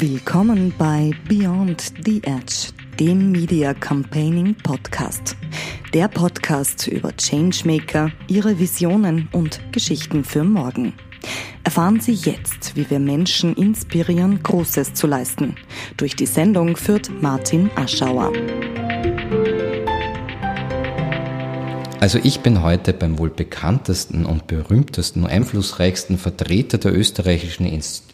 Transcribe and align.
Willkommen 0.00 0.72
bei 0.78 1.10
Beyond 1.28 1.92
the 2.06 2.22
Edge, 2.24 2.72
dem 2.98 3.32
Media 3.32 3.74
Campaigning 3.74 4.54
Podcast. 4.54 5.36
Der 5.92 6.08
Podcast 6.08 6.86
über 6.86 7.14
Changemaker, 7.14 8.10
ihre 8.26 8.58
Visionen 8.58 9.28
und 9.32 9.60
Geschichten 9.72 10.24
für 10.24 10.42
morgen. 10.42 10.94
Erfahren 11.64 12.00
Sie 12.00 12.14
jetzt, 12.14 12.76
wie 12.76 12.88
wir 12.88 12.98
Menschen 12.98 13.54
inspirieren, 13.56 14.42
Großes 14.42 14.94
zu 14.94 15.06
leisten. 15.06 15.56
Durch 15.98 16.16
die 16.16 16.24
Sendung 16.24 16.78
führt 16.78 17.10
Martin 17.20 17.68
Aschauer. 17.74 18.32
Also 22.00 22.18
ich 22.22 22.40
bin 22.40 22.62
heute 22.62 22.94
beim 22.94 23.18
wohl 23.18 23.28
bekanntesten 23.28 24.24
und 24.24 24.46
berühmtesten 24.46 25.24
und 25.24 25.28
einflussreichsten 25.28 26.16
Vertreter 26.16 26.78
der 26.78 26.96
österreichischen 26.96 27.66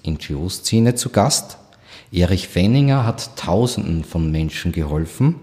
NGO-Szene 0.04 0.96
zu 0.96 1.10
Gast. 1.10 1.58
Erich 2.12 2.48
Fenninger 2.48 3.04
hat 3.04 3.36
Tausenden 3.36 4.04
von 4.04 4.30
Menschen 4.30 4.72
geholfen. 4.72 5.36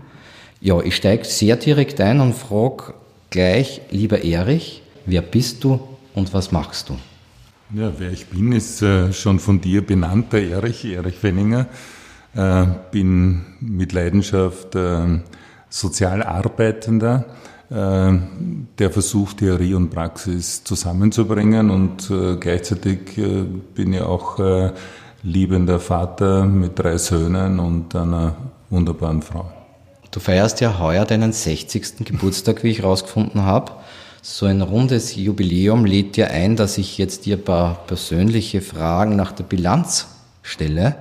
Ja, 0.62 0.80
ich 0.82 0.96
steige 0.96 1.26
sehr 1.26 1.56
direkt 1.58 2.00
ein 2.00 2.20
und 2.20 2.34
frage 2.34 2.94
gleich, 3.30 3.82
lieber 3.92 4.24
Erich, 4.24 4.82
wer 5.06 5.22
bist 5.22 5.64
du 5.64 5.80
und 6.14 6.34
was 6.34 6.52
machst 6.52 6.90
du? 6.90 6.98
Ja, 7.74 7.92
wer 7.98 8.12
ich 8.12 8.28
bin, 8.28 8.52
ist 8.52 8.82
äh, 8.82 9.12
schon 9.12 9.40
von 9.40 9.60
dir 9.60 9.86
benannt, 9.86 10.32
der 10.32 10.48
Erich, 10.48 10.86
Erich 10.86 11.16
Fenninger. 11.16 11.68
Äh, 12.36 12.66
bin 12.92 13.42
mit 13.60 13.94
Leidenschaft 13.94 14.76
äh, 14.76 15.20
Sozialarbeitender 15.70 17.26
äh, 17.70 18.12
der 18.78 18.92
versucht, 18.92 19.38
Theorie 19.38 19.74
und 19.74 19.90
Praxis 19.90 20.64
zusammenzubringen 20.64 21.72
und 21.72 22.10
äh, 22.12 22.36
gleichzeitig 22.36 23.18
äh, 23.18 23.44
bin 23.74 23.94
ich 23.94 24.02
auch 24.02 24.72
liebender 25.24 25.80
Vater 25.80 26.46
mit 26.46 26.78
drei 26.78 26.98
Söhnen 26.98 27.60
und 27.60 27.96
einer 27.96 28.36
wunderbaren 28.70 29.22
Frau. 29.22 29.52
Du 30.12 30.20
feierst 30.20 30.62
ja 30.62 30.78
heuer 30.78 31.06
deinen 31.06 31.32
60. 31.32 32.06
Geburtstag, 32.06 32.64
wie 32.64 32.70
ich 32.70 32.80
herausgefunden 32.80 33.44
habe. 33.44 33.72
So 34.22 34.46
ein 34.46 34.62
rundes 34.62 35.16
Jubiläum 35.16 35.86
lädt 35.86 36.18
dir 36.18 36.30
ein, 36.30 36.56
dass 36.56 36.78
ich 36.78 36.98
jetzt 36.98 37.26
dir 37.26 37.38
ein 37.38 37.44
paar 37.44 37.76
persönliche 37.88 38.62
Fragen 38.62 39.16
nach 39.16 39.32
der 39.32 39.44
Bilanz 39.44 40.08
stelle. 40.44 40.96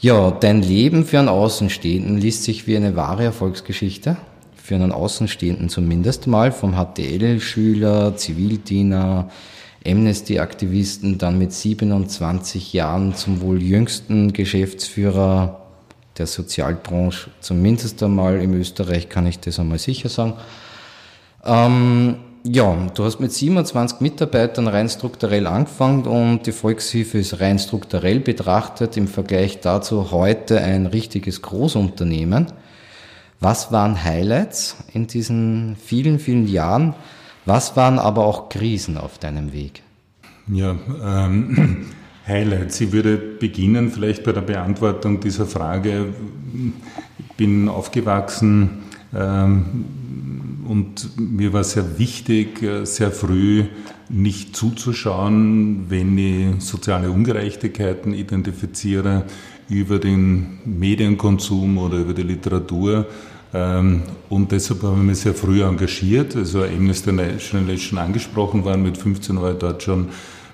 Ja, 0.00 0.30
dein 0.30 0.62
Leben 0.62 1.04
für 1.04 1.18
einen 1.18 1.28
Außenstehenden 1.28 2.18
liest 2.18 2.44
sich 2.44 2.66
wie 2.66 2.76
eine 2.76 2.96
wahre 2.96 3.24
Erfolgsgeschichte 3.24 4.16
für 4.56 4.74
einen 4.74 4.92
Außenstehenden 4.92 5.68
zumindest 5.68 6.26
mal, 6.26 6.50
vom 6.50 6.74
HTL-Schüler, 6.74 8.16
Zivildiener, 8.16 9.28
Amnesty-Aktivisten, 9.86 11.18
dann 11.18 11.38
mit 11.38 11.52
27 11.52 12.72
Jahren 12.72 13.14
zum 13.14 13.40
wohl 13.40 13.62
jüngsten 13.62 14.32
Geschäftsführer 14.32 15.60
der 16.18 16.26
Sozialbranche, 16.26 17.30
zumindest 17.40 18.02
einmal 18.02 18.40
im 18.40 18.54
Österreich 18.54 19.08
kann 19.08 19.26
ich 19.26 19.40
das 19.40 19.58
einmal 19.58 19.78
sicher 19.78 20.08
sagen. 20.08 20.34
Ähm, 21.44 22.16
ja, 22.44 22.76
du 22.94 23.04
hast 23.04 23.20
mit 23.20 23.32
27 23.32 24.00
Mitarbeitern 24.00 24.68
rein 24.68 24.88
strukturell 24.88 25.46
angefangen 25.46 26.04
und 26.04 26.46
die 26.46 26.52
Volkshilfe 26.52 27.18
ist 27.18 27.40
rein 27.40 27.58
strukturell 27.58 28.20
betrachtet 28.20 28.96
im 28.96 29.08
Vergleich 29.08 29.60
dazu 29.60 30.10
heute 30.12 30.60
ein 30.60 30.86
richtiges 30.86 31.42
Großunternehmen. 31.42 32.46
Was 33.40 33.72
waren 33.72 34.04
Highlights 34.04 34.76
in 34.92 35.06
diesen 35.06 35.76
vielen, 35.82 36.18
vielen 36.18 36.46
Jahren? 36.46 36.94
Was 37.46 37.76
waren 37.76 37.98
aber 37.98 38.24
auch 38.24 38.48
Krisen 38.48 38.96
auf 38.96 39.18
deinem 39.18 39.52
Weg? 39.52 39.82
Ja, 40.48 40.76
ähm, 41.04 41.86
Highlights. 42.26 42.80
Ich 42.80 42.92
würde 42.92 43.16
beginnen 43.16 43.90
vielleicht 43.90 44.24
bei 44.24 44.32
der 44.32 44.40
Beantwortung 44.40 45.20
dieser 45.20 45.46
Frage. 45.46 46.06
Ich 47.18 47.36
bin 47.36 47.68
aufgewachsen 47.68 48.84
ähm, 49.14 49.84
und 50.66 51.18
mir 51.18 51.52
war 51.52 51.64
sehr 51.64 51.98
wichtig, 51.98 52.62
äh, 52.62 52.86
sehr 52.86 53.10
früh 53.10 53.64
nicht 54.08 54.56
zuzuschauen, 54.56 55.86
wenn 55.88 56.16
ich 56.16 56.62
soziale 56.62 57.10
Ungerechtigkeiten 57.10 58.14
identifiziere 58.14 59.24
über 59.68 59.98
den 59.98 60.60
Medienkonsum 60.64 61.78
oder 61.78 61.98
über 61.98 62.14
die 62.14 62.22
Literatur. 62.22 63.06
Ähm, 63.54 64.02
und 64.28 64.50
deshalb 64.52 64.82
habe 64.82 64.96
ich 64.96 65.02
mich 65.02 65.18
sehr 65.20 65.34
früh 65.34 65.62
engagiert. 65.62 66.34
Also 66.36 66.64
Amnesty 66.64 67.10
International 67.10 67.74
ist 67.74 67.82
schon 67.82 67.98
angesprochen 67.98 68.64
worden. 68.64 68.82
Mit 68.82 68.98
15 68.98 69.40
war 69.40 69.52
ich 69.52 69.58
dort 69.58 69.82
schon 69.82 70.08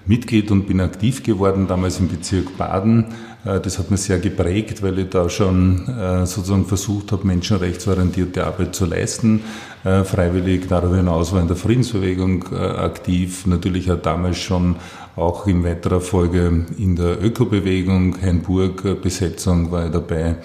Mitglied 0.07 0.51
und 0.51 0.67
bin 0.67 0.81
aktiv 0.81 1.23
geworden, 1.23 1.67
damals 1.67 1.99
im 1.99 2.09
Bezirk 2.09 2.57
Baden. 2.57 3.07
Äh, 3.45 3.61
das 3.61 3.79
hat 3.79 3.91
mich 3.91 4.01
sehr 4.01 4.19
geprägt, 4.19 4.83
weil 4.83 4.99
ich 4.99 5.09
da 5.09 5.29
schon 5.29 5.89
äh, 5.89 6.27
sozusagen 6.27 6.67
versucht 6.67 7.13
habe, 7.13 7.27
menschenrechtsorientierte 7.27 8.45
Arbeit 8.45 8.75
zu 8.75 8.87
leisten. 8.87 9.43
Äh, 9.85 10.05
freiwillig 10.05 10.67
darüber 10.69 10.97
hinaus 10.97 11.33
war 11.33 11.41
in 11.41 11.49
der 11.49 11.57
Friedensbewegung 11.57 12.53
aktiv, 12.53 13.47
natürlich 13.47 13.91
auch 13.91 14.01
damals 14.01 14.39
schon 14.39 14.77
auch 15.17 15.47
in 15.47 15.65
weiterer 15.65 16.01
Folge 16.01 16.67
in 16.79 16.97
der 16.97 17.23
Ökobewegung, 17.23 18.17
Hainburg-Besetzung 18.23 19.71
war 19.71 19.87
ich 19.87 19.93
dabei, 19.93 20.37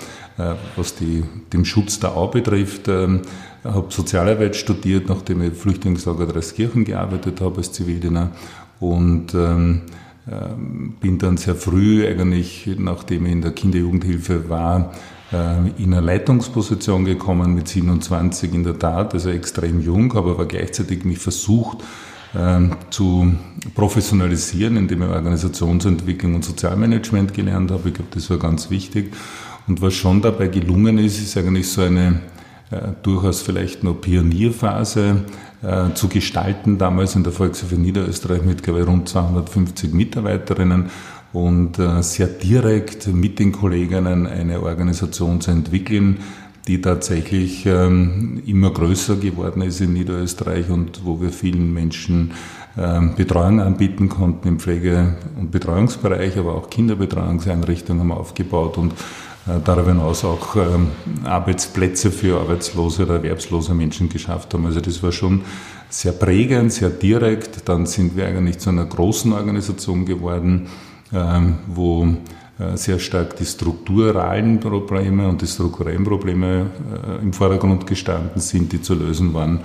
was 0.75 0.95
die, 0.95 1.23
den 1.53 1.65
Schutz 1.65 1.99
der 1.99 2.15
Au 2.15 2.27
betrifft. 2.27 2.87
Ähm, 2.87 3.21
habe 3.63 3.87
Sozialarbeit 3.89 4.55
studiert, 4.55 5.09
nachdem 5.09 5.41
ich 5.41 5.53
Flüchtlingslager 5.53 6.27
Dreiskirchen 6.27 6.85
gearbeitet 6.85 7.41
habe 7.41 7.57
als 7.57 7.71
Zivildiener 7.71 8.31
und 8.79 9.33
ähm, 9.33 9.81
ähm, 10.31 10.95
bin 10.99 11.17
dann 11.17 11.37
sehr 11.37 11.55
früh, 11.55 12.07
eigentlich 12.07 12.69
nachdem 12.77 13.25
ich 13.25 13.31
in 13.31 13.41
der 13.41 13.51
Kinderjugendhilfe 13.51 14.49
war, 14.49 14.91
äh, 15.31 15.69
in 15.81 15.93
eine 15.93 16.01
Leitungsposition 16.01 17.05
gekommen 17.05 17.53
mit 17.53 17.67
27 17.67 18.53
in 18.53 18.63
der 18.63 18.77
Tat, 18.79 19.13
also 19.13 19.29
extrem 19.29 19.81
jung, 19.81 20.13
habe 20.13 20.31
aber 20.31 20.45
gleichzeitig 20.45 21.05
mich 21.05 21.19
versucht 21.19 21.79
äh, 22.33 22.69
zu 22.89 23.33
professionalisieren, 23.73 24.77
indem 24.77 25.03
ich 25.03 25.09
Organisationsentwicklung 25.09 26.35
und 26.35 26.45
Sozialmanagement 26.45 27.33
gelernt 27.33 27.71
habe. 27.71 27.89
Ich 27.89 27.95
glaube, 27.95 28.11
das 28.13 28.29
war 28.29 28.37
ganz 28.37 28.69
wichtig. 28.69 29.13
Und 29.67 29.81
was 29.81 29.93
schon 29.93 30.21
dabei 30.21 30.47
gelungen 30.47 30.97
ist, 30.97 31.19
ist 31.21 31.37
eigentlich 31.37 31.67
so 31.69 31.81
eine 31.81 32.19
äh, 32.71 32.93
durchaus 33.03 33.41
vielleicht 33.41 33.83
noch 33.83 34.01
Pionierphase 34.01 35.23
äh, 35.61 35.93
zu 35.93 36.07
gestalten, 36.07 36.77
damals 36.77 37.15
in 37.15 37.23
der 37.23 37.31
Volkshilfe 37.31 37.75
Niederösterreich 37.75 38.43
mit, 38.43 38.63
glaube 38.63 38.81
ich, 38.81 38.87
rund 38.87 39.09
250 39.09 39.93
Mitarbeiterinnen 39.93 40.89
und 41.33 41.79
äh, 41.79 42.01
sehr 42.01 42.27
direkt 42.27 43.07
mit 43.07 43.39
den 43.39 43.51
Kolleginnen 43.51 44.25
eine 44.25 44.61
Organisation 44.61 45.41
zu 45.41 45.51
entwickeln, 45.51 46.19
die 46.67 46.81
tatsächlich 46.81 47.65
ähm, 47.65 48.41
immer 48.45 48.71
größer 48.71 49.17
geworden 49.17 49.61
ist 49.61 49.81
in 49.81 49.93
Niederösterreich 49.93 50.69
und 50.69 51.05
wo 51.05 51.21
wir 51.21 51.29
vielen 51.29 51.73
Menschen 51.73 52.31
ähm, 52.77 53.15
Betreuung 53.15 53.61
anbieten 53.61 54.09
konnten 54.09 54.47
im 54.47 54.59
Pflege- 54.59 55.15
und 55.39 55.51
Betreuungsbereich, 55.51 56.37
aber 56.37 56.55
auch 56.55 56.69
Kinderbetreuungseinrichtungen 56.69 58.01
haben 58.01 58.11
aufgebaut 58.11 58.77
und 58.77 58.93
darüber 59.63 59.89
hinaus 59.89 60.25
auch 60.25 60.55
ähm, 60.55 60.87
Arbeitsplätze 61.23 62.11
für 62.11 62.39
arbeitslose 62.39 63.03
oder 63.03 63.15
erwerbslose 63.15 63.73
Menschen 63.73 64.09
geschafft 64.09 64.53
haben. 64.53 64.65
Also 64.65 64.81
das 64.81 65.03
war 65.03 65.11
schon 65.11 65.41
sehr 65.89 66.13
prägend, 66.13 66.73
sehr 66.73 66.89
direkt. 66.89 67.69
Dann 67.69 67.85
sind 67.85 68.17
wir 68.17 68.27
eigentlich 68.27 68.57
zu 68.57 68.69
einer 68.69 68.85
großen 68.85 69.31
Organisation 69.33 70.05
geworden, 70.05 70.67
ähm, 71.13 71.59
wo 71.67 72.07
äh, 72.57 72.77
sehr 72.77 72.99
stark 72.99 73.35
die 73.35 73.45
strukturalen 73.45 74.59
Probleme 74.59 75.27
und 75.27 75.41
die 75.41 75.47
strukturellen 75.47 76.03
Probleme 76.03 76.67
äh, 77.05 77.21
im 77.21 77.33
Vordergrund 77.33 77.85
gestanden 77.85 78.41
sind, 78.41 78.71
die 78.71 78.81
zu 78.81 78.95
lösen 78.95 79.33
waren. 79.33 79.59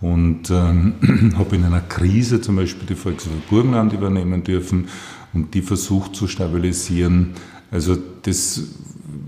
Und 0.00 0.48
ähm, 0.50 1.34
habe 1.38 1.56
in 1.56 1.64
einer 1.64 1.80
Krise 1.80 2.40
zum 2.40 2.56
Beispiel 2.56 2.86
die 2.86 2.94
Volkswagen 2.94 3.42
Burgenland 3.50 3.92
übernehmen 3.92 4.44
dürfen 4.44 4.88
und 5.34 5.52
die 5.54 5.62
versucht 5.62 6.14
zu 6.14 6.28
stabilisieren. 6.28 7.34
Also 7.70 7.96
das 8.22 8.62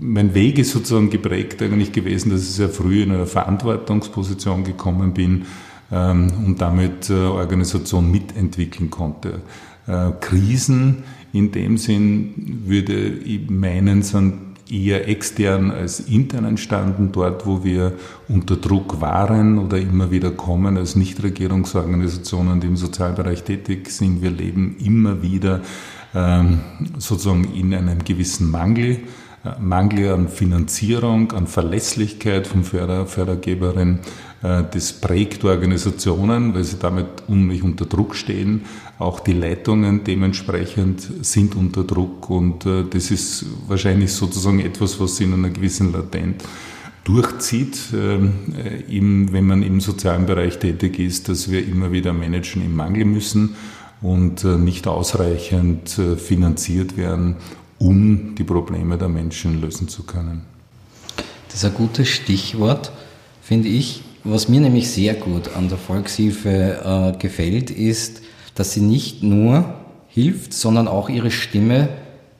mein 0.01 0.33
Weg 0.33 0.57
ist 0.57 0.71
sozusagen 0.71 1.09
geprägt 1.09 1.61
eigentlich 1.61 1.91
gewesen, 1.91 2.31
dass 2.31 2.41
ich 2.41 2.49
sehr 2.49 2.69
früh 2.69 3.03
in 3.03 3.11
einer 3.11 3.27
Verantwortungsposition 3.27 4.63
gekommen 4.63 5.13
bin 5.13 5.45
ähm, 5.91 6.27
und 6.45 6.59
damit 6.59 7.09
äh, 7.09 7.13
Organisation 7.13 8.11
mitentwickeln 8.11 8.89
konnte. 8.89 9.41
Äh, 9.87 10.11
Krisen 10.19 11.03
in 11.33 11.51
dem 11.51 11.77
Sinn 11.77 12.63
würde 12.65 13.09
ich 13.09 13.49
meinen, 13.49 14.01
sind 14.01 14.33
eher 14.69 15.07
extern 15.07 15.69
als 15.69 15.99
intern 15.99 16.45
entstanden, 16.45 17.11
dort 17.11 17.45
wo 17.45 17.63
wir 17.63 17.93
unter 18.27 18.55
Druck 18.55 19.01
waren 19.01 19.59
oder 19.59 19.77
immer 19.77 20.11
wieder 20.11 20.31
kommen 20.31 20.77
als 20.77 20.95
Nichtregierungsorganisationen, 20.95 22.59
die 22.59 22.67
im 22.67 22.77
Sozialbereich 22.77 23.43
tätig 23.43 23.89
sind. 23.91 24.21
Wir 24.21 24.31
leben 24.31 24.77
immer 24.83 25.21
wieder 25.21 25.61
ähm, 26.15 26.61
sozusagen 26.97 27.53
in 27.53 27.73
einem 27.73 28.03
gewissen 28.03 28.49
Mangel 28.49 28.99
Mangel 29.59 30.13
an 30.13 30.27
Finanzierung, 30.27 31.31
an 31.31 31.47
Verlässlichkeit 31.47 32.45
von 32.45 32.63
Förder, 32.63 33.07
Fördergeberin. 33.07 33.99
Äh, 34.43 34.63
das 34.71 34.93
prägt 34.93 35.43
Organisationen, 35.43 36.53
weil 36.53 36.63
sie 36.63 36.77
damit 36.79 37.07
unheimlich 37.27 37.63
unter 37.63 37.85
Druck 37.85 38.15
stehen. 38.15 38.61
Auch 38.99 39.19
die 39.19 39.33
Leitungen 39.33 40.03
dementsprechend 40.03 41.25
sind 41.25 41.55
unter 41.55 41.83
Druck 41.83 42.29
und 42.29 42.65
äh, 42.65 42.83
das 42.87 43.09
ist 43.09 43.45
wahrscheinlich 43.67 44.13
sozusagen 44.13 44.59
etwas, 44.59 44.99
was 44.99 45.19
in 45.19 45.33
einer 45.33 45.49
gewissen 45.49 45.91
Latenz 45.91 46.43
durchzieht, 47.03 47.79
ähm, 47.95 49.29
wenn 49.31 49.47
man 49.47 49.63
im 49.63 49.81
sozialen 49.81 50.27
Bereich 50.27 50.59
tätig 50.59 50.99
ist, 50.99 51.29
dass 51.29 51.49
wir 51.49 51.67
immer 51.67 51.91
wieder 51.91 52.13
managen 52.13 52.63
im 52.63 52.75
Mangel 52.75 53.05
müssen 53.05 53.55
und 54.03 54.43
nicht 54.43 54.87
ausreichend 54.87 55.99
finanziert 56.17 56.97
werden, 56.97 57.37
um 57.81 58.35
die 58.35 58.43
Probleme 58.43 58.97
der 58.97 59.09
Menschen 59.09 59.59
lösen 59.59 59.87
zu 59.87 60.03
können. 60.03 60.43
Das 61.47 61.55
ist 61.55 61.65
ein 61.65 61.73
gutes 61.73 62.07
Stichwort, 62.07 62.91
finde 63.41 63.69
ich. 63.69 64.03
Was 64.23 64.47
mir 64.47 64.61
nämlich 64.61 64.89
sehr 64.91 65.15
gut 65.15 65.55
an 65.55 65.67
der 65.67 65.79
Volkshilfe 65.79 67.13
äh, 67.15 67.17
gefällt, 67.17 67.71
ist, 67.71 68.21
dass 68.53 68.73
sie 68.73 68.81
nicht 68.81 69.23
nur 69.23 69.73
hilft, 70.07 70.53
sondern 70.53 70.87
auch 70.87 71.09
ihre 71.09 71.31
Stimme 71.31 71.89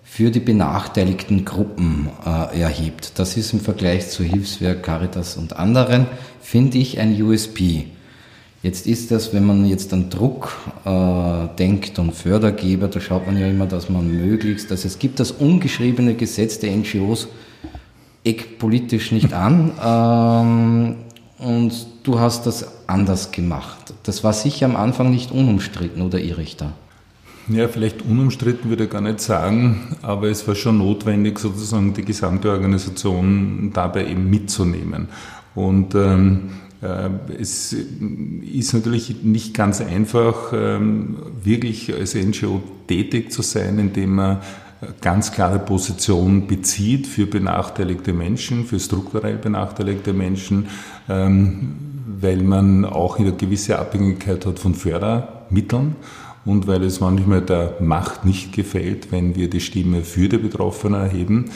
für 0.04 0.30
die 0.30 0.40
benachteiligten 0.40 1.44
Gruppen 1.44 2.10
äh, 2.24 2.62
erhebt. 2.62 3.14
Das 3.18 3.36
ist 3.36 3.52
im 3.54 3.62
Vergleich 3.62 4.10
zu 4.10 4.24
Hilfswerk, 4.24 4.84
Caritas 4.84 5.38
und 5.38 5.54
anderen, 5.54 6.06
finde 6.40 6.78
ich, 6.78 7.00
ein 7.00 7.20
USP. 7.20 7.88
Jetzt 8.64 8.86
ist 8.86 9.10
das, 9.10 9.34
wenn 9.34 9.46
man 9.46 9.66
jetzt 9.66 9.92
an 9.92 10.12
Druck 10.12 10.56
äh, 10.86 11.48
denkt 11.58 11.98
und 11.98 12.14
Fördergeber, 12.14 12.88
da 12.88 13.00
schaut 13.00 13.26
man 13.26 13.40
ja 13.40 13.48
immer, 13.48 13.66
dass 13.66 13.90
man 13.90 14.08
möglichst, 14.16 14.70
dass 14.70 14.86
es 14.86 15.00
gibt 15.00 15.20
das 15.20 15.32
ungeschriebene 15.32 16.14
Gesetz 16.14 16.60
der 16.60 16.76
NGOs, 16.76 17.28
eck 18.24 18.60
politisch 18.60 19.12
nicht 19.12 19.34
an. 19.34 19.72
Ähm, 19.84 20.96
und 21.40 21.88
du 22.04 22.20
hast 22.20 22.46
das 22.46 22.88
anders 22.88 23.32
gemacht. 23.32 23.96
Das 24.04 24.24
war 24.24 24.32
sicher 24.32 24.68
am 24.68 24.76
Anfang 24.76 25.10
nicht 25.10 25.32
unumstritten, 25.32 26.04
oder 26.04 26.20
irre 26.20 26.44
ich 26.44 26.56
da? 26.56 26.74
Ja, 27.48 27.68
vielleicht 27.68 28.04
unumstritten 28.04 28.70
würde 28.70 28.84
ich 28.84 28.92
gar 28.92 29.02
nicht 29.02 29.22
sagen, 29.22 29.98
aber 30.04 30.30
es 30.30 30.48
war 30.48 30.54
schon 30.54 30.78
notwendig, 30.78 31.40
sozusagen 31.40 31.96
die 31.96 32.06
gesamte 32.06 32.52
Organisation 32.52 33.72
dabei 33.74 34.06
eben 34.06 34.30
mitzunehmen. 34.30 35.08
Und 35.56 35.96
ähm, 35.96 36.52
äh, 36.52 36.71
es 37.40 37.74
ist 37.74 38.74
natürlich 38.74 39.24
nicht 39.24 39.54
ganz 39.54 39.82
einfach, 39.82 40.52
ähm, 40.52 41.18
wirklich 41.44 41.94
als 41.94 42.16
NGO 42.16 42.64
tätig 42.88 43.32
zu 43.32 43.44
sein, 43.44 43.78
indem 43.78 44.16
man 44.16 44.40
ganz 45.00 45.32
klare 45.32 45.60
Position 45.60 46.48
bezieht 46.48 47.06
für 47.06 47.28
benachteiligte 47.28 48.14
Menschen, 48.14 48.66
für 48.66 48.80
strukturell 48.80 49.38
benachteiligte 49.38 50.14
Menschen, 50.14 50.68
ähm, 51.08 51.76
weil 52.20 52.42
man 52.42 52.86
auch 52.86 53.20
eine 53.20 53.34
gewisse 53.34 53.78
Abhängigkeit 53.78 54.46
hat 54.46 54.60
von 54.60 54.74
Fördermitteln 54.74 55.96
und 56.46 56.66
weil 56.66 56.84
es 56.84 57.00
manchmal 57.00 57.42
der 57.42 57.76
Macht 57.80 58.26
nicht 58.26 58.54
gefällt, 58.54 59.12
wenn 59.12 59.36
wir 59.36 59.50
die 59.50 59.60
Stimme 59.60 60.04
für 60.04 60.28
die 60.28 60.38
Betroffenen 60.38 61.00
erheben. 61.00 61.52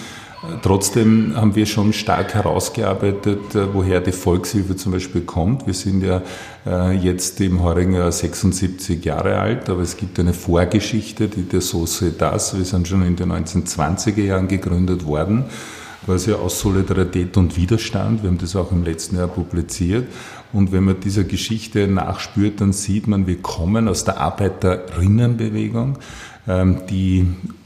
Trotzdem 0.61 1.33
haben 1.35 1.55
wir 1.55 1.65
schon 1.65 1.93
stark 1.93 2.33
herausgearbeitet, 2.33 3.55
äh, 3.55 3.73
woher 3.73 3.99
die 3.99 4.11
Volkshilfe 4.11 4.75
zum 4.75 4.91
Beispiel 4.91 5.21
kommt. 5.21 5.67
Wir 5.67 5.73
sind 5.73 6.03
ja 6.03 6.21
äh, 6.65 6.95
jetzt 6.97 7.39
im 7.41 7.61
heurigen 7.61 7.93
Jahr 7.93 8.11
76 8.11 9.03
Jahre 9.03 9.37
alt, 9.39 9.69
aber 9.69 9.81
es 9.81 9.97
gibt 9.97 10.19
eine 10.19 10.33
Vorgeschichte, 10.33 11.27
die 11.27 11.43
der 11.43 11.61
Societas, 11.61 12.57
wir 12.57 12.65
sind 12.65 12.87
schon 12.87 13.05
in 13.05 13.15
den 13.15 13.31
1920er 13.31 14.21
Jahren 14.21 14.47
gegründet 14.47 15.05
worden, 15.05 15.45
quasi 16.05 16.33
aus 16.33 16.59
Solidarität 16.59 17.35
und 17.37 17.57
Widerstand. 17.57 18.23
Wir 18.23 18.29
haben 18.29 18.37
das 18.37 18.55
auch 18.55 18.71
im 18.71 18.83
letzten 18.83 19.17
Jahr 19.17 19.27
publiziert. 19.27 20.07
Und 20.55 20.71
wenn 20.71 20.85
man 20.85 21.01
dieser 21.01 21.25
Geschichte 21.25 21.85
nachspürt, 21.87 22.61
dann 22.61 22.71
sieht 22.71 23.07
man, 23.07 23.27
wir 23.27 23.41
kommen 23.41 23.89
aus 23.89 24.05
der 24.05 24.21
Arbeiterinnenbewegung. 24.21 25.97
Ähm, 26.47 26.81
die 26.87 27.25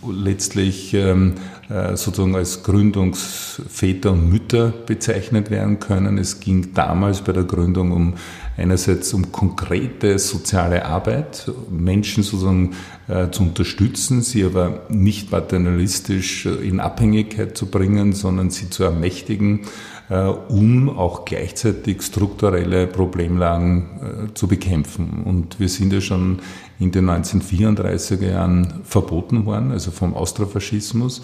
letztlich 0.10 0.94
ähm, 0.94 1.34
äh, 1.68 1.98
sozusagen 1.98 2.34
als 2.36 2.64
Gründungsväter 2.64 4.14
und 4.14 4.30
Mütter 4.30 4.72
bezeichnet 4.86 5.52
werden 5.52 5.82
können. 5.82 6.18
Es 6.18 6.40
ging 6.40 6.74
damals 6.74 7.22
bei 7.22 7.34
der 7.34 7.44
Gründung 7.44 7.92
um 7.92 8.14
einerseits 8.56 9.14
um 9.14 9.34
konkrete 9.34 10.18
soziale 10.18 10.86
Arbeit, 10.86 11.52
Menschen 11.70 12.24
sozusagen 12.24 12.72
äh, 13.10 13.30
zu 13.32 13.44
unterstützen, 13.44 14.22
sie 14.22 14.46
aber 14.46 14.84
nicht 14.88 15.30
paternalistisch 15.30 16.46
in 16.46 16.80
Abhängigkeit 16.80 17.58
zu 17.58 17.66
bringen, 17.66 18.14
sondern 18.14 18.50
sie 18.50 18.70
zu 18.70 18.86
ermächtigen, 18.86 19.64
äh, 19.64 19.66
um 20.14 20.90
auch 20.90 21.26
gleichzeitig 21.26 22.02
strukturelle 22.02 22.88
Problemlagen 22.88 24.30
äh, 24.30 24.34
zu 24.34 24.48
bekämpfen. 24.48 25.24
Und 25.24 25.60
wir 25.60 25.70
sind 25.70 25.94
ja 25.94 26.02
schon 26.02 26.40
in 26.80 26.92
den 26.92 27.10
1934er 27.10 28.26
Jahren 28.26 28.82
verboten 28.84 29.46
worden, 29.46 29.72
also 29.72 29.92
vom 29.92 30.16
Austrofaschismus. 30.16 31.22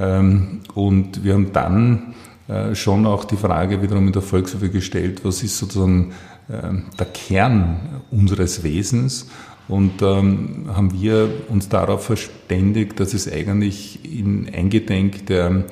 Ähm, 0.00 0.60
und 0.74 1.22
wir 1.22 1.34
haben 1.34 1.52
dann 1.52 2.14
äh, 2.48 2.74
schon 2.74 3.06
auch 3.06 3.24
die 3.24 3.36
Frage 3.36 3.82
wiederum 3.82 4.06
in 4.06 4.12
der 4.12 4.22
Volkshilfe 4.22 4.70
gestellt, 4.70 5.24
was 5.24 5.42
ist 5.42 5.58
sozusagen 5.58 6.12
der 6.46 7.06
Kern 7.06 8.02
unseres 8.10 8.62
Wesens 8.64 9.28
und 9.66 10.02
ähm, 10.02 10.66
haben 10.74 10.92
wir 10.92 11.30
uns 11.48 11.68
darauf 11.68 12.04
verständigt, 12.04 13.00
dass 13.00 13.14
es 13.14 13.30
eigentlich 13.30 14.00
in 14.04 14.48
Eingedenk 14.54 15.26
der 15.26 15.64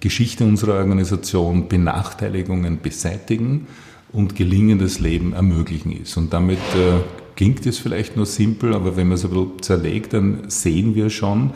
Geschichte 0.00 0.44
unserer 0.44 0.74
Organisation 0.74 1.68
Benachteiligungen 1.68 2.80
beseitigen 2.82 3.66
und 4.12 4.34
gelingendes 4.34 4.98
Leben 4.98 5.32
ermöglichen 5.32 5.92
ist. 5.92 6.16
Und 6.16 6.32
damit 6.32 6.58
äh, 6.74 7.00
klingt 7.36 7.64
es 7.66 7.78
vielleicht 7.78 8.16
nur 8.16 8.26
simpel, 8.26 8.74
aber 8.74 8.96
wenn 8.96 9.08
man 9.08 9.14
es 9.14 9.24
ein 9.24 9.30
bisschen 9.30 9.62
zerlegt, 9.62 10.12
dann 10.14 10.44
sehen 10.48 10.94
wir 10.94 11.10
schon, 11.10 11.52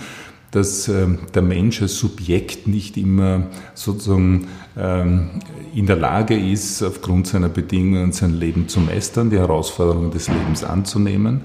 dass 0.50 0.86
äh, 0.88 1.08
der 1.34 1.42
Mensch 1.42 1.82
als 1.82 1.98
Subjekt 1.98 2.68
nicht 2.68 2.96
immer 2.96 3.48
sozusagen 3.74 4.46
ähm, 4.76 5.30
in 5.74 5.86
der 5.86 5.96
Lage 5.96 6.38
ist, 6.38 6.82
aufgrund 6.82 7.26
seiner 7.26 7.48
Bedingungen 7.48 8.12
sein 8.12 8.34
Leben 8.34 8.68
zu 8.68 8.80
meistern, 8.80 9.30
die 9.30 9.38
Herausforderungen 9.38 10.12
des 10.12 10.28
Lebens 10.28 10.62
anzunehmen, 10.62 11.40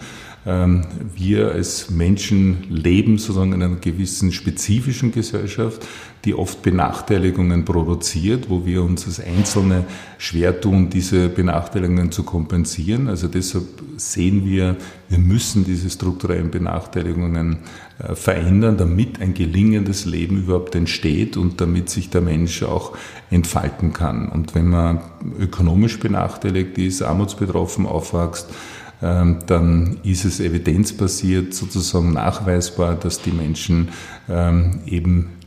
ähm, 0.45 0.86
wir 1.16 1.52
als 1.52 1.90
Menschen 1.90 2.63
leben 2.69 3.18
sozusagen 3.18 3.54
in 3.54 3.63
einer 3.63 3.75
gewissen 3.75 4.31
spezifischen 4.31 5.12
Gesellschaft, 5.12 5.86
die 6.25 6.36
oft 6.36 6.62
Benachteiligungen 6.62 7.63
produziert, 7.63 8.50
wo 8.50 8.66
wir 8.66 8.83
uns 8.83 9.06
als 9.06 9.21
Einzelne 9.21 9.86
schwer 10.18 10.60
tun, 10.60 10.89
diese 10.89 11.30
Benachteiligungen 11.30 12.12
zu 12.12 12.24
kompensieren. 12.24 13.07
Also 13.07 13.27
deshalb 13.27 13.66
sehen 13.95 14.45
wir, 14.45 14.75
wir 15.07 15.18
müssen 15.18 15.63
diese 15.63 15.89
strukturellen 15.89 16.51
Benachteiligungen 16.51 17.60
äh, 17.99 18.16
verändern, 18.16 18.76
damit 18.76 19.21
ein 19.21 19.33
gelingendes 19.33 20.06
Leben 20.06 20.40
überhaupt 20.40 20.76
entsteht 20.76 21.38
und 21.38 21.61
damit 21.61 21.90
sich 21.90 22.09
der 22.09 22.21
Mensch 22.21 22.64
auch 22.64 22.97
entfalten 23.31 23.94
kann. 23.94 24.28
Und 24.28 24.56
wenn 24.56 24.68
man 24.68 24.99
ökonomisch 25.40 25.99
benachteiligt 25.99 26.78
ist, 26.78 27.02
armutsbetroffen 27.02 27.85
aufwächst, 27.85 28.49
ähm, 29.02 29.40
dann 29.47 29.97
ist 30.04 30.26
es 30.26 30.42
evidenzbasiert 30.42 31.54
sozusagen 31.54 32.11
nachweisbar, 32.11 32.95
dass 32.95 33.21
die 33.21 33.31
Menschen 33.31 33.90
ähm, 34.28 34.80
eben 34.85 35.39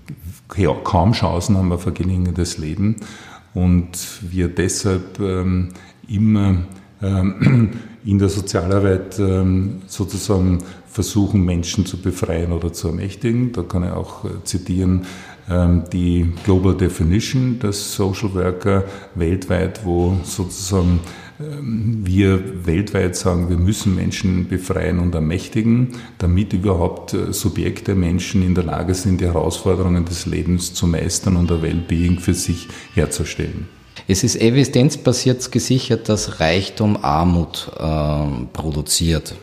kaum 0.85 1.13
Chancen 1.13 1.57
haben 1.57 1.73
auf 1.73 1.87
ein 1.87 1.95
gelingendes 1.95 2.59
Leben 2.59 2.97
und 3.55 3.91
wir 4.23 4.49
deshalb 4.49 5.19
ähm, 5.21 5.71
immer 6.09 6.57
in 7.01 8.19
der 8.19 8.29
Sozialarbeit 8.29 9.21
sozusagen 9.89 10.59
versuchen, 10.87 11.45
Menschen 11.45 11.85
zu 11.85 12.01
befreien 12.01 12.53
oder 12.53 12.73
zu 12.73 12.89
ermächtigen. 12.89 13.51
Da 13.51 13.63
kann 13.65 13.83
ich 13.83 13.91
auch 13.91 14.25
äh, 14.25 14.29
zitieren 14.45 15.07
die 15.93 16.33
Global 16.45 16.77
Definition 16.77 17.59
des 17.59 17.97
Social 17.97 18.33
Worker 18.33 18.85
weltweit, 19.17 19.85
wo 19.85 20.17
sozusagen 20.23 21.01
ähm, 21.01 21.01
wir 21.63 22.67
weltweit 22.67 23.17
sagen, 23.17 23.49
wir 23.49 23.57
müssen 23.57 23.95
Menschen 23.95 24.49
befreien 24.49 24.99
und 24.99 25.15
ermächtigen, 25.15 25.89
damit 26.19 26.53
überhaupt 26.53 27.15
äh, 27.15 27.33
Subjekte, 27.33 27.95
Menschen 27.95 28.43
in 28.43 28.55
der 28.55 28.65
Lage 28.65 28.95
sind, 28.95 29.21
die 29.21 29.27
Herausforderungen 29.27 30.05
des 30.05 30.27
Lebens 30.27 30.75
zu 30.75 30.87
meistern 30.87 31.37
und 31.37 31.51
ein 31.51 31.63
Wellbeing 31.63 32.19
für 32.19 32.35
sich 32.35 32.69
herzustellen. 32.95 33.69
Es 34.09 34.25
ist 34.25 34.41
evidenzbasiert 34.41 35.53
gesichert, 35.53 36.09
dass 36.09 36.41
Reichtum 36.41 36.97
Armut 37.03 37.71
äh, 37.79 38.45
produziert. 38.53 39.35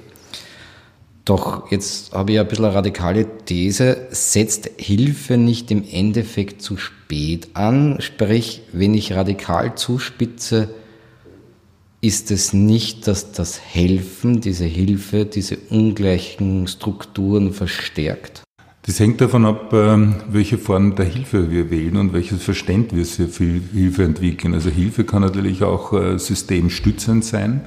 Doch 1.29 1.69
jetzt 1.69 2.11
habe 2.13 2.31
ich 2.31 2.39
ein 2.39 2.47
bisschen 2.47 2.65
eine 2.65 2.73
radikale 2.73 3.27
These. 3.45 4.07
Setzt 4.09 4.71
Hilfe 4.77 5.37
nicht 5.37 5.69
im 5.69 5.83
Endeffekt 5.89 6.63
zu 6.63 6.75
spät 6.75 7.49
an? 7.53 7.97
Sprich, 7.99 8.63
wenn 8.73 8.95
ich 8.95 9.13
radikal 9.13 9.75
zuspitze, 9.75 10.69
ist 12.01 12.31
es 12.31 12.53
nicht, 12.53 13.07
dass 13.07 13.31
das 13.31 13.59
Helfen, 13.59 14.41
diese 14.41 14.65
Hilfe, 14.65 15.25
diese 15.25 15.57
ungleichen 15.69 16.67
Strukturen 16.67 17.51
verstärkt? 17.51 18.43
Das 18.83 18.99
hängt 18.99 19.21
davon 19.21 19.45
ab, 19.45 19.71
ähm, 19.73 20.15
welche 20.29 20.57
Form 20.57 20.95
der 20.95 21.05
Hilfe 21.05 21.51
wir 21.51 21.69
wählen 21.69 21.97
und 21.97 22.13
welches 22.13 22.41
Verständnis 22.41 23.19
wir 23.19 23.27
für 23.27 23.59
Hilfe 23.73 24.03
entwickeln. 24.03 24.53
Also 24.53 24.69
Hilfe 24.69 25.03
kann 25.03 25.21
natürlich 25.21 25.63
auch 25.63 25.93
äh, 25.93 26.17
systemstützend 26.17 27.25
sein 27.25 27.61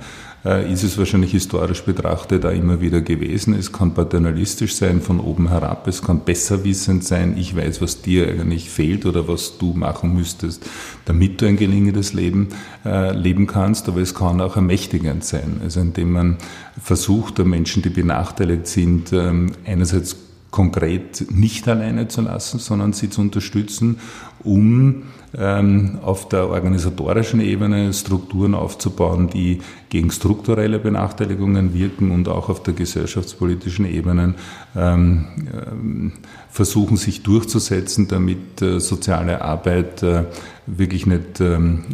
ist 0.45 0.83
es 0.83 0.99
wahrscheinlich 0.99 1.31
historisch 1.31 1.83
betrachtet 1.83 2.45
auch 2.45 2.51
immer 2.51 2.81
wieder 2.81 3.01
gewesen. 3.01 3.55
Es 3.55 3.71
kann 3.71 3.95
paternalistisch 3.95 4.75
sein 4.75 5.01
von 5.01 5.21
oben 5.21 5.49
herab, 5.49 5.87
es 5.87 6.03
kann 6.03 6.25
besserwissend 6.25 7.05
sein, 7.05 7.37
ich 7.37 7.57
weiß, 7.57 7.81
was 7.81 8.03
dir 8.03 8.27
eigentlich 8.27 8.69
fehlt 8.69 9.07
oder 9.07 9.29
was 9.29 9.59
du 9.59 9.73
machen 9.75 10.15
müsstest, 10.15 10.69
damit 11.05 11.41
du 11.41 11.47
ein 11.47 11.57
gelingendes 11.57 12.13
Leben 12.13 12.49
äh, 12.85 13.17
leben 13.17 13.47
kannst, 13.47 13.89
aber 13.89 14.01
es 14.01 14.15
kann 14.15 14.41
auch 14.41 14.57
ermächtigend 14.57 15.23
sein, 15.25 15.61
also 15.63 15.81
indem 15.81 16.11
man 16.11 16.39
versucht, 16.83 17.39
Menschen, 17.39 17.83
die 17.83 17.91
benachteiligt 17.91 18.67
sind, 18.67 19.13
ähm, 19.13 19.53
einerseits 19.65 20.17
konkret 20.51 21.31
nicht 21.31 21.67
alleine 21.67 22.09
zu 22.09 22.21
lassen, 22.21 22.59
sondern 22.59 22.93
sie 22.93 23.11
zu 23.11 23.21
unterstützen, 23.21 23.99
um 24.45 25.05
auf 25.35 26.29
der 26.29 26.49
organisatorischen 26.49 27.41
Ebene 27.41 27.93
Strukturen 27.95 28.55
aufzubauen, 28.55 29.31
die 29.31 29.61
gegen 29.89 30.11
strukturelle 30.11 30.79
Benachteiligungen 30.79 31.73
wirken 31.73 32.11
und 32.11 32.29
auch 32.29 32.51
auf 32.51 32.62
der 32.62 32.75
gesellschaftspolitischen 32.75 33.87
Ebene 33.87 34.35
ähm, 34.77 35.25
ähm, 35.55 36.12
versuchen, 36.51 36.99
sich 36.99 37.23
durchzusetzen, 37.23 38.09
damit 38.09 38.61
äh, 38.61 38.79
soziale 38.79 39.41
Arbeit 39.41 40.03
äh, 40.03 40.25
wirklich 40.67 41.07
nicht 41.07 41.41
ähm, 41.41 41.85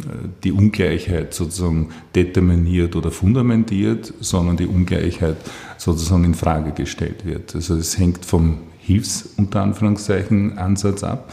die 0.43 0.51
Ungleichheit 0.51 1.33
sozusagen 1.33 1.89
determiniert 2.15 2.95
oder 2.97 3.09
fundamentiert, 3.09 4.13
sondern 4.19 4.57
die 4.57 4.67
Ungleichheit 4.67 5.37
sozusagen 5.77 6.25
in 6.25 6.35
Frage 6.35 6.71
gestellt 6.71 7.25
wird. 7.25 7.55
Also 7.55 7.75
es 7.75 7.97
hängt 7.97 8.25
vom 8.25 8.57
Hilfs- 8.79 9.29
unter 9.37 9.61
Anführungszeichen 9.61 10.57
Ansatz 10.57 11.03
ab. 11.03 11.31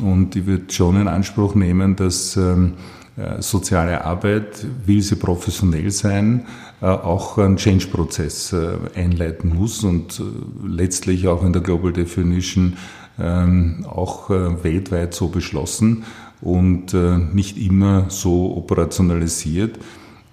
Und 0.00 0.36
ich 0.36 0.46
würde 0.46 0.72
schon 0.72 1.00
in 1.00 1.08
Anspruch 1.08 1.54
nehmen, 1.54 1.96
dass 1.96 2.36
ähm, 2.36 2.74
äh, 3.14 3.42
soziale 3.42 4.06
Arbeit, 4.06 4.66
will 4.86 5.02
sie 5.02 5.16
professionell 5.16 5.90
sein, 5.90 6.46
äh, 6.80 6.86
auch 6.86 7.36
einen 7.36 7.56
Change-Prozess 7.56 8.54
äh, 8.54 8.78
einleiten 8.94 9.54
muss 9.54 9.84
und 9.84 10.22
letztlich 10.66 11.28
auch 11.28 11.44
in 11.44 11.52
der 11.52 11.60
Global 11.60 11.92
Definition 11.92 12.78
ähm, 13.20 13.84
auch 13.86 14.30
weltweit 14.30 15.12
so 15.12 15.28
beschlossen 15.28 16.04
und 16.40 16.94
nicht 17.34 17.56
immer 17.58 18.06
so 18.08 18.56
operationalisiert. 18.56 19.78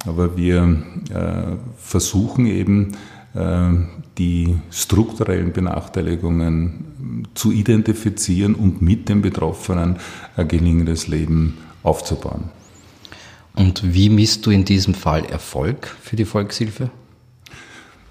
Aber 0.08 0.36
wir 0.38 0.82
versuchen 1.78 2.48
eben, 2.48 2.94
die 4.18 4.58
strukturellen 4.72 5.51
Benachteiligungen 5.51 6.88
zu 7.34 7.51
identifizieren 7.51 8.56
und 8.56 8.82
mit 8.82 9.10
den 9.10 9.22
Betroffenen 9.22 9.98
ein 10.36 10.48
gelingendes 10.48 11.08
Leben 11.08 11.58
aufzubauen. 11.84 12.50
Und 13.56 13.94
wie 13.94 14.10
misst 14.10 14.46
du 14.46 14.51
in 14.51 14.65
diesem 14.65 14.94
Fall 14.94 15.25
Erfolg 15.25 15.96
für 16.01 16.15
die 16.15 16.25
Volkshilfe? 16.25 16.89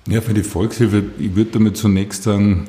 Ja, 0.08 0.22
für 0.22 0.32
die 0.32 0.42
Volkshilfe, 0.42 1.04
ich 1.18 1.36
würde 1.36 1.50
damit 1.52 1.76
zunächst 1.76 2.22
sagen, 2.22 2.68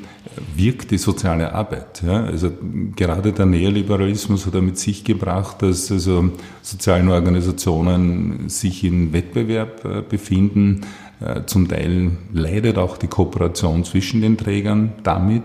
wirkt 0.55 0.91
die 0.91 0.97
soziale 0.97 1.53
Arbeit. 1.53 2.01
Ja? 2.05 2.25
Also 2.25 2.51
gerade 2.95 3.31
der 3.31 3.45
Neoliberalismus 3.45 4.45
hat 4.45 4.55
er 4.55 4.61
mit 4.61 4.77
sich 4.77 5.03
gebracht, 5.03 5.61
dass 5.61 5.91
also 5.91 6.31
sozialen 6.61 7.09
Organisationen 7.09 8.49
sich 8.49 8.83
in 8.83 9.13
Wettbewerb 9.13 9.85
äh, 9.85 10.01
befinden, 10.01 10.81
äh, 11.21 11.45
zum 11.45 11.67
Teil 11.67 12.11
leidet 12.33 12.77
auch 12.77 12.97
die 12.97 13.07
Kooperation 13.07 13.83
zwischen 13.83 14.21
den 14.21 14.37
Trägern 14.37 14.93
damit 15.03 15.43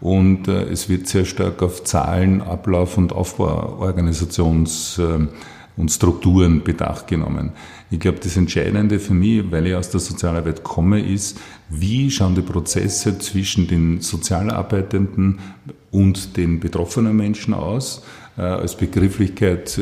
und 0.00 0.48
äh, 0.48 0.62
es 0.64 0.88
wird 0.88 1.06
sehr 1.06 1.24
stark 1.24 1.62
auf 1.62 1.84
Zahlen, 1.84 2.40
Ablauf 2.40 2.96
und 2.96 3.12
Aufbauorganisations- 3.12 5.00
äh, 5.00 5.28
und 5.76 5.90
Strukturen 5.90 6.62
Bedacht 6.62 7.06
genommen. 7.06 7.52
Ich 7.90 8.00
glaube, 8.00 8.18
das 8.22 8.36
Entscheidende 8.36 8.98
für 8.98 9.14
mich, 9.14 9.50
weil 9.50 9.66
ich 9.66 9.74
aus 9.74 9.88
der 9.88 10.00
Sozialarbeit 10.00 10.62
komme, 10.62 11.00
ist, 11.00 11.38
wie 11.70 12.10
schauen 12.10 12.34
die 12.34 12.42
Prozesse 12.42 13.18
zwischen 13.18 13.66
den 13.66 14.00
Sozialarbeitenden 14.00 15.38
und 15.90 16.36
den 16.36 16.60
betroffenen 16.60 17.16
Menschen 17.16 17.54
aus. 17.54 18.02
Als 18.36 18.76
Begrifflichkeit 18.76 19.80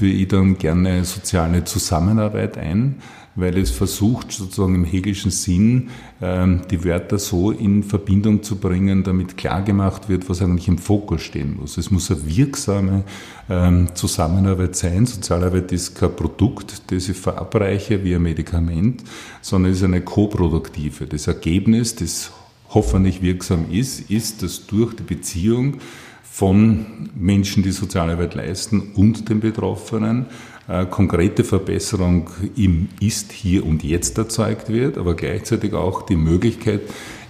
ich 0.00 0.28
dann 0.28 0.58
gerne 0.58 1.04
soziale 1.04 1.64
Zusammenarbeit 1.64 2.58
ein 2.58 2.96
weil 3.36 3.58
es 3.58 3.70
versucht, 3.70 4.32
sozusagen 4.32 4.74
im 4.74 4.84
hegelischen 4.84 5.30
Sinn, 5.30 5.90
ähm, 6.22 6.62
die 6.70 6.84
Wörter 6.84 7.18
so 7.18 7.50
in 7.50 7.82
Verbindung 7.82 8.42
zu 8.42 8.56
bringen, 8.56 9.02
damit 9.02 9.36
klar 9.36 9.62
gemacht 9.62 10.08
wird, 10.08 10.28
was 10.28 10.40
eigentlich 10.40 10.68
im 10.68 10.78
Fokus 10.78 11.22
stehen 11.22 11.56
muss. 11.56 11.76
Es 11.76 11.90
muss 11.90 12.10
eine 12.10 12.24
wirksame 12.26 13.04
ähm, 13.50 13.88
Zusammenarbeit 13.94 14.76
sein. 14.76 15.06
Sozialarbeit 15.06 15.72
ist 15.72 15.96
kein 15.96 16.14
Produkt, 16.14 16.90
das 16.92 17.08
ich 17.08 17.16
verabreiche 17.16 18.04
wie 18.04 18.14
ein 18.14 18.22
Medikament, 18.22 19.02
sondern 19.40 19.72
es 19.72 19.78
ist 19.78 19.84
eine 19.84 20.02
koproduktive. 20.02 21.06
Das 21.06 21.26
Ergebnis, 21.26 21.96
das 21.96 22.30
hoffentlich 22.70 23.20
wirksam 23.20 23.70
ist, 23.70 24.10
ist, 24.10 24.42
dass 24.42 24.66
durch 24.66 24.94
die 24.94 25.02
Beziehung 25.02 25.78
von 26.34 26.84
Menschen, 27.14 27.62
die 27.62 27.70
Sozialarbeit 27.70 28.34
leisten 28.34 28.90
und 28.96 29.28
den 29.28 29.38
Betroffenen 29.38 30.26
äh, 30.66 30.84
konkrete 30.84 31.44
Verbesserung 31.44 32.28
im 32.56 32.88
Ist, 32.98 33.30
Hier 33.30 33.64
und 33.64 33.84
Jetzt 33.84 34.18
erzeugt 34.18 34.68
wird, 34.68 34.98
aber 34.98 35.14
gleichzeitig 35.14 35.74
auch 35.74 36.02
die 36.02 36.16
Möglichkeit 36.16 36.80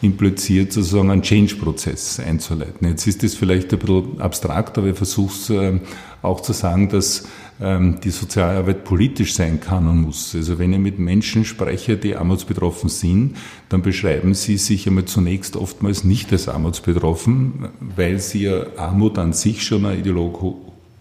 impliziert, 0.01 0.73
sozusagen 0.73 1.11
einen 1.11 1.21
Change-Prozess 1.21 2.19
einzuleiten. 2.19 2.89
Jetzt 2.89 3.07
ist 3.07 3.23
das 3.23 3.35
vielleicht 3.35 3.75
ein 3.75 3.79
bisschen 3.79 4.23
abstrakt, 4.23 4.79
aber 4.79 4.87
ich 4.87 4.97
versuche 4.97 5.35
es 5.35 5.51
äh, 5.51 5.81
auch 6.23 6.41
zu 6.41 6.55
sagen, 6.55 6.89
dass 6.89 7.29
die 7.61 8.11
Sozialarbeit 8.11 8.83
politisch 8.83 9.35
sein 9.35 9.61
kann 9.61 9.87
und 9.87 10.03
muss. 10.03 10.35
Also 10.35 10.59
wenn 10.59 10.73
ich 10.73 10.81
mit 10.81 10.99
Menschen 10.99 11.45
spreche, 11.45 11.97
die 11.97 12.17
armutsbetroffen 12.17 12.89
sind, 12.89 13.37
dann 13.69 13.81
beschreiben 13.81 14.35
sie 14.35 14.57
sich 14.57 14.89
einmal 14.89 15.05
zunächst 15.05 15.57
oftmals 15.57 16.03
nicht 16.03 16.33
als 16.33 16.49
armutsbetroffen, 16.49 17.69
weil 17.95 18.19
sie 18.19 18.43
ja 18.43 18.67
Armut 18.77 19.19
an 19.19 19.33
sich 19.33 19.63
schon 19.63 19.87
eine 19.87 19.99
Ideologie 19.99 20.55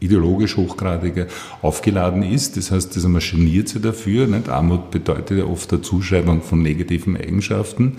ideologisch 0.04 0.58
hochgradig 0.58 1.28
aufgeladen 1.62 2.24
ist. 2.24 2.58
Das 2.58 2.72
heißt, 2.72 2.96
das 2.96 3.08
maschiniert 3.08 3.70
sie 3.70 3.80
dafür. 3.80 4.28
Nicht? 4.28 4.50
Armut 4.50 4.92
bedeutet 4.92 5.40
ja 5.40 5.46
oft 5.46 5.72
eine 5.72 5.82
Zuschreibung 5.82 6.42
von 6.42 6.62
negativen 6.62 7.16
Eigenschaften. 7.16 7.98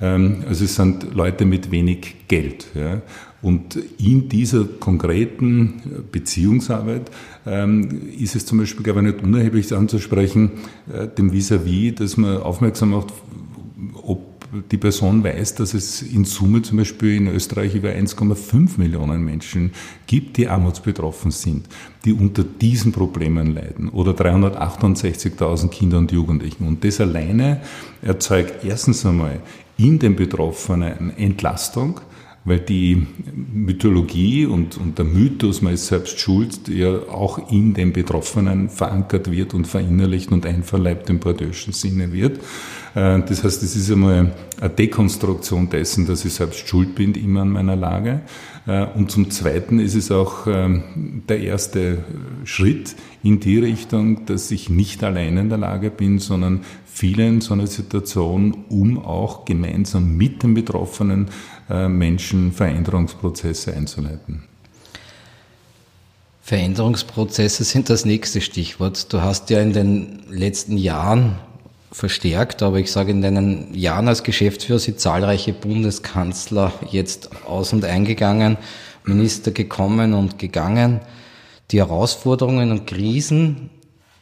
Ähm, 0.00 0.44
also 0.46 0.64
es 0.64 0.76
sind 0.76 1.14
Leute 1.14 1.46
mit 1.46 1.70
wenig 1.70 2.28
Geld. 2.28 2.66
Ja. 2.74 3.00
Und 3.40 3.76
in 3.98 4.28
dieser 4.28 4.64
konkreten 4.64 6.04
Beziehungsarbeit 6.10 7.10
ähm, 7.46 8.10
ist 8.18 8.34
es 8.34 8.46
zum 8.46 8.58
Beispiel, 8.58 8.82
glaube 8.82 9.00
ich, 9.00 9.06
nicht 9.06 9.22
unerheblich 9.22 9.72
anzusprechen, 9.72 10.52
äh, 10.92 11.06
dem 11.06 11.32
Vis-à-vis, 11.32 11.92
-vis, 11.92 11.94
dass 11.94 12.16
man 12.16 12.38
aufmerksam 12.38 12.90
macht, 12.90 13.12
ob 14.02 14.38
die 14.70 14.78
Person 14.78 15.22
weiß, 15.22 15.56
dass 15.56 15.74
es 15.74 16.02
in 16.02 16.24
Summe 16.24 16.62
zum 16.62 16.78
Beispiel 16.78 17.16
in 17.16 17.28
Österreich 17.28 17.74
über 17.74 17.90
1,5 17.90 18.78
Millionen 18.78 19.22
Menschen 19.22 19.72
gibt, 20.06 20.36
die 20.36 20.48
armutsbetroffen 20.48 21.30
sind, 21.30 21.66
die 22.04 22.12
unter 22.12 22.44
diesen 22.44 22.92
Problemen 22.92 23.54
leiden 23.54 23.88
oder 23.90 24.12
368.000 24.12 25.68
Kinder 25.68 25.98
und 25.98 26.12
Jugendlichen. 26.12 26.66
Und 26.66 26.82
das 26.82 27.00
alleine 27.00 27.60
erzeugt 28.00 28.64
erstens 28.64 29.04
einmal 29.04 29.40
in 29.76 29.98
den 29.98 30.16
Betroffenen 30.16 31.16
Entlastung, 31.16 32.00
weil 32.48 32.60
die 32.60 33.06
Mythologie 33.52 34.46
und, 34.46 34.76
und 34.76 34.98
der 34.98 35.04
Mythos, 35.04 35.62
man 35.62 35.74
ist 35.74 35.86
selbst 35.86 36.18
schuld, 36.18 36.68
ja 36.68 37.08
auch 37.08 37.50
in 37.50 37.74
den 37.74 37.92
Betroffenen 37.92 38.68
verankert 38.68 39.30
wird 39.30 39.54
und 39.54 39.66
verinnerlicht 39.66 40.32
und 40.32 40.46
einverleibt 40.46 41.10
im 41.10 41.20
Pardöschen 41.20 41.72
Sinne 41.72 42.12
wird. 42.12 42.38
Äh, 42.94 43.20
das 43.20 43.44
heißt, 43.44 43.62
es 43.62 43.76
ist 43.76 43.90
einmal 43.90 44.32
eine 44.60 44.70
Dekonstruktion 44.70 45.68
dessen, 45.68 46.06
dass 46.06 46.24
ich 46.24 46.32
selbst 46.32 46.66
schuld 46.66 46.94
bin 46.94 47.14
immer 47.14 47.42
an 47.42 47.50
meiner 47.50 47.76
Lage. 47.76 48.22
Äh, 48.66 48.86
und 48.94 49.10
zum 49.10 49.30
Zweiten 49.30 49.78
ist 49.78 49.94
es 49.94 50.10
auch 50.10 50.46
ähm, 50.46 51.22
der 51.28 51.40
erste 51.40 51.98
Schritt 52.44 52.96
in 53.22 53.40
die 53.40 53.58
Richtung, 53.58 54.26
dass 54.26 54.50
ich 54.50 54.70
nicht 54.70 55.02
allein 55.04 55.36
in 55.36 55.48
der 55.48 55.58
Lage 55.58 55.90
bin, 55.90 56.18
sondern 56.18 56.60
viele 56.86 57.26
in 57.26 57.40
so 57.40 57.54
einer 57.54 57.66
Situation, 57.66 58.64
um 58.68 58.98
auch 58.98 59.44
gemeinsam 59.44 60.16
mit 60.16 60.42
den 60.42 60.54
betroffenen 60.54 61.28
Menschen 61.68 62.52
Veränderungsprozesse 62.52 63.74
einzuleiten. 63.74 64.44
Veränderungsprozesse 66.48 67.62
sind 67.62 67.90
das 67.90 68.06
nächste 68.06 68.40
Stichwort. 68.40 69.12
Du 69.12 69.20
hast 69.20 69.50
ja 69.50 69.60
in 69.60 69.74
den 69.74 70.22
letzten 70.30 70.78
Jahren 70.78 71.36
verstärkt, 71.92 72.62
aber 72.62 72.78
ich 72.78 72.90
sage 72.90 73.10
in 73.10 73.20
deinen 73.20 73.74
Jahren 73.74 74.08
als 74.08 74.22
Geschäftsführer 74.22 74.78
sind 74.78 74.98
zahlreiche 74.98 75.52
Bundeskanzler 75.52 76.72
jetzt 76.90 77.44
aus 77.46 77.74
und 77.74 77.84
eingegangen, 77.84 78.56
Minister 79.04 79.50
gekommen 79.50 80.14
und 80.14 80.38
gegangen. 80.38 81.00
Die 81.70 81.80
Herausforderungen 81.80 82.70
und 82.70 82.86
Krisen, 82.86 83.68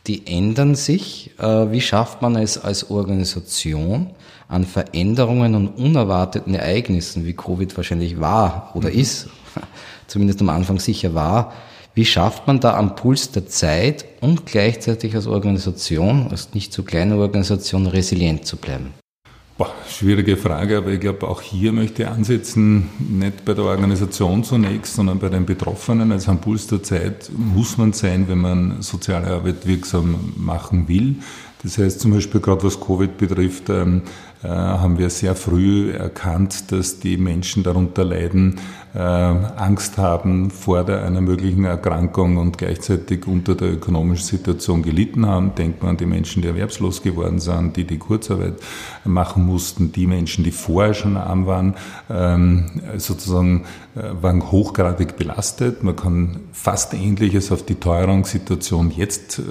die 0.09 0.27
ändern 0.27 0.75
sich. 0.75 1.31
Äh, 1.39 1.71
wie 1.71 1.81
schafft 1.81 2.23
man 2.23 2.35
es 2.35 2.59
als 2.59 2.91
Organisation, 2.91 4.11
an 4.49 4.65
Veränderungen 4.65 5.55
und 5.55 5.69
unerwarteten 5.69 6.55
Ereignissen, 6.55 7.25
wie 7.25 7.35
Covid 7.35 7.77
wahrscheinlich 7.77 8.21
war 8.21 8.71
oder 8.75 8.91
mhm. 8.91 8.99
ist, 8.99 9.29
zumindest 10.07 10.41
am 10.41 10.49
Anfang 10.49 10.79
sicher 10.79 11.15
war, 11.15 11.53
wie 11.95 12.05
schafft 12.05 12.47
man 12.47 12.61
da 12.61 12.77
am 12.77 12.95
Puls 12.95 13.31
der 13.31 13.47
Zeit 13.47 14.05
und 14.21 14.45
gleichzeitig 14.45 15.15
als 15.15 15.27
Organisation, 15.27 16.29
als 16.31 16.53
nicht 16.53 16.73
zu 16.73 16.83
kleine 16.83 17.17
Organisation, 17.17 17.87
resilient 17.87 18.47
zu 18.47 18.59
bleiben? 18.59 18.93
Boah, 19.59 19.73
schwierige 19.89 20.37
Frage, 20.37 20.77
aber 20.77 20.91
ich 20.91 21.01
glaube, 21.01 21.27
auch 21.27 21.41
hier 21.41 21.73
möchte 21.73 22.03
ich 22.03 22.09
ansetzen, 22.09 22.91
nicht 22.99 23.47
bei 23.47 23.55
der 23.55 23.65
Organisation 23.65 24.45
zunächst, 24.45 24.97
sondern 24.97 25.19
bei 25.19 25.31
den 25.31 25.47
Betroffenen. 25.47 26.13
Also 26.13 26.33
am 26.33 26.43
Puls 26.43 26.67
der 26.67 26.83
Zeit 26.83 27.31
muss 27.35 27.79
man 27.79 27.95
sein, 27.95 28.29
wenn 28.29 28.37
man 28.37 28.83
soziale 28.83 29.29
Arbeit 29.29 29.67
wirksam 29.67 30.35
machen 30.37 30.89
will. 30.89 31.17
Das 31.63 31.79
heißt 31.79 32.01
zum 32.01 32.11
Beispiel 32.11 32.43
gerade 32.43 32.63
was 32.65 32.79
Covid 32.79 33.17
betrifft, 33.17 33.71
ähm, 33.71 34.03
äh, 34.03 34.26
haben 34.43 34.99
wir 34.99 35.11
sehr 35.11 35.35
früh 35.35 35.93
erkannt, 35.93 36.71
dass 36.71 37.01
die 37.01 37.17
Menschen 37.17 37.63
darunter 37.63 38.05
leiden, 38.05 38.61
äh, 38.97 38.99
Angst 38.99 39.99
haben 39.99 40.51
vor 40.51 40.89
einer 40.89 41.21
möglichen 41.21 41.67
Erkrankung 41.67 42.39
und 42.39 42.57
gleichzeitig 42.57 43.27
unter 43.27 43.55
der 43.55 43.73
ökonomischen 43.73 44.25
Situation 44.25 44.83
gelitten 44.83 45.27
haben. 45.27 45.55
Denkt 45.55 45.83
man 45.83 45.91
an 45.91 45.97
die 45.99 46.07
Menschen, 46.07 46.41
die 46.41 46.49
erwerbslos 46.49 47.03
geworden 47.03 47.39
sind, 47.39 47.77
die 47.77 47.85
die 47.85 47.99
Kurzarbeit 47.99 48.55
machen 49.05 49.45
mussten, 49.45 49.93
die 49.93 50.07
Menschen, 50.07 50.45
die 50.45 50.51
vorher 50.51 50.95
schon 50.95 51.19
arm 51.19 51.47
waren, 51.47 51.75
ähm, 52.09 52.67
sozusagen 52.97 53.65
äh, 53.65 53.86
waren 53.97 54.51
hochgradig 54.51 55.17
belastet. 55.17 55.83
Man 55.83 55.97
kann 55.97 56.41
fast 56.53 56.95
Ähnliches 56.95 57.53
auf 57.53 57.65
die 57.65 57.75
Teuerungssituation 57.75 58.91
jetzt 58.91 59.43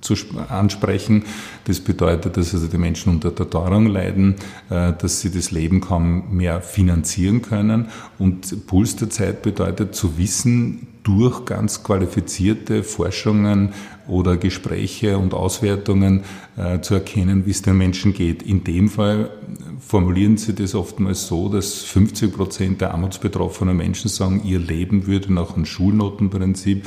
zu 0.00 0.14
ansprechen. 0.48 1.24
Das 1.64 1.80
bedeutet, 1.80 2.36
dass 2.36 2.54
also 2.54 2.66
die 2.66 2.78
Menschen 2.78 3.12
unter 3.12 3.30
der 3.30 3.50
Teuerung 3.50 3.86
leiden, 3.86 4.36
dass 4.68 5.20
sie 5.20 5.30
das 5.30 5.50
Leben 5.50 5.80
kaum 5.80 6.36
mehr 6.36 6.60
finanzieren 6.60 7.42
können 7.42 7.88
und 8.18 8.66
Puls 8.66 8.86
Puls 8.86 8.94
der 8.96 9.10
Zeit 9.10 9.42
bedeutet 9.42 9.94
zu 9.94 10.16
wissen, 10.16 10.86
durch 11.02 11.44
ganz 11.44 11.82
qualifizierte 11.82 12.82
Forschungen 12.82 13.72
oder 14.06 14.36
Gespräche 14.36 15.18
und 15.18 15.34
Auswertungen 15.34 16.22
äh, 16.56 16.80
zu 16.80 16.94
erkennen, 16.94 17.46
wie 17.46 17.52
es 17.52 17.62
den 17.62 17.78
Menschen 17.78 18.12
geht. 18.12 18.42
In 18.42 18.64
dem 18.64 18.88
Fall 18.88 19.30
formulieren 19.80 20.36
sie 20.36 20.54
das 20.54 20.74
oftmals 20.74 21.26
so, 21.26 21.48
dass 21.48 21.82
50 21.82 22.32
Prozent 22.34 22.80
der 22.80 22.92
armutsbetroffenen 22.92 23.76
Menschen 23.76 24.08
sagen, 24.08 24.42
ihr 24.44 24.58
Leben 24.58 25.06
würde 25.06 25.32
nach 25.32 25.54
einem 25.54 25.66
Schulnotenprinzip 25.66 26.86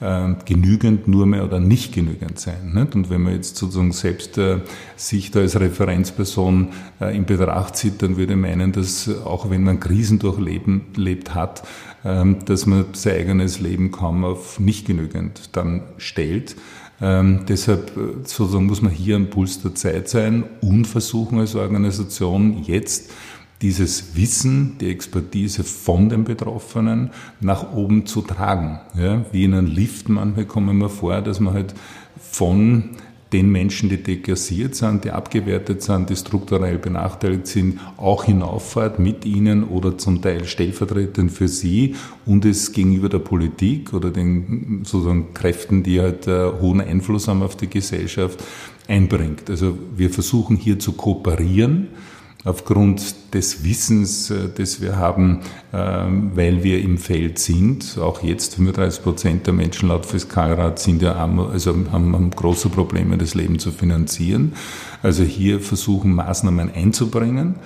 äh, 0.00 0.34
genügend 0.44 1.08
nur 1.08 1.26
mehr 1.26 1.44
oder 1.44 1.60
nicht 1.60 1.92
genügend 1.92 2.38
sein. 2.38 2.72
Nicht? 2.72 2.94
Und 2.94 3.10
wenn 3.10 3.22
man 3.22 3.34
jetzt 3.34 3.56
sozusagen 3.56 3.92
selbst 3.92 4.38
äh, 4.38 4.60
sich 4.96 5.30
da 5.30 5.40
als 5.40 5.60
Referenzperson 5.60 6.68
äh, 7.00 7.16
in 7.16 7.26
Betracht 7.26 7.76
zieht, 7.76 8.02
dann 8.02 8.16
würde 8.16 8.32
ich 8.32 8.38
meinen, 8.38 8.72
dass 8.72 9.10
auch 9.24 9.50
wenn 9.50 9.62
man 9.62 9.78
Krisen 9.78 10.18
durchlebt 10.18 11.34
hat, 11.34 11.62
ähm, 12.04 12.38
dass 12.46 12.64
man 12.66 12.86
sein 12.92 13.16
eigenes 13.16 13.60
Leben 13.60 13.90
kaum 13.90 14.24
auf 14.24 14.58
nicht 14.58 14.86
genügend 14.86 15.50
dann 15.52 15.82
stellt. 15.98 16.56
Ähm, 17.00 17.40
deshalb 17.48 17.96
äh, 17.96 18.00
sozusagen 18.24 18.66
muss 18.66 18.82
man 18.82 18.92
hier 18.92 19.16
am 19.16 19.30
Puls 19.30 19.62
der 19.62 19.74
Zeit 19.74 20.08
sein 20.08 20.44
und 20.60 20.86
versuchen 20.86 21.38
als 21.38 21.54
Organisation 21.54 22.62
jetzt 22.62 23.10
dieses 23.62 24.16
Wissen, 24.16 24.76
die 24.78 24.90
Expertise 24.90 25.64
von 25.64 26.08
den 26.08 26.24
Betroffenen 26.24 27.10
nach 27.40 27.72
oben 27.72 28.06
zu 28.06 28.22
tragen. 28.22 28.80
Ja, 28.94 29.24
wie 29.32 29.44
in 29.44 29.54
einem 29.54 29.66
Lift 29.66 30.08
manchmal 30.08 30.46
kommen 30.46 30.78
wir 30.78 30.88
vor, 30.88 31.20
dass 31.20 31.40
man 31.40 31.54
halt 31.54 31.74
von 32.18 32.90
den 33.32 33.50
Menschen, 33.50 33.88
die 33.88 34.02
deklassiert 34.02 34.74
sind, 34.74 35.04
die 35.04 35.10
abgewertet 35.10 35.82
sind, 35.82 36.10
die 36.10 36.16
strukturell 36.16 36.78
benachteiligt 36.78 37.46
sind, 37.46 37.78
auch 37.96 38.24
hinauffahrt 38.24 38.98
mit 38.98 39.24
ihnen 39.24 39.64
oder 39.64 39.98
zum 39.98 40.20
Teil 40.20 40.44
stellvertretend 40.44 41.30
für 41.30 41.48
sie 41.48 41.94
und 42.26 42.44
es 42.44 42.72
gegenüber 42.72 43.08
der 43.08 43.20
Politik 43.20 43.92
oder 43.92 44.10
den 44.10 44.82
sozusagen 44.84 45.32
Kräften, 45.32 45.82
die 45.82 46.00
halt 46.00 46.26
äh, 46.26 46.50
hohen 46.60 46.80
Einfluss 46.80 47.28
haben 47.28 47.42
auf 47.42 47.56
die 47.56 47.68
Gesellschaft, 47.68 48.42
einbringt. 48.88 49.48
Also 49.48 49.78
wir 49.96 50.10
versuchen 50.10 50.56
hier 50.56 50.78
zu 50.78 50.92
kooperieren 50.92 51.88
aufgrund 52.44 53.34
des 53.34 53.64
Wissens, 53.64 54.30
äh, 54.30 54.48
das 54.54 54.80
wir 54.80 54.96
haben, 54.96 55.40
ähm, 55.72 56.32
weil 56.34 56.62
wir 56.62 56.80
im 56.80 56.98
Feld 56.98 57.38
sind. 57.38 57.98
Auch 57.98 58.22
jetzt 58.22 58.54
35 58.54 59.02
Prozent 59.02 59.46
der 59.46 59.54
Menschen 59.54 59.88
laut 59.88 60.06
Fiskalrat 60.06 60.78
sind 60.78 61.02
ja 61.02 61.14
arm, 61.14 61.38
also 61.38 61.74
haben, 61.92 62.12
haben 62.12 62.30
große 62.30 62.68
Probleme, 62.70 63.18
das 63.18 63.34
Leben 63.34 63.58
zu 63.58 63.70
finanzieren. 63.70 64.54
Also 65.02 65.22
hier 65.22 65.60
versuchen 65.60 66.14
Maßnahmen 66.14 66.72
einzubringen. 66.72 67.56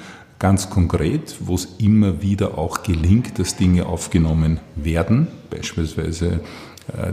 Ganz 0.40 0.68
konkret, 0.68 1.37
wo 1.40 1.54
es 1.54 1.68
immer 1.78 2.20
wieder 2.20 2.58
auch 2.58 2.82
gelingt, 2.82 3.38
dass 3.38 3.56
Dinge 3.56 3.87
aufgenommen 3.87 4.60
werden, 4.74 5.28
beispielsweise 5.48 6.40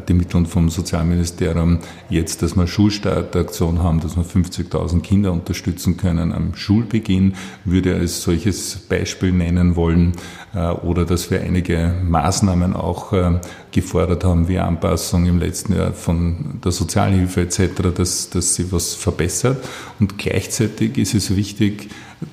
die 0.08 0.14
Mittel 0.14 0.46
vom 0.46 0.70
Sozialministerium 0.70 1.80
jetzt, 2.10 2.42
dass 2.42 2.56
wir 2.56 2.68
Schulstartaktion 2.68 3.82
haben, 3.82 4.02
dass 4.02 4.18
wir 4.18 4.26
50.000 4.26 5.02
Kinder 5.02 5.32
unterstützen 5.32 5.98
können 5.98 6.34
am 6.34 6.56
Schulbeginn, 6.56 7.36
würde 7.64 7.96
als 7.96 8.22
solches 8.22 8.76
Beispiel 8.90 9.32
nennen 9.32 9.76
wollen. 9.76 10.14
Äh, 10.54 10.72
oder 10.72 11.06
dass 11.06 11.32
wir 11.32 11.42
einige 11.42 11.94
Maßnahmen 12.04 12.76
auch 12.76 13.14
äh, 13.14 13.40
gefordert 13.72 14.24
haben, 14.24 14.48
wie 14.48 14.60
Anpassung 14.60 15.26
im 15.26 15.40
letzten 15.40 15.76
Jahr 15.76 15.94
von 15.94 16.60
der 16.64 16.72
Sozialhilfe 16.72 17.42
etc., 17.42 17.94
dass, 17.96 18.30
dass 18.30 18.56
sie 18.56 18.72
was 18.72 18.94
verbessert. 18.94 19.66
Und 20.00 20.18
gleichzeitig 20.18 20.98
ist 20.98 21.14
es 21.14 21.36
wichtig, 21.36 21.90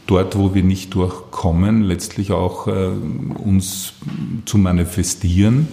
dort, 0.06 0.36
wo 0.36 0.54
wir 0.54 0.64
nicht 0.64 0.94
durchkommen, 0.94 1.82
letztlich 1.82 2.32
auch 2.32 2.66
uns 2.66 3.94
zu 4.44 4.58
manifestieren 4.58 5.68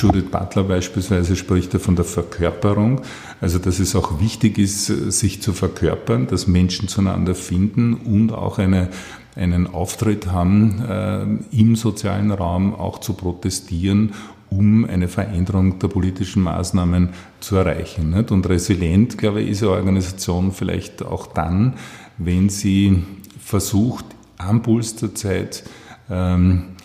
Judith 0.00 0.30
Butler 0.30 0.64
beispielsweise 0.64 1.36
spricht 1.36 1.74
ja 1.74 1.78
von 1.78 1.94
der 1.94 2.06
Verkörperung, 2.06 3.02
also 3.40 3.58
dass 3.58 3.78
es 3.78 3.94
auch 3.94 4.18
wichtig 4.18 4.56
ist, 4.58 4.86
sich 4.86 5.42
zu 5.42 5.52
verkörpern, 5.52 6.26
dass 6.26 6.46
Menschen 6.46 6.88
zueinander 6.88 7.34
finden 7.34 7.94
und 7.94 8.32
auch 8.32 8.58
eine, 8.58 8.88
einen 9.36 9.66
Auftritt 9.66 10.28
haben, 10.28 10.82
äh, 10.88 11.56
im 11.56 11.76
sozialen 11.76 12.30
Raum 12.30 12.74
auch 12.74 13.00
zu 13.00 13.12
protestieren, 13.12 14.14
um 14.48 14.86
eine 14.86 15.08
Veränderung 15.08 15.78
der 15.78 15.88
politischen 15.88 16.42
Maßnahmen 16.42 17.10
zu 17.40 17.56
erreichen. 17.56 18.10
Nicht? 18.10 18.30
Und 18.30 18.48
resilient, 18.48 19.18
glaube 19.18 19.42
ich, 19.42 19.50
ist 19.50 19.62
eine 19.62 19.72
Organisation 19.72 20.52
vielleicht 20.52 21.02
auch 21.02 21.26
dann, 21.26 21.74
wenn 22.16 22.48
sie 22.48 23.04
versucht, 23.38 24.06
am 24.38 24.62
Puls 24.62 24.96
der 24.96 25.14
Zeit 25.14 25.64
ähm, 26.08 26.76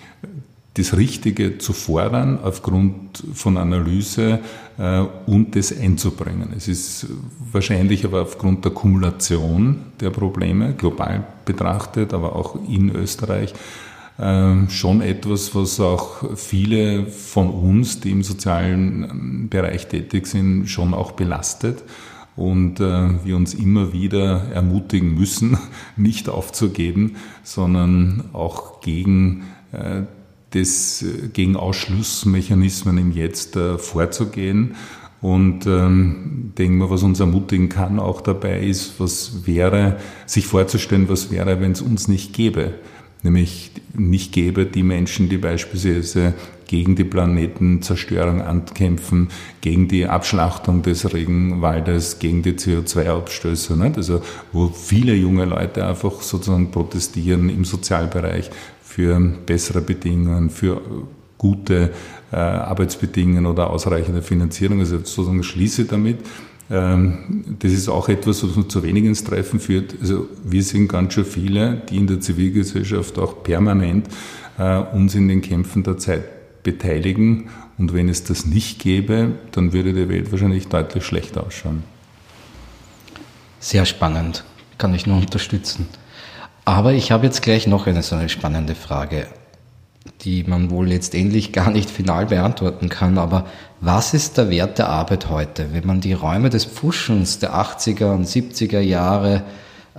das 0.75 0.97
Richtige 0.97 1.57
zu 1.57 1.73
fordern 1.73 2.39
aufgrund 2.43 3.23
von 3.33 3.57
Analyse 3.57 4.39
äh, 4.77 4.99
und 5.25 5.55
das 5.55 5.77
einzubringen. 5.77 6.49
Es 6.55 6.67
ist 6.67 7.07
wahrscheinlich 7.51 8.05
aber 8.05 8.21
aufgrund 8.21 8.65
der 8.65 8.73
Kumulation 8.73 9.77
der 10.01 10.09
Probleme, 10.09 10.73
global 10.73 11.25
betrachtet, 11.45 12.13
aber 12.13 12.35
auch 12.35 12.57
in 12.67 12.93
Österreich, 12.93 13.53
äh, 14.17 14.69
schon 14.69 15.01
etwas, 15.01 15.55
was 15.55 15.79
auch 15.79 16.35
viele 16.35 17.05
von 17.07 17.49
uns, 17.49 18.01
die 18.01 18.11
im 18.11 18.23
sozialen 18.23 19.03
ähm, 19.03 19.49
Bereich 19.49 19.87
tätig 19.87 20.27
sind, 20.27 20.67
schon 20.67 20.93
auch 20.93 21.13
belastet 21.13 21.83
und 22.35 22.81
äh, 22.81 23.25
wir 23.25 23.37
uns 23.37 23.53
immer 23.53 23.93
wieder 23.93 24.51
ermutigen 24.53 25.15
müssen, 25.15 25.57
nicht 25.95 26.27
aufzugeben, 26.27 27.15
sondern 27.43 28.25
auch 28.33 28.81
gegen 28.81 29.43
äh, 29.71 30.03
das 30.55 31.03
äh, 31.03 31.27
gegen 31.27 31.55
Ausschlussmechanismen 31.55 32.97
im 32.97 33.11
Jetzt 33.11 33.55
äh, 33.55 33.77
vorzugehen. 33.77 34.75
Und 35.21 35.65
ähm, 35.65 36.53
denken 36.57 36.77
wir, 36.77 36.89
was 36.89 37.03
uns 37.03 37.19
ermutigen 37.19 37.69
kann 37.69 37.99
auch 37.99 38.21
dabei 38.21 38.59
ist, 38.59 38.99
was 38.99 39.45
wäre, 39.47 39.97
sich 40.25 40.45
vorzustellen, 40.45 41.09
was 41.09 41.31
wäre, 41.31 41.59
wenn 41.61 41.71
es 41.71 41.81
uns 41.81 42.07
nicht 42.07 42.33
gäbe. 42.33 42.75
Nämlich 43.23 43.71
nicht 43.95 44.33
gäbe 44.33 44.67
die 44.67 44.83
Menschen, 44.83 45.29
die 45.29 45.37
beispielsweise 45.37 46.35
gegen 46.67 46.95
die 46.95 47.03
Planetenzerstörung 47.03 48.41
ankämpfen, 48.41 49.29
gegen 49.61 49.87
die 49.87 50.05
Abschlachtung 50.05 50.83
des 50.83 51.11
Regenwaldes, 51.11 52.19
gegen 52.19 52.43
die 52.43 52.53
CO2-Abstöße. 52.53 53.75
Also 53.95 54.21
wo 54.51 54.67
viele 54.67 55.15
junge 55.15 55.45
Leute 55.45 55.87
einfach 55.87 56.21
sozusagen 56.21 56.69
protestieren 56.69 57.49
im 57.49 57.65
Sozialbereich 57.65 58.51
für 58.95 59.19
bessere 59.19 59.81
Bedingungen, 59.81 60.49
für 60.49 60.81
gute 61.37 61.91
äh, 62.31 62.37
Arbeitsbedingungen 62.37 63.45
oder 63.45 63.69
ausreichende 63.69 64.21
Finanzierung. 64.21 64.79
Also 64.79 64.99
sozusagen 64.99 65.43
schließe 65.43 65.83
damit. 65.83 66.19
Ähm, 66.71 67.43
das 67.59 67.73
ist 67.73 67.89
auch 67.89 68.07
etwas, 68.07 68.41
was 68.41 68.67
zu 68.69 68.83
wenig 68.83 69.03
ins 69.03 69.25
Treffen 69.25 69.59
führt. 69.59 69.95
Also 69.99 70.29
wir 70.45 70.63
sind 70.63 70.87
ganz 70.87 71.13
schön 71.13 71.25
viele, 71.25 71.81
die 71.89 71.97
in 71.97 72.07
der 72.07 72.21
Zivilgesellschaft 72.21 73.19
auch 73.19 73.43
permanent 73.43 74.07
äh, 74.57 74.77
uns 74.77 75.13
in 75.13 75.27
den 75.27 75.41
Kämpfen 75.41 75.83
der 75.83 75.97
Zeit 75.97 76.63
beteiligen. 76.63 77.49
Und 77.77 77.93
wenn 77.93 78.07
es 78.07 78.23
das 78.23 78.45
nicht 78.45 78.79
gäbe, 78.79 79.33
dann 79.51 79.73
würde 79.73 79.91
die 79.91 80.07
Welt 80.07 80.31
wahrscheinlich 80.31 80.69
deutlich 80.69 81.05
schlechter 81.05 81.45
ausschauen. 81.45 81.83
Sehr 83.59 83.83
spannend, 83.83 84.45
kann 84.77 84.95
ich 84.95 85.05
nur 85.05 85.17
unterstützen. 85.17 85.85
Aber 86.65 86.93
ich 86.93 87.11
habe 87.11 87.27
jetzt 87.27 87.43
gleich 87.43 87.67
noch 87.67 87.85
eine 87.85 88.01
so 88.01 88.15
eine 88.15 88.27
spannende 88.27 88.73
Frage, 88.73 89.27
die 90.21 90.43
man 90.43 90.71
wohl 90.71 90.87
letztendlich 90.87 91.53
gar 91.53 91.69
nicht 91.69 91.89
final 91.91 92.25
beantworten 92.25 92.89
kann. 92.89 93.19
Aber 93.19 93.45
was 93.81 94.15
ist 94.15 94.37
der 94.37 94.49
Wert 94.49 94.79
der 94.79 94.89
Arbeit 94.89 95.29
heute? 95.29 95.67
Wenn 95.73 95.85
man 95.85 96.01
die 96.01 96.13
Räume 96.13 96.49
des 96.49 96.65
Pfuschens 96.65 97.37
der 97.37 97.53
80er 97.53 98.13
und 98.13 98.27
70er 98.27 98.79
Jahre 98.79 99.43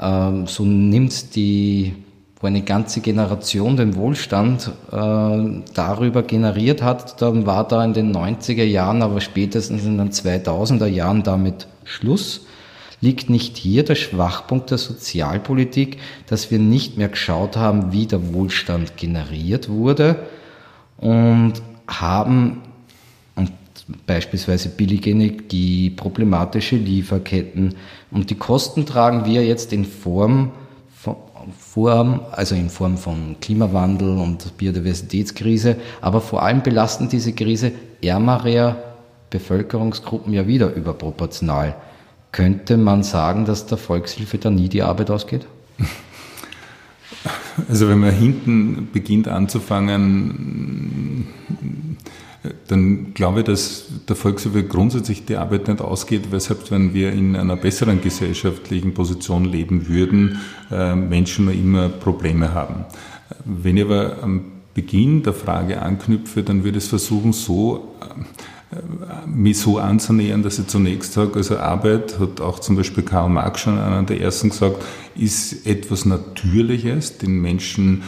ähm, 0.00 0.48
so 0.48 0.64
nimmt, 0.64 1.37
die 1.37 1.94
wo 2.40 2.46
eine 2.46 2.62
ganze 2.62 3.00
Generation 3.00 3.76
den 3.76 3.96
Wohlstand 3.96 4.70
äh, 4.92 5.62
darüber 5.72 6.22
generiert 6.22 6.83
hat, 6.83 7.22
dann 7.22 7.46
war 7.46 7.66
da 7.66 7.83
in 7.83 7.94
den 7.94 8.14
90er 8.14 8.64
Jahren, 8.64 9.02
aber 9.02 9.22
spätestens 9.22 9.85
in 9.85 9.96
den 9.96 10.11
2000er 10.11 10.87
Jahren 10.87 11.22
damit 11.22 11.66
Schluss. 11.85 12.42
Liegt 13.00 13.28
nicht 13.28 13.56
hier 13.56 13.85
der 13.85 13.94
Schwachpunkt 13.94 14.70
der 14.70 14.78
Sozialpolitik, 14.78 15.98
dass 16.26 16.50
wir 16.50 16.59
nicht 16.59 16.96
mehr 16.96 17.09
geschaut 17.09 17.56
haben, 17.56 17.92
wie 17.92 18.06
der 18.06 18.32
Wohlstand 18.32 18.96
generiert 18.96 19.68
wurde 19.68 20.26
und 20.96 21.54
haben 21.87 22.62
und 23.35 23.52
beispielsweise 24.06 24.70
billige 24.70 25.11
Energie, 25.11 25.90
problematische 25.90 26.76
Lieferketten 26.76 27.74
und 28.11 28.30
die 28.30 28.35
Kosten 28.35 28.87
tragen 28.87 29.26
wir 29.26 29.44
jetzt 29.44 29.72
in 29.72 29.85
Form 29.85 30.52
von, 30.96 31.16
Form, 31.59 32.20
also 32.32 32.54
in 32.54 32.70
Form 32.70 32.96
von 32.96 33.37
Klimawandel 33.40 34.16
und 34.18 34.56
Biodiversitätskrise, 34.56 35.76
aber 36.00 36.20
vor 36.20 36.42
allem 36.42 36.62
belasten 36.62 37.09
diese 37.09 37.35
Krise 37.35 37.72
ärmere 38.02 38.76
Bevölkerungsgruppen 39.30 40.32
ja 40.32 40.46
wieder 40.46 40.72
überproportional. 40.72 41.74
Könnte 42.37 42.77
man 42.77 43.03
sagen, 43.03 43.46
dass 43.46 43.64
der 43.64 43.79
Volkshilfe 43.79 44.37
da 44.37 44.51
nie 44.51 44.68
die 44.68 44.83
Arbeit 44.83 45.11
ausgeht? 45.11 45.46
Also 47.66 47.88
wenn 47.88 48.01
man 48.01 48.12
hinten 48.12 48.90
beginnt 48.92 49.27
anzufangen, 49.27 51.29
dann 52.68 53.14
glaube 53.14 53.40
ich, 53.40 53.46
dass 53.46 53.85
der 54.07 54.16
Volkshilfe 54.16 54.64
grundsätzlich 54.64 55.25
die 55.25 55.37
Arbeit 55.37 55.68
nicht 55.68 55.81
ausgeht, 55.81 56.25
selbst 56.31 56.70
wenn 56.70 56.92
wir 56.92 57.11
in 57.11 57.37
einer 57.37 57.57
besseren 57.57 58.03
gesellschaftlichen 58.03 58.92
Position 58.92 59.46
leben 59.46 59.88
würden, 59.88 60.38
äh, 60.70 60.94
Menschen 60.94 61.51
immer 61.51 61.88
Probleme 61.88 62.53
haben. 62.53 62.85
Wenn 63.46 63.79
ich 63.79 63.85
aber 63.85 64.22
am 64.22 64.44
Beginn 64.75 65.22
der 65.22 65.33
Frage 65.33 65.81
anknüpfe, 65.81 66.42
dann 66.42 66.64
würde 66.64 66.77
ich 66.77 66.85
es 66.85 66.90
versuchen, 66.90 67.33
so 67.33 67.94
mich 69.26 69.58
so 69.58 69.78
anzunähern, 69.78 70.42
dass 70.42 70.58
ich 70.58 70.66
zunächst 70.66 71.12
sage, 71.12 71.34
also 71.36 71.58
Arbeit, 71.58 72.18
hat 72.18 72.40
auch 72.40 72.58
zum 72.58 72.76
Beispiel 72.76 73.04
Karl 73.04 73.28
Marx 73.28 73.60
schon 73.60 73.78
einer 73.78 74.02
der 74.02 74.20
ersten 74.20 74.50
gesagt, 74.50 74.84
ist 75.14 75.66
etwas 75.66 76.04
Natürliches, 76.04 77.18
den 77.18 77.40
Menschen 77.40 78.02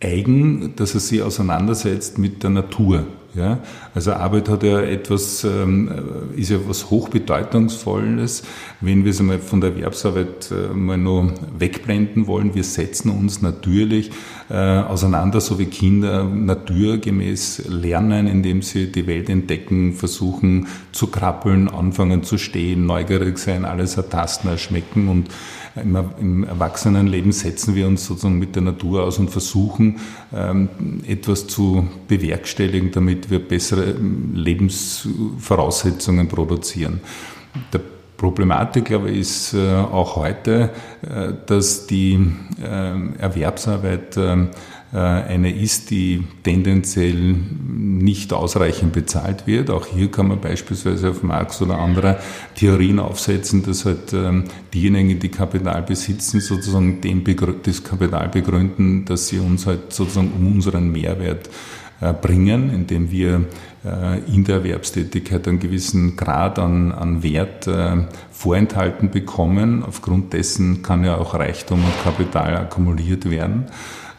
eigen, 0.00 0.74
dass 0.76 0.94
er 0.94 1.00
sich 1.00 1.22
auseinandersetzt 1.22 2.18
mit 2.18 2.42
der 2.42 2.50
Natur. 2.50 3.06
Ja? 3.36 3.58
Also 3.94 4.14
Arbeit 4.14 4.48
hat 4.48 4.62
ja 4.62 4.80
etwas, 4.80 5.44
ähm, 5.44 5.90
ist 6.34 6.50
ja 6.50 6.58
was 6.66 6.90
hochbedeutungsvolles. 6.90 8.42
Wenn 8.80 9.04
wir 9.04 9.10
es 9.10 9.20
einmal 9.20 9.38
von 9.38 9.60
der 9.60 9.70
Erwerbsarbeit 9.70 10.50
äh, 10.50 10.74
mal 10.74 10.98
noch 10.98 11.30
wegblenden 11.58 12.26
wollen, 12.26 12.54
wir 12.54 12.64
setzen 12.64 13.10
uns 13.10 13.42
natürlich 13.42 14.10
äh, 14.48 14.54
auseinander, 14.54 15.40
so 15.40 15.58
wie 15.58 15.66
Kinder 15.66 16.24
naturgemäß 16.24 17.64
lernen, 17.68 18.26
indem 18.26 18.62
sie 18.62 18.90
die 18.90 19.06
Welt 19.06 19.28
entdecken, 19.28 19.92
versuchen 19.92 20.68
zu 20.92 21.08
krabbeln, 21.08 21.68
anfangen 21.68 22.22
zu 22.22 22.38
stehen, 22.38 22.86
neugierig 22.86 23.38
sein, 23.38 23.64
alles 23.64 23.96
ertasten, 23.96 24.50
erschmecken 24.50 25.08
und 25.08 25.28
im, 25.82 26.44
Erwachsenenleben 26.44 27.32
setzen 27.32 27.74
wir 27.74 27.86
uns 27.86 28.06
sozusagen 28.06 28.38
mit 28.38 28.54
der 28.54 28.62
Natur 28.62 29.04
aus 29.04 29.18
und 29.18 29.30
versuchen, 29.30 30.00
ähm, 30.34 30.68
etwas 31.06 31.46
zu 31.46 31.86
bewerkstelligen, 32.08 32.90
damit 32.92 33.30
wir 33.30 33.38
bessere 33.38 33.90
ähm, 33.90 34.32
Lebensvoraussetzungen 34.34 36.28
produzieren. 36.28 37.00
Der 37.72 37.80
Problematik, 38.16 38.86
glaube 38.86 39.10
ich, 39.10 39.18
ist 39.20 39.54
äh, 39.54 39.74
auch 39.74 40.16
heute, 40.16 40.70
äh, 41.02 41.32
dass 41.46 41.86
die 41.86 42.14
ähm, 42.64 43.14
Erwerbsarbeit 43.18 44.16
äh, 44.16 44.46
eine 44.98 45.54
ist, 45.54 45.90
die 45.90 46.24
tendenziell 46.42 47.34
nicht 48.06 48.32
ausreichend 48.32 48.92
bezahlt 48.92 49.46
wird. 49.46 49.70
Auch 49.70 49.86
hier 49.86 50.10
kann 50.10 50.28
man 50.28 50.40
beispielsweise 50.40 51.10
auf 51.10 51.22
Marx 51.22 51.60
oder 51.60 51.78
andere 51.78 52.18
Theorien 52.54 52.98
aufsetzen, 52.98 53.62
dass 53.62 53.84
halt 53.84 54.12
ähm, 54.12 54.44
diejenigen, 54.72 55.18
die 55.18 55.28
Kapital 55.28 55.82
besitzen, 55.82 56.40
sozusagen 56.40 57.00
dem 57.00 57.24
das 57.62 57.84
Kapital 57.84 58.28
begründen, 58.28 59.04
dass 59.04 59.28
sie 59.28 59.38
uns 59.38 59.66
halt 59.66 59.92
sozusagen 59.92 60.32
um 60.32 60.46
unseren 60.54 60.90
Mehrwert 60.90 61.50
äh, 62.00 62.12
bringen, 62.12 62.70
indem 62.72 63.10
wir 63.10 63.44
äh, 63.84 64.18
in 64.32 64.44
der 64.44 64.56
Erwerbstätigkeit 64.56 65.46
einen 65.48 65.58
gewissen 65.58 66.16
Grad 66.16 66.58
an, 66.58 66.92
an 66.92 67.22
Wert 67.22 67.68
vorenthalten 68.30 69.10
bekommen. 69.10 69.82
Aufgrund 69.82 70.32
dessen 70.32 70.82
kann 70.82 71.04
ja 71.04 71.16
auch 71.16 71.34
Reichtum 71.34 71.80
und 71.84 72.04
Kapital 72.04 72.56
akkumuliert 72.56 73.28
werden. 73.28 73.66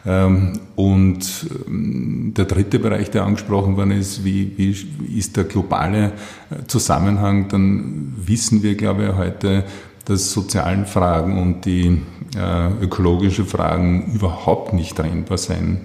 Ähm, 0.06 0.52
und 0.76 1.46
ähm, 1.66 2.32
der 2.36 2.44
dritte 2.44 2.78
Bereich, 2.78 3.10
der 3.10 3.24
angesprochen 3.24 3.76
worden 3.76 3.92
ist, 3.92 4.24
wie, 4.24 4.52
wie 4.56 5.18
ist 5.18 5.36
der 5.36 5.44
globale 5.44 6.12
äh, 6.50 6.66
Zusammenhang, 6.66 7.48
dann 7.48 8.14
wissen 8.16 8.62
wir, 8.62 8.74
glaube 8.74 9.06
ich, 9.06 9.16
heute, 9.16 9.64
dass 10.04 10.32
sozialen 10.32 10.86
Fragen 10.86 11.38
und 11.38 11.64
die 11.64 12.00
äh, 12.36 12.68
ökologischen 12.82 13.46
Fragen 13.46 14.12
überhaupt 14.14 14.72
nicht 14.72 14.96
trennbar 14.96 15.38
sein 15.38 15.82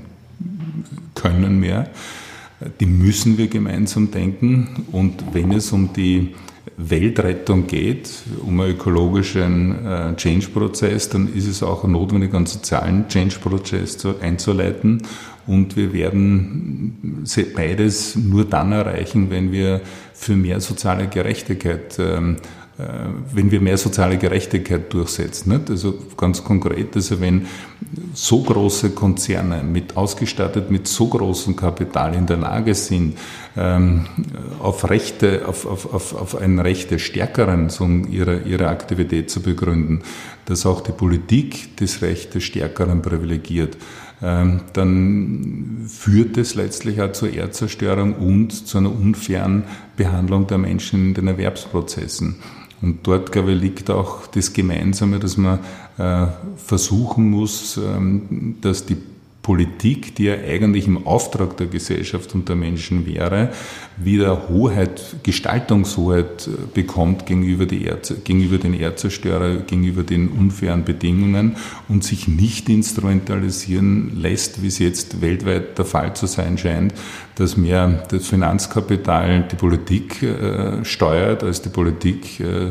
können 1.15 1.60
mehr. 1.60 1.89
Die 2.80 2.86
müssen 2.86 3.38
wir 3.38 3.47
gemeinsam 3.47 4.12
denken. 4.12 4.86
Und 4.91 5.34
wenn 5.34 5.52
es 5.52 5.71
um 5.73 5.91
die 5.91 6.36
Weltrettung 6.78 7.68
geht, 7.68 8.10
um 8.42 8.60
einen 8.60 8.72
ökologischen 8.72 9.86
äh, 9.86 10.16
Change-Prozess, 10.16 11.10
dann 11.10 11.34
ist 11.34 11.48
es 11.48 11.62
auch 11.62 11.84
notwendig, 11.84 12.34
einen 12.34 12.46
sozialen 12.46 13.08
Change-Prozess 13.08 14.06
einzuleiten. 14.22 15.04
Und 15.46 15.76
wir 15.76 15.94
werden 15.94 17.26
beides 17.56 18.16
nur 18.16 18.46
dann 18.46 18.72
erreichen, 18.72 19.30
wenn 19.30 19.52
wir 19.52 19.82
für 20.14 20.36
mehr 20.36 20.62
soziale 20.62 21.08
Gerechtigkeit 21.08 21.98
ähm, 22.00 22.38
äh, 22.38 22.62
wenn 22.76 23.52
wir 23.52 23.62
mehr 23.62 23.78
soziale 23.78 24.18
Gerechtigkeit 24.18 24.92
durchsetzen. 24.92 25.54
Nicht? 25.54 25.70
Also 25.70 25.94
ganz 26.18 26.44
konkret, 26.44 26.96
also 26.96 27.22
wenn 27.22 27.46
so 28.14 28.42
große 28.42 28.92
Konzerne 28.92 29.64
mit 29.64 29.96
ausgestattet 29.96 30.72
mit 30.72 30.88
so 30.88 31.08
großem 31.08 31.56
Kapital 31.56 32.16
in 32.16 32.26
der 32.26 32.38
Lage 32.38 32.74
sind, 32.74 33.18
ähm, 33.56 34.06
auf 34.60 34.90
Rechte, 34.90 35.48
auf, 35.48 35.68
auf, 35.68 35.94
auf, 35.94 36.16
auf 36.16 36.36
ein 36.42 36.58
Recht 36.60 36.90
der 36.90 36.98
Stärkeren 36.98 37.70
so 37.70 37.88
ihre, 38.10 38.40
ihre 38.40 38.68
Aktivität 38.70 39.30
zu 39.30 39.42
begründen, 39.42 40.02
dass 40.46 40.66
auch 40.66 40.82
die 40.82 40.92
Politik 40.92 41.78
das 41.78 42.02
Recht 42.02 42.34
des 42.34 42.44
Stärkeren 42.44 43.04
privilegiert, 43.04 43.78
ähm, 44.22 44.62
dann 44.74 45.86
führt 45.88 46.38
es 46.38 46.56
letztlich 46.56 47.02
auch 47.02 47.12
zur 47.12 47.34
Erdzerstörung 47.34 48.16
und 48.16 48.52
zu 48.52 48.78
einer 48.78 48.92
unfairen 48.92 49.66
Behandlung 49.98 50.48
der 50.48 50.58
Menschen 50.58 51.10
in 51.10 51.14
den 51.14 51.28
Erwerbsprozessen. 51.28 52.38
Und 52.84 53.08
dort, 53.08 53.32
glaube 53.32 53.54
ich, 53.54 53.62
liegt 53.62 53.89
auch 53.89 54.28
das 54.28 54.52
Gemeinsame, 54.52 55.17
dass 55.17 55.38
man 55.38 55.60
äh, 55.98 56.28
versuchen 56.58 57.30
muss, 57.30 57.78
ähm, 57.78 58.58
dass 58.60 58.86
die 58.86 58.98
Politik, 59.44 60.16
die 60.16 60.24
ja 60.24 60.36
eigentlich 60.36 60.88
im 60.88 61.06
Auftrag 61.06 61.58
der 61.58 61.68
Gesellschaft 61.68 62.34
und 62.34 62.48
der 62.48 62.56
Menschen 62.56 63.06
wäre, 63.06 63.50
wieder 63.98 64.48
Hoheit, 64.48 65.18
Gestaltungshoheit 65.22 66.48
äh, 66.48 66.52
bekommt 66.74 67.26
gegenüber, 67.26 67.70
Erd, 67.70 68.24
gegenüber 68.24 68.58
den 68.58 68.74
Erdzerstörer, 68.74 69.58
gegenüber 69.58 70.04
den 70.04 70.30
unfairen 70.30 70.86
Bedingungen 70.86 71.58
und 71.90 72.06
sich 72.06 72.30
nicht 72.30 72.70
instrumentalisieren 72.70 74.14
lässt, 74.16 74.64
wie 74.64 74.68
es 74.68 74.80
jetzt 74.80 75.22
weltweit 75.22 75.78
der 75.78 75.86
Fall 75.86 76.16
zu 76.16 76.26
sein 76.26 76.58
scheint, 76.58 76.94
dass 77.36 77.58
mehr 77.58 78.06
das 78.10 78.28
Finanzkapital 78.28 79.50
die 79.52 79.58
Politik 79.58 80.24
äh, 80.24 80.86
steuert, 80.86 81.44
als 81.44 81.62
die 81.62 81.70
Politik 81.70 82.40
äh, 82.40 82.68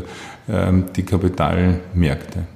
äh, 0.48 0.72
die 0.96 1.02
Kapitalmärkte. 1.02 2.46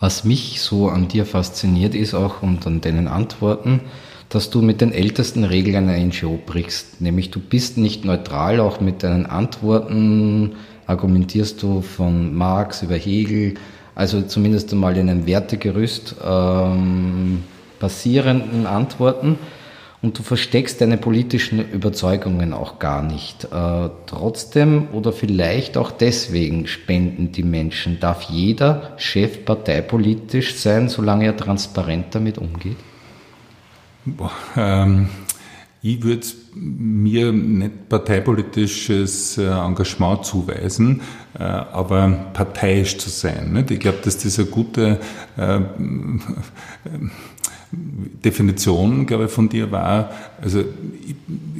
Was 0.00 0.24
mich 0.24 0.62
so 0.62 0.88
an 0.88 1.08
dir 1.08 1.26
fasziniert 1.26 1.94
ist 1.94 2.14
auch 2.14 2.42
und 2.42 2.66
an 2.66 2.80
deinen 2.80 3.06
Antworten, 3.06 3.82
dass 4.30 4.48
du 4.48 4.62
mit 4.62 4.80
den 4.80 4.92
ältesten 4.92 5.44
Regeln 5.44 5.76
einer 5.76 5.98
NGO 5.98 6.38
brichst. 6.44 7.02
Nämlich 7.02 7.30
du 7.30 7.38
bist 7.38 7.76
nicht 7.76 8.06
neutral, 8.06 8.60
auch 8.60 8.80
mit 8.80 9.02
deinen 9.02 9.26
Antworten 9.26 10.52
argumentierst 10.86 11.62
du 11.62 11.82
von 11.82 12.34
Marx 12.34 12.82
über 12.82 12.96
Hegel, 12.96 13.54
also 13.94 14.22
zumindest 14.22 14.72
einmal 14.72 14.96
in 14.96 15.10
einem 15.10 15.26
Wertegerüst 15.26 16.16
ähm, 16.24 17.44
basierenden 17.78 18.66
Antworten. 18.66 19.38
Und 20.02 20.18
du 20.18 20.22
versteckst 20.22 20.80
deine 20.80 20.96
politischen 20.96 21.70
Überzeugungen 21.70 22.52
auch 22.52 22.78
gar 22.78 23.02
nicht. 23.02 23.44
Äh, 23.44 23.90
trotzdem 24.06 24.88
oder 24.92 25.12
vielleicht 25.12 25.76
auch 25.76 25.90
deswegen 25.90 26.66
spenden 26.66 27.32
die 27.32 27.42
Menschen. 27.42 28.00
Darf 28.00 28.22
jeder 28.22 28.94
Chef 28.96 29.44
parteipolitisch 29.44 30.56
sein, 30.56 30.88
solange 30.88 31.26
er 31.26 31.36
transparent 31.36 32.14
damit 32.14 32.38
umgeht? 32.38 32.78
Boah, 34.06 34.32
ähm, 34.56 35.10
ich 35.82 36.02
würde 36.02 36.26
mir 36.54 37.32
nicht 37.32 37.88
parteipolitisches 37.88 39.36
äh, 39.36 39.46
Engagement 39.46 40.24
zuweisen, 40.24 41.02
äh, 41.38 41.42
aber 41.42 42.08
parteiisch 42.32 42.96
zu 42.98 43.10
sein. 43.10 43.52
Nicht? 43.52 43.70
Ich 43.70 43.80
glaube, 43.80 43.98
dass 44.02 44.18
das 44.18 44.38
eine 44.38 44.48
gute 44.48 44.98
äh, 45.36 45.60
Definition, 47.72 49.06
glaube 49.06 49.26
ich, 49.26 49.30
von 49.30 49.48
dir 49.48 49.70
war, 49.70 50.10
also 50.40 50.64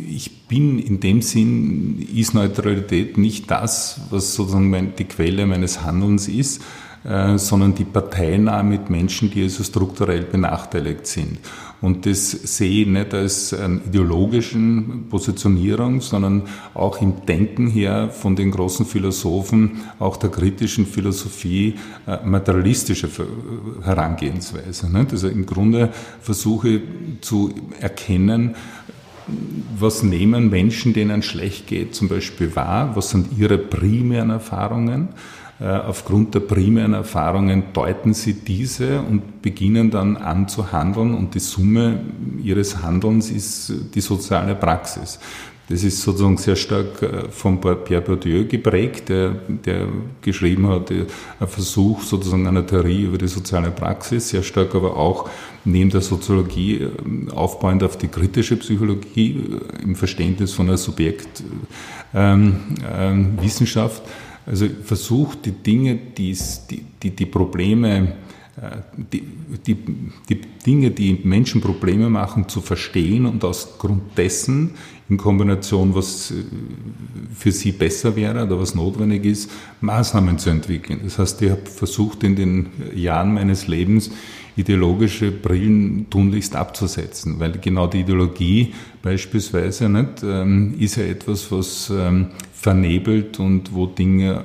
ich, 0.09 0.31
bin 0.49 0.81
in 0.81 0.99
dem 0.99 1.23
Sinn, 1.23 2.05
ist 2.13 2.35
Neutralität 2.35 3.17
nicht 3.17 3.49
das, 3.53 4.01
was 4.11 4.35
sozusagen 4.35 4.69
mein, 4.69 4.97
die 4.97 5.05
Quelle 5.05 5.47
meines 5.47 5.85
Handelns 5.85 6.27
ist, 6.27 6.61
äh, 7.05 7.39
sondern 7.39 7.77
die 7.77 7.85
Parteinahme 7.85 8.71
mit 8.71 8.91
Menschen, 8.91 9.31
die 9.31 9.45
also 9.45 9.63
strukturell 9.63 10.23
benachteiligt 10.23 11.07
sind. 11.07 11.39
Und 11.81 12.05
das 12.05 12.31
sehe 12.31 12.83
ich 12.83 12.87
nicht 12.87 13.15
als 13.15 13.55
eine 13.55 13.81
ideologischen 13.87 15.07
Positionierung, 15.09 16.01
sondern 16.01 16.43
auch 16.75 17.01
im 17.01 17.25
Denken 17.27 17.69
her 17.69 18.11
von 18.11 18.37
den 18.37 18.51
großen 18.51 18.85
Philosophen, 18.85 19.81
auch 19.99 20.19
der 20.19 20.31
kritischen 20.31 20.87
Philosophie, 20.87 21.77
äh, 22.07 22.19
materialistische 22.25 23.09
Herangehensweise. 23.83 24.91
Also 24.95 25.29
im 25.29 25.47
Grunde 25.47 25.91
versuche 26.21 26.83
zu 27.23 27.55
erkennen, 27.81 28.55
was 29.79 30.03
nehmen 30.03 30.51
Menschen, 30.51 30.93
denen 30.93 31.23
schlecht 31.23 31.67
geht, 31.67 31.95
zum 31.95 32.09
Beispiel 32.09 32.55
wahr? 32.57 32.97
Was 32.97 33.11
sind 33.11 33.39
ihre 33.39 33.59
primären 33.59 34.31
Erfahrungen? 34.31 35.11
Äh, 35.61 35.67
aufgrund 35.67 36.35
der 36.35 36.41
primären 36.41 36.95
Erfahrungen 36.95 37.65
deuten 37.75 38.15
sie 38.15 38.33
diese 38.33 39.03
und 39.03 39.43
beginnen 39.43 39.91
dann 39.91 40.17
an 40.17 40.49
zu 40.49 40.73
handeln 40.73 41.15
und 41.15 41.35
die 41.35 41.41
Summe 41.41 42.01
ihres 42.43 42.83
Handelns 42.83 43.31
ist 43.31 43.71
die 43.95 44.01
soziale 44.01 44.55
Praxis. 44.55 45.19
Das 45.69 45.85
ist 45.85 46.01
sozusagen 46.01 46.39
sehr 46.39 46.57
stark 46.57 47.03
äh, 47.03 47.29
von 47.31 47.61
Pierre 47.61 48.01
Bourdieu 48.01 48.47
geprägt, 48.47 49.11
der, 49.11 49.33
der 49.49 49.87
geschrieben 50.23 50.67
hat, 50.67 50.91
ein 50.91 51.07
Versuch 51.47 52.05
sozusagen 52.05 52.47
einer 52.47 52.67
Theorie 52.67 53.03
über 53.03 53.19
die 53.19 53.29
soziale 53.29 53.71
Praxis, 53.71 54.31
sehr 54.31 54.43
stark 54.43 54.75
aber 54.75 54.97
auch 54.97 55.29
neben 55.67 55.91
der 55.91 56.01
Soziologie 56.01 56.77
äh, 56.77 56.91
aufbauend 57.33 57.83
auf 57.83 57.99
die 57.99 58.09
kritische 58.09 58.57
Psychologie 58.57 59.45
im 59.83 59.95
Verständnis 59.95 60.55
von 60.55 60.69
einer 60.69 60.79
Subjektwissenschaft. 60.79 61.63
Ähm, 62.15 62.57
ähm, 62.91 63.37
also 64.51 64.67
versucht 64.83 65.47
die 65.47 65.53
Dinge, 65.53 65.97
die, 65.97 66.37
die, 67.01 67.11
die 67.11 67.27
Probleme, 67.27 68.15
äh, 68.57 68.79
die, 69.13 69.23
die, 69.65 69.77
die 70.29 70.41
Dinge, 70.67 70.91
die 70.91 71.21
Menschen 71.23 71.61
Probleme 71.61 72.11
machen, 72.11 72.49
zu 72.49 72.61
verstehen 72.61 73.27
und 73.27 73.45
aus 73.45 73.79
Grund 73.79 74.03
dessen 74.17 74.73
in 75.09 75.17
Kombination, 75.19 75.95
was 75.95 76.33
äh, 76.33 76.35
für 77.33 77.53
sie 77.53 77.71
besser 77.71 78.17
wäre 78.17 78.45
oder 78.45 78.59
was 78.59 78.75
notwendig 78.75 79.25
ist, 79.25 79.53
Maßnahmen 79.83 80.37
zu 80.39 80.51
entwickeln. 80.51 80.99
Das 81.05 81.21
heißt, 81.21 81.41
ich 81.43 81.51
habe 81.51 81.67
versucht 81.67 82.25
in 82.25 82.35
den 82.35 82.71
Jahren 82.93 83.33
meines 83.33 83.69
Lebens 83.69 84.11
ideologische 84.61 85.31
Brillen 85.31 86.09
tunlichst 86.11 86.57
abzusetzen, 86.57 87.39
weil 87.39 87.53
genau 87.53 87.87
die 87.87 88.01
Ideologie 88.01 88.75
beispielsweise 89.03 89.89
nicht, 89.89 90.23
ähm, 90.23 90.75
ist 90.79 90.97
ja 90.97 91.05
etwas, 91.05 91.51
was 91.51 91.91
ähm, 91.91 92.29
vernebelt 92.53 93.39
und 93.39 93.73
wo 93.73 93.87
Dinge 93.87 94.43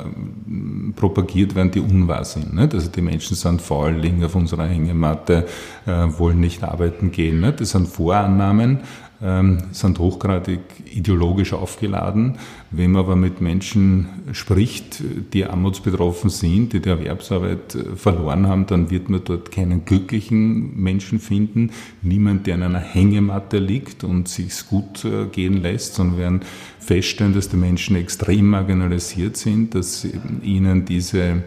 ähm, 0.48 0.94
propagiert 0.96 1.54
werden, 1.56 1.72
die 1.72 1.82
unwahr 1.82 2.24
sind. 2.24 2.54
Nicht? 2.54 2.74
Also 2.74 2.90
die 2.90 3.02
Menschen 3.02 3.36
sind 3.36 3.62
faul, 3.62 3.92
liegen 3.92 4.24
auf 4.24 4.36
unserer 4.36 4.68
Hängematte, 4.68 5.46
äh, 5.86 5.92
wollen 6.18 6.40
nicht 6.40 6.64
arbeiten 6.64 7.12
gehen. 7.12 7.42
Nicht? 7.42 7.60
Das 7.60 7.72
sind 7.72 7.88
Vorannahmen, 7.88 8.80
ähm, 9.22 9.60
sind 9.72 10.00
hochgradig 10.00 10.60
ideologisch 10.94 11.54
aufgeladen. 11.54 12.38
Wenn 12.72 12.92
man 12.92 13.04
aber 13.04 13.16
mit 13.16 13.42
Menschen 13.42 14.08
spricht, 14.34 15.02
die 15.34 15.46
armutsbetroffen 15.46 16.30
sind, 16.30 16.74
die 16.74 16.82
die 16.82 16.90
Erwerbsarbeit 16.90 17.76
äh, 17.76 17.96
verloren 17.96 18.48
haben, 18.48 18.66
dann 18.66 18.90
wird 18.90 19.10
man 19.10 19.22
dort 19.24 19.52
keinen 19.52 19.86
glücklichen 19.86 20.76
Menschen 20.82 21.20
finden, 21.20 21.72
niemand, 22.02 22.48
der 22.48 22.56
in 22.56 22.64
einer 22.64 22.80
Hängematte 22.80 23.60
liegt 23.60 24.04
und 24.04 24.28
sich's 24.28 24.68
gut 24.68 25.06
äh, 25.06 25.26
gehen 25.26 25.62
lässt, 25.62 25.96
sondern 25.96 26.18
werden 26.18 26.40
feststellen, 26.80 27.34
dass 27.34 27.50
die 27.50 27.58
Menschen 27.58 27.96
extrem 27.96 28.50
marginalisiert 28.50 29.38
sind, 29.38 29.76
dass 29.76 30.08
ihnen 30.44 30.86
diese 30.86 31.44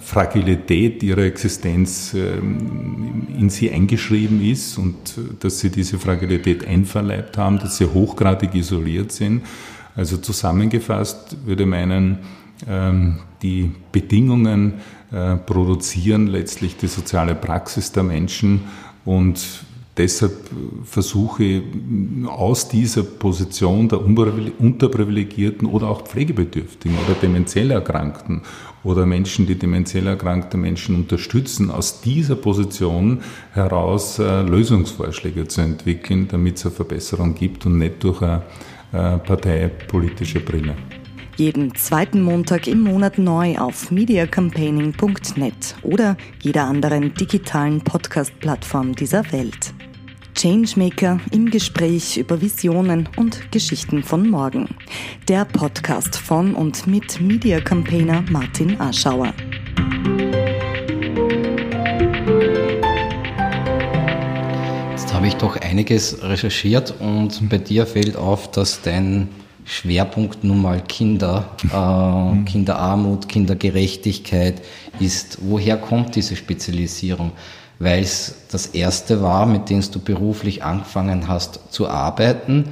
Fragilität 0.00 1.02
ihrer 1.02 1.22
Existenz 1.22 2.12
ähm, 2.14 3.26
in 3.38 3.48
sie 3.48 3.70
eingeschrieben 3.70 4.44
ist 4.44 4.76
und 4.76 4.94
äh, 5.16 5.34
dass 5.40 5.60
sie 5.60 5.70
diese 5.70 5.98
Fragilität 5.98 6.66
einverleibt 6.66 7.38
haben, 7.38 7.58
dass 7.58 7.78
sie 7.78 7.86
hochgradig 7.86 8.54
isoliert 8.54 9.12
sind. 9.12 9.42
Also 9.96 10.18
zusammengefasst 10.18 11.38
würde 11.46 11.64
meinen, 11.64 12.18
ähm, 12.68 13.18
die 13.40 13.70
Bedingungen 13.90 14.74
äh, 15.10 15.36
produzieren 15.36 16.26
letztlich 16.26 16.76
die 16.76 16.86
soziale 16.86 17.34
Praxis 17.34 17.90
der 17.90 18.02
Menschen 18.02 18.60
und 19.06 19.64
deshalb 19.96 20.32
versuche 20.84 21.44
ich 21.44 21.62
aus 22.26 22.68
dieser 22.68 23.02
Position 23.02 23.88
der 23.88 24.00
Unterprivilegierten 24.04 25.66
oder 25.66 25.88
auch 25.88 26.02
Pflegebedürftigen 26.02 26.96
oder 26.98 27.14
demenziell 27.20 27.70
Erkrankten 27.70 28.42
oder 28.84 29.06
Menschen, 29.06 29.46
die 29.46 29.56
demenziell 29.56 30.06
erkrankte 30.06 30.56
Menschen 30.56 30.94
unterstützen, 30.94 31.70
aus 31.70 32.00
dieser 32.00 32.36
Position 32.36 33.22
heraus 33.52 34.18
äh, 34.18 34.42
Lösungsvorschläge 34.42 35.48
zu 35.48 35.60
entwickeln, 35.60 36.28
damit 36.28 36.56
es 36.56 36.66
eine 36.66 36.74
Verbesserung 36.74 37.34
gibt 37.34 37.66
und 37.66 37.78
nicht 37.78 38.02
durch 38.04 38.22
eine 38.22 38.42
äh, 38.92 39.18
parteipolitische 39.18 40.40
Brille. 40.40 40.74
Jeden 41.36 41.74
zweiten 41.76 42.22
Montag 42.22 42.66
im 42.66 42.80
Monat 42.80 43.16
neu 43.16 43.58
auf 43.58 43.92
mediacampaigning.net 43.92 45.76
oder 45.82 46.16
jeder 46.40 46.64
anderen 46.64 47.14
digitalen 47.14 47.80
Podcast-Plattform 47.80 48.96
dieser 48.96 49.30
Welt. 49.30 49.72
Changemaker 50.38 51.18
im 51.32 51.50
Gespräch 51.50 52.16
über 52.16 52.40
Visionen 52.40 53.08
und 53.16 53.50
Geschichten 53.50 54.04
von 54.04 54.30
morgen. 54.30 54.68
Der 55.26 55.44
Podcast 55.44 56.14
von 56.14 56.54
und 56.54 56.86
mit 56.86 57.20
Media 57.20 57.58
Campaigner 57.60 58.22
Martin 58.30 58.80
Aschauer. 58.80 59.34
Jetzt 64.92 65.12
habe 65.12 65.26
ich 65.26 65.34
doch 65.34 65.56
einiges 65.56 66.22
recherchiert 66.22 66.94
und 67.00 67.48
bei 67.48 67.58
dir 67.58 67.84
fällt 67.84 68.14
auf, 68.14 68.48
dass 68.52 68.80
dein 68.80 69.26
Schwerpunkt 69.64 70.44
nun 70.44 70.62
mal 70.62 70.80
Kinder, 70.82 71.56
äh, 71.64 72.44
Kinderarmut, 72.44 73.28
Kindergerechtigkeit 73.28 74.62
ist. 75.00 75.38
Woher 75.40 75.78
kommt 75.78 76.14
diese 76.14 76.36
Spezialisierung? 76.36 77.32
Weil 77.78 78.02
es 78.02 78.34
das 78.50 78.66
erste 78.66 79.22
war, 79.22 79.46
mit 79.46 79.70
dem 79.70 79.82
du 79.90 80.00
beruflich 80.00 80.64
angefangen 80.64 81.28
hast 81.28 81.72
zu 81.72 81.88
arbeiten 81.88 82.66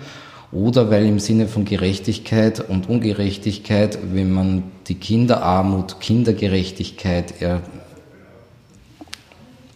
oder 0.53 0.91
weil 0.91 1.07
im 1.07 1.19
Sinne 1.19 1.49
von 1.49 1.65
Gerechtigkeit 1.65 2.61
und 2.61 2.89
Ungerechtigkeit, 2.89 3.99
wenn 4.13 4.33
man 4.33 4.65
die 4.89 4.95
Kinderarmut, 4.95 6.01
Kindergerechtigkeit 6.01 7.35
er 7.41 7.63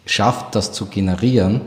schafft, 0.06 0.54
das 0.54 0.72
zu 0.72 0.86
generieren, 0.86 1.60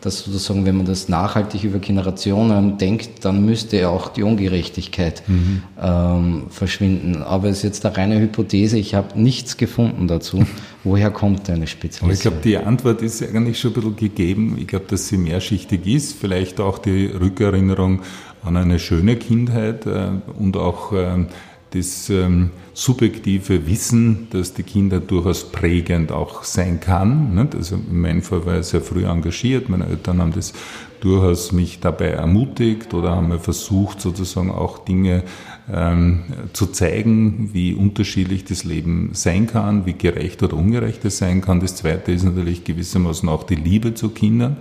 dass 0.00 0.20
sozusagen, 0.24 0.66
wenn 0.66 0.76
man 0.76 0.86
das 0.86 1.08
nachhaltig 1.08 1.62
über 1.62 1.78
Generationen 1.78 2.76
denkt, 2.76 3.24
dann 3.24 3.44
müsste 3.44 3.88
auch 3.88 4.08
die 4.08 4.24
Ungerechtigkeit 4.24 5.22
mhm. 5.28 5.62
ähm, 5.80 6.42
verschwinden. 6.50 7.22
Aber 7.22 7.48
es 7.48 7.58
ist 7.58 7.62
jetzt 7.62 7.86
eine 7.86 7.96
reine 7.96 8.20
Hypothese, 8.20 8.78
ich 8.78 8.94
habe 8.94 9.20
nichts 9.20 9.56
gefunden 9.56 10.08
dazu. 10.08 10.44
Woher 10.84 11.10
kommt 11.10 11.48
deine 11.48 11.66
Spezialisierung? 11.66 12.12
Ich 12.12 12.20
glaube, 12.20 12.36
die 12.42 12.56
Antwort 12.56 13.02
ist 13.02 13.22
eigentlich 13.22 13.60
schon 13.60 13.72
ein 13.72 13.74
bisschen 13.74 13.96
gegeben. 13.96 14.56
Ich 14.58 14.66
glaube, 14.66 14.86
dass 14.88 15.08
sie 15.08 15.16
mehrschichtig 15.16 15.86
ist. 15.86 16.14
Vielleicht 16.14 16.60
auch 16.60 16.78
die 16.78 17.06
Rückerinnerung 17.06 18.02
an 18.42 18.56
eine 18.56 18.78
schöne 18.78 19.16
Kindheit 19.16 19.86
äh, 19.86 20.08
und 20.38 20.56
auch 20.56 20.92
äh, 20.92 21.26
das 21.70 22.10
ähm, 22.10 22.50
subjektive 22.74 23.66
Wissen, 23.66 24.28
dass 24.30 24.54
die 24.54 24.62
Kinder 24.62 25.00
durchaus 25.00 25.50
prägend 25.50 26.12
auch 26.12 26.44
sein 26.44 26.80
kann. 26.80 27.34
Nicht? 27.34 27.54
Also 27.54 27.76
in 27.76 28.00
meinem 28.00 28.22
Fall 28.22 28.44
war 28.44 28.58
ich 28.58 28.66
sehr 28.66 28.80
früh 28.80 29.06
engagiert, 29.06 29.68
meine 29.68 29.86
Eltern 29.86 30.20
haben 30.20 30.32
das 30.32 30.52
durchaus 31.00 31.52
mich 31.52 31.80
dabei 31.80 32.08
ermutigt 32.08 32.94
oder 32.94 33.10
haben 33.16 33.28
mir 33.28 33.40
versucht, 33.40 34.00
sozusagen 34.00 34.50
auch 34.50 34.78
Dinge 34.84 35.24
ähm, 35.70 36.20
zu 36.52 36.66
zeigen, 36.66 37.50
wie 37.52 37.74
unterschiedlich 37.74 38.44
das 38.44 38.64
Leben 38.64 39.10
sein 39.12 39.46
kann, 39.46 39.86
wie 39.86 39.92
gerecht 39.92 40.42
oder 40.42 40.56
ungerecht 40.56 41.04
es 41.04 41.18
sein 41.18 41.40
kann. 41.40 41.60
Das 41.60 41.76
zweite 41.76 42.12
ist 42.12 42.24
natürlich 42.24 42.64
gewissermaßen 42.64 43.28
auch 43.28 43.44
die 43.44 43.54
Liebe 43.54 43.94
zu 43.94 44.08
Kindern, 44.08 44.56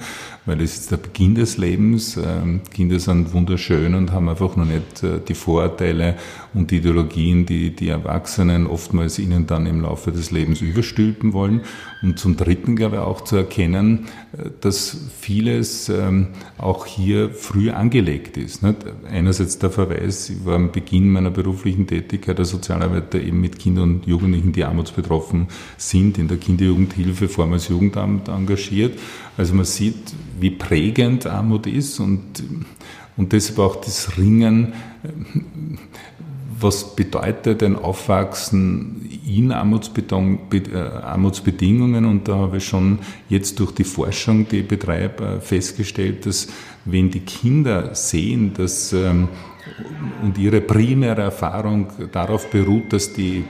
weil 0.45 0.61
es 0.61 0.77
ist 0.77 0.91
der 0.91 0.97
Beginn 0.97 1.35
des 1.35 1.57
Lebens. 1.57 2.17
Ähm, 2.17 2.61
Kinder 2.71 2.99
sind 2.99 3.33
wunderschön 3.33 3.95
und 3.95 4.11
haben 4.11 4.29
einfach 4.29 4.55
noch 4.55 4.65
nicht 4.65 5.03
äh, 5.03 5.19
die 5.27 5.33
Vorurteile 5.33 6.17
und 6.53 6.71
die 6.71 6.77
Ideologien, 6.77 7.45
die 7.45 7.75
die 7.75 7.89
Erwachsenen 7.89 8.67
oftmals 8.67 9.17
ihnen 9.17 9.47
dann 9.47 9.65
im 9.65 9.81
Laufe 9.81 10.11
des 10.11 10.31
Lebens 10.31 10.61
überstülpen 10.61 11.33
wollen. 11.33 11.61
Und 12.01 12.17
zum 12.17 12.35
Dritten, 12.35 12.75
glaube 12.75 12.97
ich, 12.97 13.01
auch 13.01 13.21
zu 13.21 13.37
erkennen, 13.37 14.07
äh, 14.37 14.49
dass 14.61 14.97
vieles 15.19 15.89
ähm, 15.89 16.27
auch 16.57 16.85
hier 16.85 17.31
früh 17.31 17.71
angelegt 17.71 18.37
ist. 18.37 18.61
Einerseits 19.09 19.59
der 19.59 19.69
Verweis, 19.71 20.29
ich 20.29 20.45
war 20.45 20.55
am 20.55 20.71
Beginn 20.71 21.00
meiner 21.09 21.31
beruflichen 21.31 21.87
Tätigkeit 21.87 22.39
als 22.39 22.49
Sozialarbeiter 22.49 23.21
eben 23.21 23.41
mit 23.41 23.59
Kindern 23.59 23.95
und 23.95 24.07
Jugendlichen, 24.07 24.51
die 24.51 24.63
armutsbetroffen 24.63 25.47
sind, 25.77 26.17
in 26.17 26.27
der 26.27 26.37
Kinderjugendhilfe, 26.37 27.27
vormals 27.27 27.69
Jugendamt 27.69 28.27
engagiert. 28.27 28.97
Also 29.37 29.53
man 29.53 29.65
sieht, 29.65 30.13
wie 30.39 30.51
prägend 30.51 31.25
Armut 31.25 31.67
ist 31.67 31.99
und, 31.99 32.43
und 33.17 33.33
deshalb 33.33 33.59
auch 33.59 33.75
das 33.77 34.17
Ringen, 34.17 34.73
was 36.61 36.95
bedeutet 36.95 37.63
ein 37.63 37.75
Aufwachsen 37.75 39.09
in 39.25 39.51
Armutsbedingungen 39.51 42.05
und 42.05 42.27
da 42.27 42.35
habe 42.35 42.57
ich 42.57 42.65
schon 42.65 42.99
jetzt 43.29 43.59
durch 43.59 43.71
die 43.71 43.83
Forschung, 43.83 44.47
die 44.47 44.59
ich 44.59 44.67
betreibe, 44.67 45.39
festgestellt, 45.41 46.25
dass 46.25 46.47
wenn 46.85 47.11
die 47.11 47.19
Kinder 47.21 47.95
sehen, 47.95 48.53
dass 48.55 48.93
ähm, 48.93 49.29
und 50.21 50.37
ihre 50.37 50.61
primäre 50.61 51.21
Erfahrung 51.21 51.87
darauf 52.11 52.49
beruht, 52.49 52.93
dass 52.93 53.13
die 53.13 53.43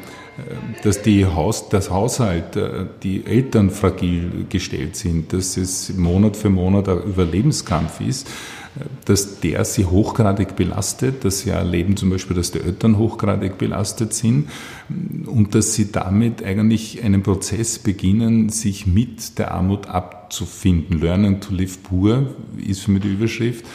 dass 0.84 1.02
die 1.02 1.26
Haus, 1.26 1.70
das 1.70 1.90
Haushalt, 1.90 2.56
äh, 2.56 2.86
die 3.04 3.26
Eltern 3.26 3.70
fragil 3.70 4.46
gestellt 4.50 4.96
sind, 4.96 5.34
dass 5.34 5.58
es 5.58 5.94
Monat 5.96 6.38
für 6.38 6.50
Monat 6.50 6.88
ein 6.90 7.04
Überlebenskampf 7.04 8.02
ist, 8.02 8.28
äh, 8.28 8.86
dass 9.06 9.40
der 9.42 9.66
sie 9.66 9.86
hochgradig 9.86 10.56
belastet, 10.56 11.26
dass 11.26 11.42
sie 11.42 11.50
erleben 11.50 11.98
zum 11.98 12.10
Beispiel, 12.10 12.36
dass 12.36 12.52
die 12.52 12.62
Eltern 12.62 12.98
hochgradig 12.98 13.58
belastet 13.58 14.14
sind 14.14 14.50
und 15.26 15.54
dass 15.54 15.74
sie 15.74 15.92
damit 15.92 16.44
eigentlich 16.44 17.04
einen 17.04 17.24
Prozess 17.24 17.80
beginnen, 17.80 18.50
sich 18.50 18.88
mit 18.88 19.38
der 19.38 19.52
Armut 19.54 19.88
abzufinden. 19.88 21.00
Learning 21.00 21.42
to 21.42 21.54
live 21.54 21.84
poor 21.84 22.28
ist 22.66 22.82
für 22.82 22.92
mich 22.92 23.04
die 23.04 23.14
Überschrift. 23.14 23.66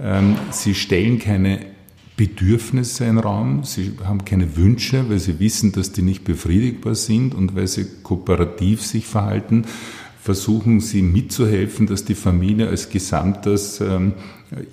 Ähm, 0.00 0.36
sie 0.50 0.74
stellen 0.74 1.18
keine 1.18 1.75
Bedürfnisse 2.16 3.04
im 3.04 3.18
Raum, 3.18 3.64
sie 3.64 3.92
haben 4.04 4.24
keine 4.24 4.56
Wünsche, 4.56 5.08
weil 5.10 5.18
sie 5.18 5.38
wissen, 5.38 5.72
dass 5.72 5.92
die 5.92 6.02
nicht 6.02 6.24
befriedigbar 6.24 6.94
sind 6.94 7.34
und 7.34 7.54
weil 7.54 7.66
sie 7.66 7.86
kooperativ 8.02 8.82
sich 8.82 9.06
verhalten, 9.06 9.66
versuchen 10.22 10.80
sie 10.80 11.02
mitzuhelfen, 11.02 11.86
dass 11.86 12.04
die 12.04 12.14
Familie 12.14 12.68
als 12.68 12.88
Gesamtes 12.88 13.80
ähm, 13.80 14.14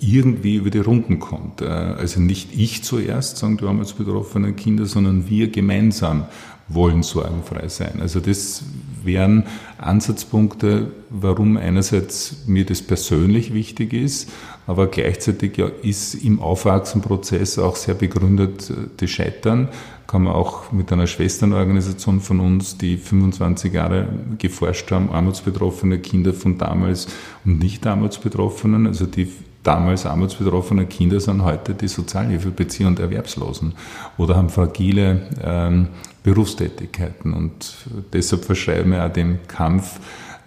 irgendwie 0.00 0.56
über 0.56 0.70
die 0.70 0.80
Runden 0.80 1.20
kommt. 1.20 1.60
Äh, 1.60 1.66
also 1.66 2.18
nicht 2.18 2.56
ich 2.56 2.82
zuerst, 2.82 3.36
sagen 3.36 3.58
die 3.58 3.64
damals 3.64 3.92
betroffenen 3.92 4.56
Kinder, 4.56 4.86
sondern 4.86 5.28
wir 5.28 5.48
gemeinsam 5.50 6.24
wollen 6.68 7.02
sorgenfrei 7.02 7.68
sein. 7.68 8.00
Also 8.00 8.20
das 8.20 8.62
wären 9.02 9.44
Ansatzpunkte, 9.78 10.92
warum 11.10 11.56
einerseits 11.56 12.46
mir 12.46 12.64
das 12.64 12.82
persönlich 12.82 13.52
wichtig 13.52 13.92
ist, 13.92 14.30
aber 14.66 14.86
gleichzeitig 14.86 15.56
ja 15.58 15.66
ist 15.82 16.14
im 16.14 16.40
Aufwachsenprozess 16.40 17.58
auch 17.58 17.76
sehr 17.76 17.94
begründet 17.94 18.70
äh, 18.70 18.74
das 18.96 19.10
Scheitern. 19.10 19.68
Kann 20.06 20.22
man 20.22 20.34
auch 20.34 20.70
mit 20.70 20.92
einer 20.92 21.06
Schwesternorganisation 21.06 22.20
von 22.20 22.40
uns, 22.40 22.78
die 22.78 22.96
25 22.96 23.72
Jahre 23.72 24.08
geforscht 24.38 24.90
haben, 24.90 25.10
armutsbetroffene 25.10 25.98
Kinder 25.98 26.32
von 26.34 26.58
damals 26.58 27.08
und 27.44 27.58
nicht 27.58 27.86
armutsbetroffenen, 27.86 28.86
also 28.86 29.06
die 29.06 29.28
damals 29.62 30.04
armutsbetroffene 30.06 30.86
Kinder 30.86 31.18
sind 31.20 31.42
heute 31.42 31.74
die 31.74 31.88
Sozialhilfebezieher 31.88 32.86
und 32.86 33.00
Erwerbslosen 33.00 33.72
oder 34.18 34.36
haben 34.36 34.50
fragile 34.50 35.22
ähm, 35.42 35.88
Berufstätigkeiten. 36.24 37.32
Und 37.32 37.76
deshalb 38.12 38.44
verschreiben 38.44 38.90
wir 38.90 39.06
auch 39.06 39.12
den 39.12 39.46
Kampf 39.46 40.00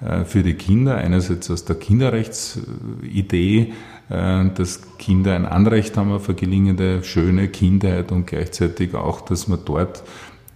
äh, 0.06 0.26
für 0.26 0.44
die 0.44 0.56
Kinder, 0.56 0.96
einerseits 0.98 1.50
aus 1.50 1.64
der 1.64 1.78
Kinderrechtsidee, 1.78 3.74
äh, 4.10 4.46
dass 4.54 4.82
Kinder 4.98 5.36
ein 5.36 5.46
Anrecht 5.46 5.96
haben 5.96 6.12
auf 6.12 6.28
eine 6.28 6.36
gelingende, 6.36 7.04
schöne 7.04 7.48
Kindheit 7.48 8.12
und 8.12 8.28
gleichzeitig 8.28 8.96
auch, 8.96 9.22
dass 9.22 9.48
man 9.48 9.60
dort 9.64 10.04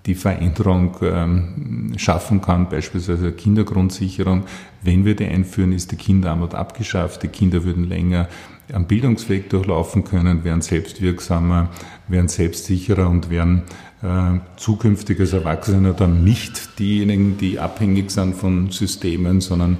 die 0.08 0.16
Veränderung 0.16 0.96
ähm, 1.04 1.94
schaffen 1.98 2.42
kann, 2.42 2.70
beispielsweise 2.70 3.32
Kindergrundsicherung. 3.32 4.46
Wenn 4.82 5.06
wir 5.06 5.16
die 5.16 5.28
einführen, 5.28 5.74
ist 5.74 5.92
die 5.92 5.96
Kinderarmut 5.96 6.56
abgeschafft, 6.56 7.22
die 7.22 7.28
Kinder 7.28 7.64
würden 7.64 7.88
länger 7.88 8.28
am 8.74 8.88
Bildungsweg 8.88 9.50
durchlaufen 9.50 10.04
können, 10.04 10.44
wären 10.44 10.62
selbstwirksamer, 10.62 11.70
wären 12.08 12.28
selbstsicherer 12.28 13.10
und 13.10 13.30
wären 13.30 13.64
äh, 14.04 14.40
zukünftig 14.58 15.20
als 15.20 15.34
Erwachsene 15.34 15.94
dann 15.94 16.24
nicht 16.24 16.80
diejenigen, 16.80 17.38
die 17.38 17.60
abhängig 17.60 18.12
sind 18.12 18.36
von 18.36 18.72
Systemen, 18.72 19.42
sondern 19.42 19.78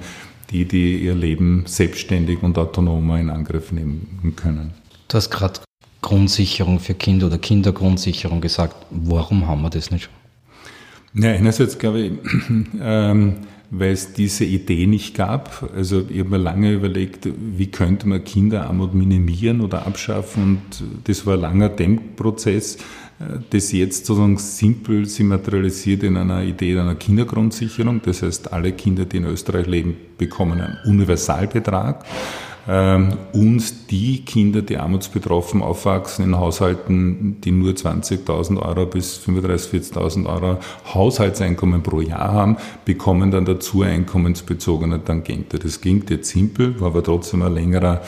die, 0.50 0.66
die 0.66 0.98
ihr 0.98 1.14
Leben 1.14 1.64
selbstständig 1.66 2.42
und 2.42 2.58
autonomer 2.58 3.18
in 3.18 3.30
Angriff 3.30 3.72
nehmen 3.72 4.34
können. 4.36 4.72
Du 5.08 5.16
hast 5.16 5.30
gerade 5.30 5.60
Grundsicherung 6.02 6.80
für 6.80 6.94
Kinder 6.94 7.28
oder 7.28 7.38
Kindergrundsicherung 7.38 8.40
gesagt. 8.40 8.76
Warum 8.90 9.46
haben 9.46 9.62
wir 9.62 9.70
das 9.70 9.90
nicht 9.90 10.04
schon? 10.04 11.22
Ja, 11.22 11.32
einerseits 11.32 11.78
glaube 11.78 12.00
ich, 12.00 12.12
ähm, 12.80 13.36
weil 13.70 13.92
es 13.92 14.12
diese 14.12 14.44
Idee 14.44 14.86
nicht 14.86 15.14
gab. 15.14 15.70
Also 15.74 16.04
ich 16.08 16.18
habe 16.18 16.30
mir 16.30 16.38
lange 16.38 16.72
überlegt, 16.72 17.26
wie 17.26 17.70
könnte 17.70 18.06
man 18.06 18.22
Kinderarmut 18.22 18.94
minimieren 18.94 19.62
oder 19.62 19.86
abschaffen 19.86 20.42
und 20.42 20.84
das 21.04 21.24
war 21.24 21.34
ein 21.34 21.40
langer 21.40 21.68
Denkprozess, 21.70 22.78
das 23.50 23.72
jetzt 23.72 24.06
sozusagen 24.06 24.38
simpel 24.38 25.06
sich 25.06 25.24
materialisiert 25.24 26.02
in 26.02 26.16
einer 26.16 26.42
Idee 26.42 26.78
einer 26.78 26.94
Kindergrundsicherung. 26.94 28.02
Das 28.02 28.22
heißt, 28.22 28.52
alle 28.52 28.72
Kinder, 28.72 29.04
die 29.04 29.18
in 29.18 29.24
Österreich 29.26 29.66
leben, 29.66 29.96
bekommen 30.18 30.60
einen 30.60 30.78
Universalbetrag. 30.84 32.04
Ähm, 32.68 33.14
und 33.32 33.90
die 33.90 34.24
Kinder, 34.24 34.62
die 34.62 34.76
armutsbetroffen 34.76 35.62
aufwachsen 35.62 36.24
in 36.24 36.36
Haushalten, 36.36 37.40
die 37.40 37.50
nur 37.50 37.72
20.000 37.72 38.60
Euro 38.60 38.86
bis 38.86 39.18
35.000, 39.18 39.94
40.000 39.94 40.26
Euro 40.26 40.58
Haushaltseinkommen 40.94 41.82
pro 41.82 42.00
Jahr 42.00 42.32
haben, 42.32 42.56
bekommen 42.84 43.32
dann 43.32 43.44
dazu 43.44 43.82
einkommensbezogene 43.82 45.02
Tangente. 45.02 45.58
Das 45.58 45.80
klingt 45.80 46.10
jetzt 46.10 46.30
simpel, 46.30 46.80
war 46.80 46.88
aber 46.88 47.02
trotzdem 47.02 47.42
ein 47.42 47.54
längerer 47.54 48.00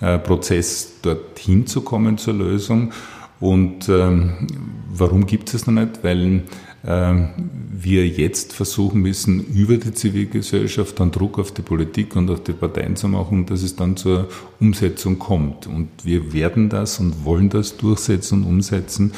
äh, 0.00 0.18
Prozess, 0.18 1.00
dorthin 1.00 1.66
zu 1.66 1.80
kommen 1.80 2.18
zur 2.18 2.34
Lösung. 2.34 2.92
Und 3.42 3.88
ähm, 3.88 4.46
warum 4.88 5.26
gibt 5.26 5.52
es 5.52 5.66
noch 5.66 5.74
nicht? 5.74 6.04
Weil 6.04 6.44
ähm, 6.86 7.28
wir 7.72 8.06
jetzt 8.06 8.52
versuchen 8.52 9.02
müssen, 9.02 9.44
über 9.44 9.78
die 9.78 9.92
Zivilgesellschaft 9.92 11.00
dann 11.00 11.10
Druck 11.10 11.40
auf 11.40 11.50
die 11.50 11.62
Politik 11.62 12.14
und 12.14 12.30
auf 12.30 12.44
die 12.44 12.52
Parteien 12.52 12.94
zu 12.94 13.08
machen, 13.08 13.44
dass 13.46 13.64
es 13.64 13.74
dann 13.74 13.96
zur 13.96 14.28
Umsetzung 14.60 15.18
kommt. 15.18 15.66
Und 15.66 15.88
wir 16.04 16.32
werden 16.32 16.68
das 16.68 17.00
und 17.00 17.24
wollen 17.24 17.48
das 17.48 17.76
durchsetzen 17.76 18.44
und 18.44 18.48
umsetzen. 18.48 19.12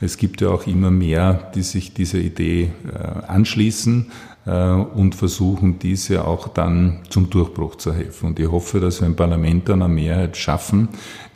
Es 0.00 0.16
gibt 0.16 0.40
ja 0.40 0.48
auch 0.48 0.66
immer 0.66 0.90
mehr, 0.90 1.52
die 1.54 1.62
sich 1.62 1.94
dieser 1.94 2.18
Idee 2.18 2.72
äh, 2.92 3.26
anschließen 3.28 4.10
äh, 4.44 4.72
und 4.72 5.14
versuchen, 5.14 5.78
diese 5.78 6.24
auch 6.24 6.48
dann 6.48 7.00
zum 7.10 7.30
Durchbruch 7.30 7.76
zu 7.76 7.92
helfen. 7.92 8.26
Und 8.26 8.40
ich 8.40 8.50
hoffe, 8.50 8.80
dass 8.80 9.00
wir 9.00 9.06
im 9.06 9.14
Parlament 9.14 9.68
dann 9.68 9.82
eine 9.82 9.94
Mehrheit 9.94 10.36
schaffen, 10.36 10.88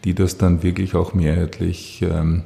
die 0.04 0.14
das 0.14 0.38
dann 0.38 0.62
wirklich 0.62 0.94
auch 0.94 1.14
mehrheitlich 1.14 2.02
ähm, 2.02 2.42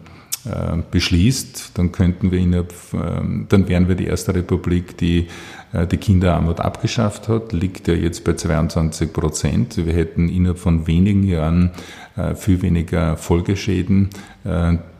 äh, 0.47 0.77
beschließt, 0.93 1.73
dann 1.75 1.91
könnten 1.91 2.31
wir 2.31 2.39
innerhalb, 2.39 2.73
ähm, 2.93 3.47
dann 3.49 3.67
wären 3.69 3.89
wir 3.89 3.97
die 3.97 4.07
erste 4.07 4.33
Republik, 4.33 4.97
die 4.97 5.27
äh, 5.73 5.89
die 5.89 5.97
Kinderarmut 5.97 6.61
abgeschafft 6.61 7.27
hat, 7.29 7.53
liegt 7.53 7.89
ja 7.89 7.95
jetzt 7.95 8.23
bei 8.23 8.35
22 8.35 9.13
Prozent. 9.13 9.77
Wir 9.77 9.93
hätten 9.93 10.29
innerhalb 10.29 10.59
von 10.59 10.87
wenigen 10.87 11.25
Jahren 11.25 11.73
äh, 12.17 12.37
viel 12.37 12.63
weniger 12.63 13.17
Folgeschäden. 13.17 14.11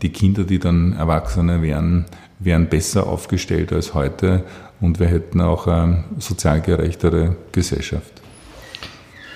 Die 0.03 0.09
Kinder, 0.09 0.43
die 0.43 0.59
dann 0.59 0.95
Erwachsene 0.95 1.63
wären, 1.63 2.07
wären 2.41 2.67
besser 2.67 3.07
aufgestellt 3.07 3.73
als 3.73 3.95
heute 3.95 4.43
und 4.81 4.99
wir 4.99 5.07
hätten 5.07 5.41
auch 5.41 5.69
eine 5.69 6.03
sozial 6.19 6.61
gerechtere 6.61 7.37
Gesellschaft. 7.53 8.23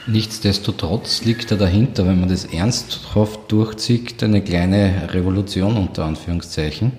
Nichtsdestotrotz 0.07 1.25
liegt 1.25 1.51
da 1.51 1.57
dahinter, 1.57 2.07
wenn 2.07 2.21
man 2.21 2.29
das 2.29 2.45
ernsthaft 2.45 3.41
durchzieht, 3.49 4.23
eine 4.23 4.43
kleine 4.43 5.13
Revolution 5.13 5.77
unter 5.77 6.05
Anführungszeichen. 6.05 6.93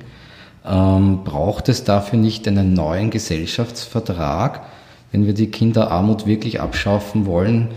Ähm, 0.65 1.23
braucht 1.23 1.69
es 1.69 1.83
dafür 1.83 2.19
nicht 2.19 2.47
einen 2.47 2.73
neuen 2.73 3.09
Gesellschaftsvertrag, 3.09 4.65
wenn 5.11 5.25
wir 5.25 5.33
die 5.33 5.47
Kinderarmut 5.47 6.25
wirklich 6.25 6.61
abschaffen 6.61 7.25
wollen? 7.25 7.69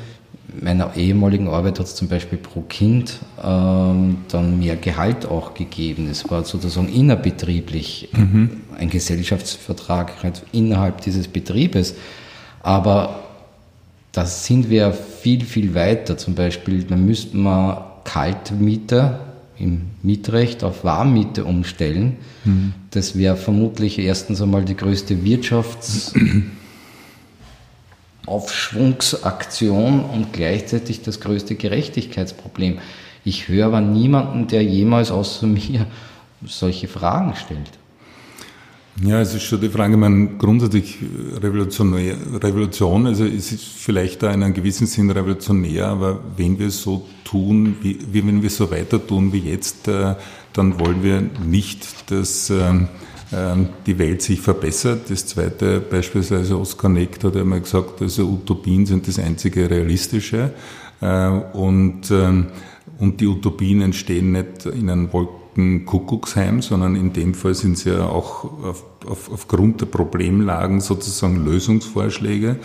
meiner 0.61 0.97
ehemaligen 0.97 1.49
Arbeit 1.49 1.79
hat 1.79 1.87
es 1.87 1.95
zum 1.95 2.09
Beispiel 2.09 2.39
pro 2.39 2.62
Kind 2.62 3.18
ähm, 3.43 4.18
dann 4.29 4.59
mehr 4.59 4.77
Gehalt 4.77 5.27
auch 5.27 5.55
gegeben. 5.55 6.09
Es 6.11 6.31
war 6.31 6.45
sozusagen 6.45 6.89
innerbetrieblich 6.89 8.11
mhm. 8.12 8.62
ein 8.79 8.91
Gesellschaftsvertrag 8.91 10.22
halt 10.22 10.43
innerhalb 10.53 11.01
dieses 11.01 11.29
Betriebes. 11.29 11.95
Aber 12.62 13.24
da 14.15 14.25
sind 14.25 14.71
wir 14.71 14.93
viel, 14.93 15.45
viel 15.45 15.75
weiter. 15.75 16.17
Zum 16.17 16.35
Beispiel, 16.35 16.85
da 16.85 16.97
müsste 16.97 17.37
man 17.37 17.79
Kaltmieter 18.05 19.21
im 19.59 19.83
Mietrecht 20.03 20.65
auf 20.65 20.85
Warmmiete 20.85 21.45
umstellen. 21.45 22.17
Mhm. 22.45 22.75
Das 22.91 23.19
wäre 23.19 23.37
vermutlich 23.37 23.99
erstens 23.99 24.41
einmal 24.41 24.65
die 24.65 24.77
größte 24.77 25.15
Wirtschafts- 25.17 26.15
Aufschwungsaktion 28.27 30.03
und 30.03 30.33
gleichzeitig 30.33 31.03
das 31.03 31.21
größte 31.21 31.57
Gerechtigkeitsproblem. 31.57 32.79
Ich 33.23 33.49
höre 33.49 33.67
aber 33.67 33.81
niemanden, 33.83 34.47
der 34.47 34.62
jemals 34.62 35.11
außer 35.11 35.47
mir 35.47 35.87
solche 36.47 36.89
Fragen 36.89 37.35
stellt. 37.37 37.79
Ja, 39.03 39.20
es 39.20 39.34
ist 39.34 39.42
schon 39.42 39.61
die 39.61 39.68
Frage, 39.68 39.97
man 39.97 40.38
grundsätzlich 40.38 40.99
revolutionär, 41.42 42.16
Revolution, 42.40 43.09
also 43.09 43.24
es 43.24 43.51
ist 43.51 43.64
vielleicht 43.64 44.22
da 44.22 44.32
in 44.32 44.42
einem 44.45 44.55
gewissen 44.55 44.86
Sinn 44.86 45.11
revolutionär, 45.11 45.88
aber 45.88 46.20
wenn 46.36 46.61
wir 46.61 46.70
so 46.70 47.05
tun, 47.24 47.76
wie, 47.82 47.99
wie 48.12 48.24
wenn 48.24 48.40
wir 48.40 48.51
so 48.51 48.70
weiter 48.70 49.05
tun 49.05 49.32
wie 49.32 49.51
jetzt, 49.51 49.88
äh, 49.88 50.14
dann 50.53 50.78
wollen 50.78 51.03
wir 51.03 51.22
nicht, 51.45 52.09
dass 52.12 52.51
ähm, 52.51 52.88
ähm, 53.32 53.70
die 53.84 53.99
Welt 53.99 54.22
sich 54.22 54.40
verbessert. 54.40 55.11
Das 55.11 55.26
zweite 55.26 55.80
beispielsweise 55.80 56.57
Oskar 56.57 56.88
Necht 56.88 57.24
hat 57.24 57.36
einmal 57.36 57.61
gesagt, 57.61 58.01
also 58.01 58.22
Utopien 58.22 58.86
sind 58.86 59.09
das 59.09 59.18
einzige 59.18 59.68
realistische 59.68 60.53
äh, 61.01 61.28
und, 61.28 62.12
ähm, 62.12 62.47
und 62.99 63.20
die 63.20 63.26
Utopien 63.26 63.80
entstehen 63.80 64.30
nicht 64.30 64.66
in 64.66 64.88
einem 64.88 65.12
Wolkenkuckucksheim, 65.55 66.63
sondern 66.63 66.97
in 66.97 67.13
dem 67.13 67.35
Fall 67.35 67.55
sind 67.55 67.79
sie 67.79 67.91
ja 67.91 68.07
auch 68.07 68.45
auf, 68.45 68.85
auf, 69.07 69.31
aufgrund 69.33 69.81
der 69.81 69.87
Problemlagen 69.87 70.81
sozusagen 70.81 71.45
Lösungsvorschläge 71.45 72.57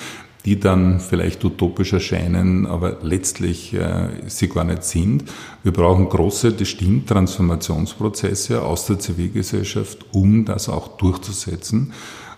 die 0.46 0.58
dann 0.58 1.02
vielleicht 1.02 1.44
utopisch 1.44 1.92
erscheinen, 1.92 2.66
aber 2.66 3.00
letztlich 3.02 3.74
äh, 3.74 4.08
sie 4.28 4.48
gar 4.48 4.64
nicht 4.64 4.86
sind. 4.86 5.26
Wir 5.64 5.74
brauchen 5.74 6.08
große, 6.08 6.54
das 6.54 6.70
stimmt, 6.70 7.10
Transformationsprozesse 7.10 8.62
aus 8.62 8.86
der 8.86 9.00
Zivilgesellschaft, 9.00 10.06
um 10.14 10.46
das 10.46 10.70
auch 10.70 10.96
durchzusetzen. 10.96 11.92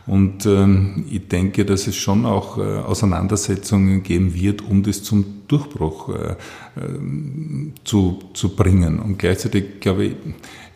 Und 0.07 0.47
ähm, 0.47 1.05
ich 1.11 1.27
denke, 1.27 1.63
dass 1.63 1.85
es 1.85 1.95
schon 1.95 2.25
auch 2.25 2.57
äh, 2.57 2.61
Auseinandersetzungen 2.61 4.01
geben 4.01 4.33
wird, 4.33 4.63
um 4.63 4.81
das 4.81 5.03
zum 5.03 5.40
Durchbruch 5.51 6.09
äh, 6.09 6.31
äh, 6.31 6.35
zu, 7.83 8.19
zu 8.33 8.55
bringen. 8.55 8.99
Und 8.99 9.17
gleichzeitig, 9.19 9.79
glaube 9.79 10.05
ich, 10.05 10.15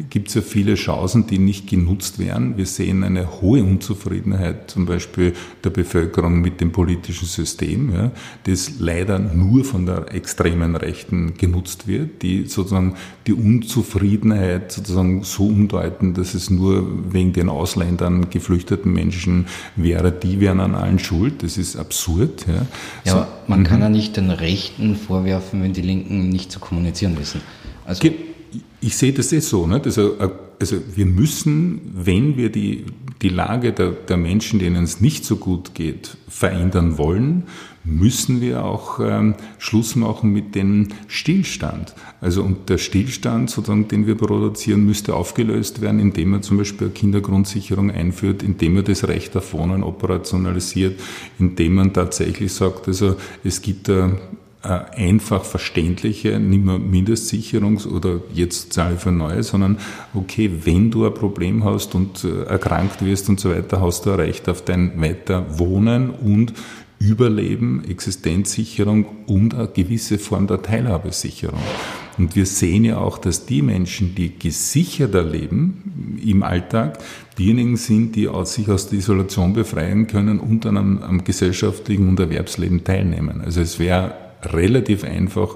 gibt 0.09 0.27
es 0.27 0.33
ja 0.33 0.41
viele 0.41 0.75
Chancen, 0.75 1.25
die 1.27 1.37
nicht 1.37 1.67
genutzt 1.67 2.19
werden. 2.19 2.57
Wir 2.57 2.65
sehen 2.65 3.03
eine 3.03 3.41
hohe 3.41 3.63
Unzufriedenheit 3.63 4.69
zum 4.69 4.85
Beispiel 4.85 5.33
der 5.63 5.69
Bevölkerung 5.69 6.41
mit 6.41 6.59
dem 6.59 6.71
politischen 6.71 7.27
System, 7.27 7.93
ja, 7.93 8.11
das 8.43 8.73
leider 8.79 9.19
nur 9.19 9.63
von 9.63 9.85
der 9.85 10.13
extremen 10.13 10.75
Rechten 10.75 11.35
genutzt 11.37 11.87
wird, 11.87 12.21
die 12.23 12.45
sozusagen 12.45 12.95
die 13.25 13.33
Unzufriedenheit 13.33 14.71
sozusagen 14.71 15.23
so 15.23 15.47
umdeuten, 15.47 16.13
dass 16.13 16.33
es 16.33 16.49
nur 16.49 17.13
wegen 17.13 17.31
den 17.31 17.47
Ausländern, 17.47 18.29
geflüchteten 18.29 18.91
Menschen 18.91 19.47
wäre, 19.77 20.11
die 20.11 20.41
wären 20.41 20.59
an 20.59 20.75
allen 20.75 20.99
schuld. 20.99 21.41
Das 21.41 21.57
ist 21.57 21.77
absurd. 21.77 22.45
Ja, 22.47 22.65
ja 23.05 23.11
so, 23.11 23.25
man 23.47 23.63
kann 23.63 23.77
mhm. 23.77 23.83
ja 23.83 23.89
nicht 23.89 24.17
den 24.17 24.29
Rechten 24.65 24.95
vorwerfen, 24.95 25.61
wenn 25.61 25.73
die 25.73 25.81
Linken 25.81 26.29
nicht 26.29 26.51
zu 26.51 26.59
kommunizieren 26.59 27.17
wissen. 27.19 27.41
Also 27.85 28.07
ich 28.81 28.95
sehe 28.95 29.13
das 29.13 29.31
eh 29.31 29.39
so. 29.39 29.67
Nicht? 29.67 29.85
Also, 29.85 30.17
äh, 30.19 30.29
also 30.59 30.77
wir 30.95 31.05
müssen, 31.05 31.81
wenn 31.93 32.37
wir 32.37 32.49
die, 32.51 32.85
die 33.21 33.29
Lage 33.29 33.73
der, 33.73 33.91
der 33.91 34.17
Menschen, 34.17 34.59
denen 34.59 34.83
es 34.83 35.01
nicht 35.01 35.25
so 35.25 35.35
gut 35.35 35.75
geht, 35.75 36.17
verändern 36.27 36.97
wollen, 36.97 37.43
müssen 37.83 38.41
wir 38.41 38.63
auch 38.63 38.99
ähm, 38.99 39.35
Schluss 39.59 39.95
machen 39.95 40.31
mit 40.31 40.55
dem 40.55 40.87
Stillstand. 41.07 41.93
Also 42.19 42.41
und 42.41 42.69
der 42.69 42.77
Stillstand, 42.77 43.49
sozusagen, 43.49 43.87
den 43.87 44.07
wir 44.07 44.15
produzieren, 44.15 44.85
müsste 44.85 45.13
aufgelöst 45.13 45.81
werden, 45.81 45.99
indem 45.99 46.31
man 46.31 46.41
zum 46.41 46.57
Beispiel 46.57 46.87
eine 46.87 46.93
Kindergrundsicherung 46.93 47.91
einführt, 47.91 48.41
indem 48.41 48.75
man 48.75 48.85
das 48.85 49.07
Recht 49.07 49.35
auf 49.37 49.53
Wohnen 49.53 49.83
operationalisiert, 49.83 50.99
indem 51.37 51.75
man 51.75 51.93
tatsächlich 51.93 52.53
sagt, 52.53 52.87
also 52.87 53.15
es 53.43 53.61
gibt 53.61 53.89
äh, 53.89 54.09
einfach 54.65 55.43
verständliche, 55.43 56.39
nicht 56.39 56.63
mehr 56.63 56.75
Mindestsicherungs- 56.75 57.87
oder 57.87 58.21
jetzt 58.33 58.73
zahle 58.73 58.95
ich 58.95 59.01
für 59.01 59.11
neue, 59.11 59.43
sondern 59.43 59.77
okay, 60.13 60.49
wenn 60.63 60.91
du 60.91 61.05
ein 61.05 61.13
Problem 61.13 61.63
hast 61.63 61.95
und 61.95 62.23
äh, 62.23 62.43
erkrankt 62.43 63.05
wirst 63.05 63.29
und 63.29 63.39
so 63.39 63.51
weiter, 63.51 63.81
hast 63.81 64.05
du 64.05 64.11
ein 64.11 64.19
Recht 64.19 64.49
auf 64.49 64.63
dein 64.63 64.99
weiter 65.01 65.59
Wohnen 65.59 66.09
und 66.09 66.53
Überleben, 66.97 67.83
Existenzsicherung 67.87 69.05
und 69.27 69.53
eine 69.53 69.67
gewisse 69.67 70.17
Form 70.17 70.47
der 70.47 70.61
Teilhabesicherung. 70.61 71.59
Und 72.17 72.35
wir 72.35 72.45
sehen 72.45 72.85
ja 72.85 72.97
auch, 72.97 73.17
dass 73.17 73.45
die 73.45 73.61
Menschen, 73.61 74.15
die 74.15 74.39
gesicherter 74.39 75.23
leben 75.23 76.17
im 76.23 76.43
Alltag, 76.43 76.99
diejenigen 77.37 77.75
sind, 77.75 78.15
die 78.15 78.29
sich 78.45 78.69
aus 78.69 78.89
der 78.89 78.99
Isolation 78.99 79.53
befreien 79.53 80.07
können 80.07 80.39
und 80.39 80.63
dann 80.63 80.77
am, 80.77 81.01
am 81.03 81.23
gesellschaftlichen 81.23 82.07
und 82.07 82.19
Erwerbsleben 82.19 82.83
teilnehmen. 82.83 83.41
Also 83.41 83.59
es 83.59 83.77
wäre 83.79 84.13
relativ 84.53 85.03
einfach, 85.03 85.55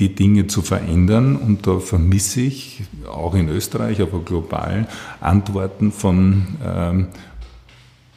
die 0.00 0.14
Dinge 0.14 0.46
zu 0.46 0.62
verändern. 0.62 1.36
Und 1.36 1.66
da 1.66 1.78
vermisse 1.78 2.40
ich 2.40 2.82
auch 3.08 3.34
in 3.34 3.48
Österreich, 3.48 4.00
aber 4.00 4.20
global 4.20 4.88
Antworten 5.20 5.92
von 5.92 6.46
ähm, 6.64 7.06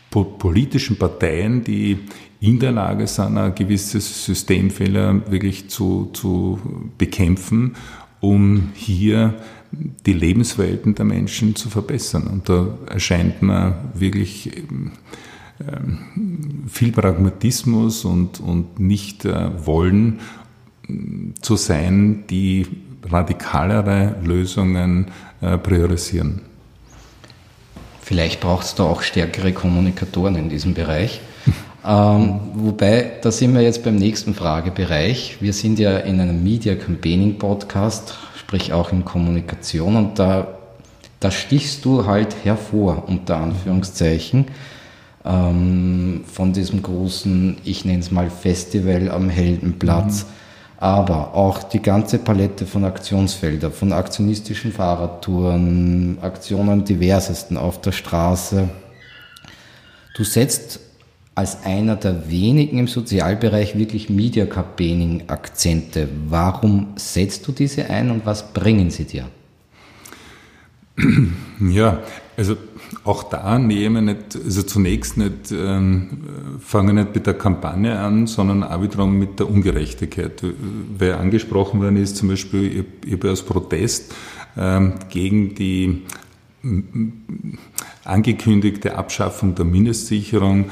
po 0.10 0.24
politischen 0.24 0.97
Parteien, 0.97 1.64
die 1.64 1.99
in 2.39 2.60
der 2.60 2.72
Lage 2.72 3.08
sind, 3.08 3.38
ein 3.38 3.55
gewisses 3.55 4.26
Systemfehler 4.26 5.32
wirklich 5.32 5.70
zu, 5.70 6.10
zu 6.14 6.60
bekämpfen, 6.97 7.76
um 8.20 8.72
hier 8.74 9.36
die 9.72 10.14
Lebenswelten 10.14 10.95
der 10.95 11.05
Menschen 11.05 11.55
zu 11.55 11.70
verbessern. 11.70 12.28
Und 12.28 12.49
da 12.49 12.78
erscheint 12.88 13.41
mir 13.41 13.76
wirklich 13.93 14.58
ähm, 14.58 14.93
viel 16.68 16.91
Pragmatismus 16.91 18.05
und, 18.05 18.39
und 18.39 18.80
nicht 18.80 19.26
äh, 19.26 19.66
wollen 19.66 20.20
mm, 20.88 21.32
zu 21.41 21.55
sein, 21.55 22.26
die 22.30 22.68
radikalere 23.10 24.16
Lösungen 24.24 25.08
äh, 25.41 25.58
priorisieren. 25.58 26.41
Vielleicht 28.01 28.39
braucht 28.39 28.66
es 28.66 28.76
da 28.76 28.84
auch 28.84 29.01
stärkere 29.01 29.51
Kommunikatoren 29.51 30.36
in 30.36 30.49
diesem 30.49 30.74
Bereich. 30.74 31.22
ähm, 31.86 32.39
wobei, 32.53 33.12
da 33.22 33.32
sind 33.32 33.53
wir 33.53 33.62
jetzt 33.62 33.84
beim 33.84 33.95
nächsten 33.95 34.34
Fragebereich. 34.34 35.38
Wir 35.39 35.53
sind 35.53 35.80
ja 35.80 35.97
in 35.97 36.22
einem 36.22 36.43
Media 36.43 36.76
Campaigning 36.76 37.38
Podcast, 37.38 38.16
sprich 38.38 38.74
auch 38.74 38.91
in 38.91 39.03
Kommunikation 39.03 39.95
und 39.95 40.20
da, 40.20 40.47
da 41.20 41.32
stichst 41.32 41.84
du 41.84 42.05
halt 42.05 42.36
hervor, 42.43 43.05
unter 43.08 43.38
Anführungszeichen 43.38 44.45
ähm, 45.28 46.23
von 46.32 46.53
diesem 46.53 46.82
großen, 46.82 47.57
ich 47.63 47.86
nenne 47.86 47.99
es 47.99 48.11
mal 48.11 48.30
Festival 48.30 49.11
am 49.11 49.30
Heldenplatz. 49.30 50.23
Mhm. 50.23 50.30
Aber 50.80 51.34
auch 51.34 51.63
die 51.63 51.82
ganze 51.82 52.19
Palette 52.19 52.67
von 52.67 52.86
Aktionsfeldern, 52.86 53.71
von 53.71 53.91
aktionistischen 53.91 54.71
Fahrradtouren, 54.71 56.19
Aktionen 56.21 56.86
diversesten 56.86 57.57
auf 57.57 57.82
der 57.82 57.91
Straße. 57.91 58.69
Du 60.15 60.23
setzt 60.23 60.80
als 61.34 61.63
einer 61.63 61.95
der 61.95 62.30
wenigen 62.30 62.78
im 62.80 62.88
Sozialbereich 62.88 63.78
wirklich 63.78 64.09
Media 64.09 64.45
Campaigning 64.45 65.23
Akzente. 65.28 66.07
Warum 66.28 66.93
setzt 66.95 67.47
du 67.47 67.51
diese 67.51 67.89
ein 67.89 68.11
und 68.11 68.25
was 68.25 68.53
bringen 68.53 68.89
sie 68.89 69.05
dir? 69.05 69.25
Ja, 71.59 72.01
also 72.38 72.56
auch 73.04 73.24
da 73.24 73.58
nehmen 73.58 74.06
nicht, 74.06 74.36
also 74.36 74.62
zunächst 74.62 75.18
nicht, 75.18 75.52
ähm, 75.52 76.10
fangen 76.60 76.96
nicht 76.96 77.16
mit 77.16 77.26
der 77.26 77.34
Kampagne 77.34 77.98
an, 77.98 78.28
sondern 78.28 78.64
auch 78.64 78.82
wiederum 78.82 79.18
mit 79.18 79.40
der 79.40 79.50
Ungerechtigkeit. 79.50 80.44
Weil 80.98 81.14
angesprochen 81.14 81.82
worden 81.82 81.98
ist, 81.98 82.16
zum 82.16 82.30
Beispiel, 82.30 82.80
ich, 82.80 83.08
ich 83.08 83.14
habe 83.14 83.30
als 83.30 83.42
Protest 83.42 84.14
ähm, 84.56 84.94
gegen 85.10 85.56
die 85.56 86.04
angekündigte 88.04 88.96
Abschaffung 88.96 89.56
der 89.56 89.66
Mindestsicherung 89.66 90.66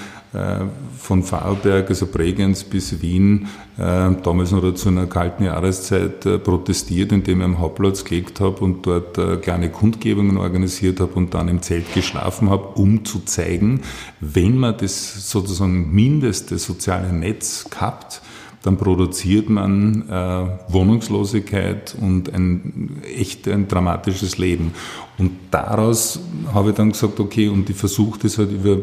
von 0.98 1.24
Vorarlberg, 1.24 1.90
also 1.90 2.08
Bregenz 2.08 2.64
bis 2.64 3.02
Wien, 3.02 3.48
äh, 3.78 4.12
damals 4.24 4.52
noch 4.52 4.74
zu 4.74 4.90
einer 4.90 5.06
kalten 5.06 5.46
Jahreszeit 5.46 6.26
äh, 6.26 6.40
protestiert, 6.40 7.12
indem 7.12 7.40
ich 7.40 7.46
am 7.46 7.60
Hauptplatz 7.60 8.04
gelegt 8.04 8.40
habe 8.40 8.60
und 8.64 8.86
dort 8.86 9.42
kleine 9.42 9.70
Kundgebungen 9.70 10.38
organisiert 10.38 11.00
habe 11.00 11.14
und 11.14 11.34
dann 11.34 11.48
im 11.48 11.62
Zelt 11.62 11.94
geschlafen 11.94 12.50
habe, 12.50 12.68
um 12.76 13.06
zu 13.06 13.20
zeigen, 13.26 13.82
wenn 14.20 14.58
man 14.58 14.78
das 14.78 15.30
sozusagen 15.30 15.94
mindeste 15.94 16.58
soziale 16.58 17.14
Netz 17.14 17.70
gehabt, 17.70 18.22
dann 18.66 18.78
produziert 18.78 19.48
man 19.48 20.10
äh, 20.10 20.74
Wohnungslosigkeit 20.74 21.96
und 22.02 22.34
ein 22.34 23.00
echt 23.16 23.48
ein 23.48 23.68
dramatisches 23.68 24.40
Leben. 24.40 24.74
Und 25.18 25.32
daraus 25.52 26.20
habe 26.54 26.72
ich 26.72 26.76
dann 26.76 26.92
gesagt, 26.92 27.20
okay, 27.20 27.48
und 27.48 27.70
ich 27.70 27.76
versuche 27.78 28.20
das 28.20 28.38
halt 28.38 28.52
über, 28.52 28.80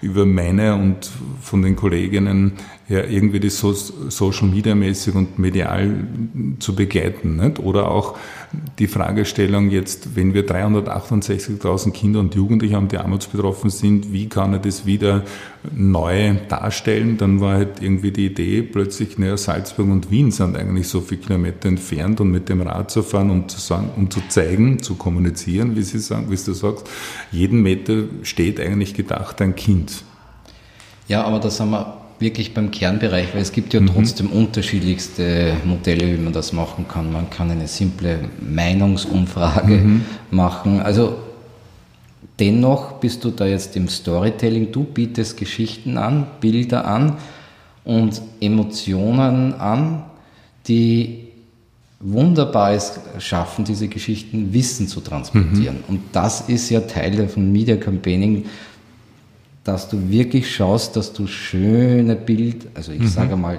über 0.00 0.24
meine 0.24 0.74
und 0.74 1.10
von 1.42 1.62
den 1.62 1.76
Kolleginnen 1.76 2.52
ja, 2.88 3.02
irgendwie 3.02 3.40
das 3.40 3.58
so, 3.58 3.72
Social 3.72 4.46
Media 4.46 4.74
mäßig 4.74 5.14
und 5.14 5.40
medial 5.40 6.06
zu 6.60 6.74
begleiten. 6.74 7.36
Nicht? 7.36 7.58
Oder 7.58 7.90
auch 7.90 8.16
die 8.78 8.86
Fragestellung 8.86 9.70
jetzt, 9.70 10.14
wenn 10.14 10.34
wir 10.34 10.46
368.000 10.46 11.90
Kinder 11.90 12.20
und 12.20 12.34
Jugendliche 12.36 12.76
haben, 12.76 12.86
die 12.86 12.98
armutsbetroffen 12.98 13.70
sind, 13.70 14.12
wie 14.12 14.28
kann 14.28 14.52
er 14.52 14.60
das 14.60 14.86
wieder 14.86 15.24
neu 15.74 16.36
darstellen? 16.48 17.16
Dann 17.16 17.40
war 17.40 17.54
halt 17.54 17.82
irgendwie 17.82 18.12
die 18.12 18.26
Idee, 18.26 18.62
plötzlich, 18.62 19.18
naja, 19.18 19.36
Salzburg 19.36 19.88
und 19.88 20.12
Wien 20.12 20.30
sind 20.30 20.56
eigentlich 20.56 20.86
so 20.86 21.00
viele 21.00 21.22
Kilometer 21.22 21.68
entfernt 21.68 22.20
und 22.20 22.30
mit 22.30 22.48
dem 22.48 22.60
Rad 22.60 22.92
zu 22.92 23.02
fahren 23.02 23.30
und 23.30 23.50
zu 23.50 23.58
sagen, 23.58 23.90
um 23.96 24.10
zu 24.12 24.20
zeigen, 24.28 24.80
zu 24.80 24.94
kommunizieren, 24.94 25.25
wie 25.34 25.82
Sie 25.82 25.98
sagen, 25.98 26.30
wie 26.30 26.36
du 26.36 26.52
sagst, 26.52 26.88
jeden 27.32 27.62
Meter 27.62 28.04
steht 28.22 28.60
eigentlich 28.60 28.94
gedacht 28.94 29.40
ein 29.40 29.54
Kind. 29.56 30.02
Ja, 31.08 31.24
aber 31.24 31.38
das 31.38 31.60
haben 31.60 31.70
wir 31.70 31.96
wirklich 32.18 32.54
beim 32.54 32.70
Kernbereich, 32.70 33.34
weil 33.34 33.42
es 33.42 33.52
gibt 33.52 33.74
ja 33.74 33.80
mhm. 33.80 33.88
trotzdem 33.88 34.30
unterschiedlichste 34.30 35.54
Modelle, 35.64 36.12
wie 36.12 36.20
man 36.20 36.32
das 36.32 36.52
machen 36.52 36.86
kann. 36.88 37.12
Man 37.12 37.30
kann 37.30 37.50
eine 37.50 37.68
simple 37.68 38.20
Meinungsumfrage 38.40 39.74
mhm. 39.74 40.04
machen. 40.30 40.80
Also 40.80 41.16
dennoch 42.38 42.94
bist 42.94 43.24
du 43.24 43.30
da 43.30 43.46
jetzt 43.46 43.76
im 43.76 43.88
Storytelling, 43.88 44.72
du 44.72 44.84
bietest 44.84 45.36
Geschichten 45.36 45.98
an, 45.98 46.26
Bilder 46.40 46.86
an 46.86 47.18
und 47.84 48.20
Emotionen 48.40 49.54
an, 49.54 50.04
die 50.66 51.25
wunderbar 52.00 52.72
es 52.72 53.00
schaffen, 53.18 53.64
diese 53.64 53.88
Geschichten 53.88 54.52
Wissen 54.52 54.86
zu 54.86 55.00
transportieren. 55.00 55.76
Mhm. 55.76 55.84
Und 55.88 56.00
das 56.12 56.42
ist 56.42 56.68
ja 56.70 56.80
Teil 56.80 57.28
von 57.28 57.50
Media 57.50 57.76
Campaigning, 57.76 58.44
dass 59.64 59.88
du 59.88 60.10
wirklich 60.10 60.54
schaust, 60.54 60.96
dass 60.96 61.12
du 61.12 61.26
schöne 61.26 62.14
Bild, 62.14 62.68
also 62.74 62.92
ich 62.92 63.00
mhm. 63.00 63.08
sage 63.08 63.36
mal, 63.36 63.58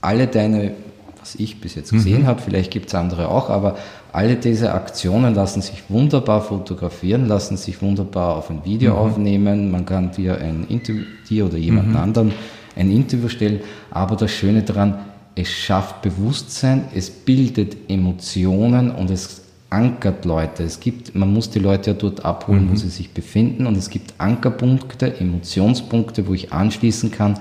alle 0.00 0.26
deine, 0.26 0.72
was 1.20 1.34
ich 1.34 1.60
bis 1.60 1.74
jetzt 1.74 1.92
gesehen 1.92 2.22
mhm. 2.22 2.26
habe, 2.26 2.40
vielleicht 2.40 2.70
gibt 2.70 2.88
es 2.88 2.94
andere 2.94 3.28
auch, 3.28 3.50
aber 3.50 3.76
alle 4.12 4.36
diese 4.36 4.72
Aktionen 4.72 5.34
lassen 5.34 5.60
sich 5.60 5.84
wunderbar 5.88 6.40
fotografieren, 6.40 7.28
lassen 7.28 7.56
sich 7.56 7.80
wunderbar 7.82 8.36
auf 8.36 8.50
ein 8.50 8.64
Video 8.64 8.94
mhm. 8.94 8.98
aufnehmen. 8.98 9.70
Man 9.70 9.84
kann 9.84 10.10
dir 10.10 10.38
ein 10.38 10.66
Interview, 10.68 11.04
dir 11.28 11.46
oder 11.46 11.58
jemand 11.58 11.90
mhm. 11.90 11.96
anderen 11.96 12.32
ein 12.74 12.90
Interview 12.90 13.28
stellen. 13.28 13.60
Aber 13.90 14.16
das 14.16 14.30
Schöne 14.30 14.62
daran, 14.62 14.98
es 15.38 15.48
schafft 15.48 16.02
Bewusstsein, 16.02 16.88
es 16.94 17.10
bildet 17.10 17.76
Emotionen 17.88 18.90
und 18.90 19.08
es 19.08 19.42
ankert 19.70 20.24
Leute. 20.24 20.64
Es 20.64 20.80
gibt, 20.80 21.14
man 21.14 21.32
muss 21.32 21.48
die 21.48 21.60
Leute 21.60 21.92
ja 21.92 21.96
dort 21.96 22.24
abholen, 22.24 22.66
mhm. 22.66 22.72
wo 22.72 22.74
sie 22.74 22.88
sich 22.88 23.10
befinden 23.12 23.66
und 23.66 23.76
es 23.76 23.88
gibt 23.88 24.14
Ankerpunkte, 24.18 25.20
Emotionspunkte, 25.20 26.26
wo 26.26 26.34
ich 26.34 26.52
anschließen 26.52 27.12
kann 27.12 27.34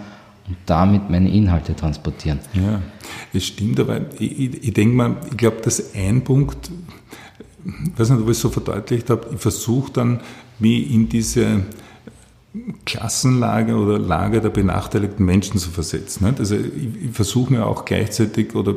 und 0.47 0.57
damit 0.67 1.09
meine 1.09 1.31
Inhalte 1.31 1.75
transportieren. 1.75 2.37
Ja, 2.53 2.81
es 3.33 3.45
stimmt, 3.45 3.79
aber 3.79 4.01
ich, 4.19 4.39
ich, 4.39 4.63
ich 4.65 4.73
denke 4.73 4.95
mal, 4.95 5.15
ich 5.31 5.37
glaube, 5.37 5.57
dass 5.63 5.95
ein 5.95 6.23
Punkt, 6.23 6.69
ich 7.65 7.99
weiß 7.99 8.11
nicht, 8.11 8.21
ob 8.21 8.25
ich 8.25 8.31
es 8.31 8.41
so 8.41 8.49
verdeutlicht 8.49 9.09
habe, 9.09 9.27
ich 9.33 9.39
versuche 9.39 9.91
dann, 9.91 10.19
mich 10.59 10.91
in 10.91 11.09
diese 11.09 11.63
Klassenlage 12.85 13.75
oder 13.75 13.99
Lage 13.99 14.41
der 14.41 14.49
benachteiligten 14.49 15.25
Menschen 15.25 15.59
zu 15.59 15.69
versetzen. 15.69 16.33
Also 16.37 16.55
ich, 16.55 17.11
versuche 17.11 17.53
mir 17.53 17.65
auch 17.65 17.85
gleichzeitig 17.85 18.55
oder 18.55 18.75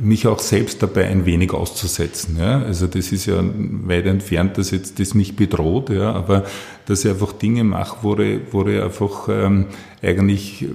mich 0.00 0.26
auch 0.26 0.38
selbst 0.38 0.82
dabei 0.82 1.08
ein 1.08 1.26
wenig 1.26 1.52
auszusetzen. 1.52 2.40
Also 2.40 2.86
das 2.86 3.12
ist 3.12 3.26
ja 3.26 3.42
weit 3.42 4.06
entfernt, 4.06 4.56
dass 4.56 4.70
jetzt 4.70 4.98
das 4.98 5.14
mich 5.14 5.36
bedroht, 5.36 5.90
aber 5.90 6.44
dass 6.86 7.04
ich 7.04 7.10
einfach 7.10 7.32
Dinge 7.32 7.64
mache, 7.64 7.98
wo 8.02 8.16
ich, 8.16 8.40
wo 8.52 8.66
ich 8.66 8.80
einfach 8.80 9.28
ähm, 9.28 9.66
eigentlich 10.02 10.66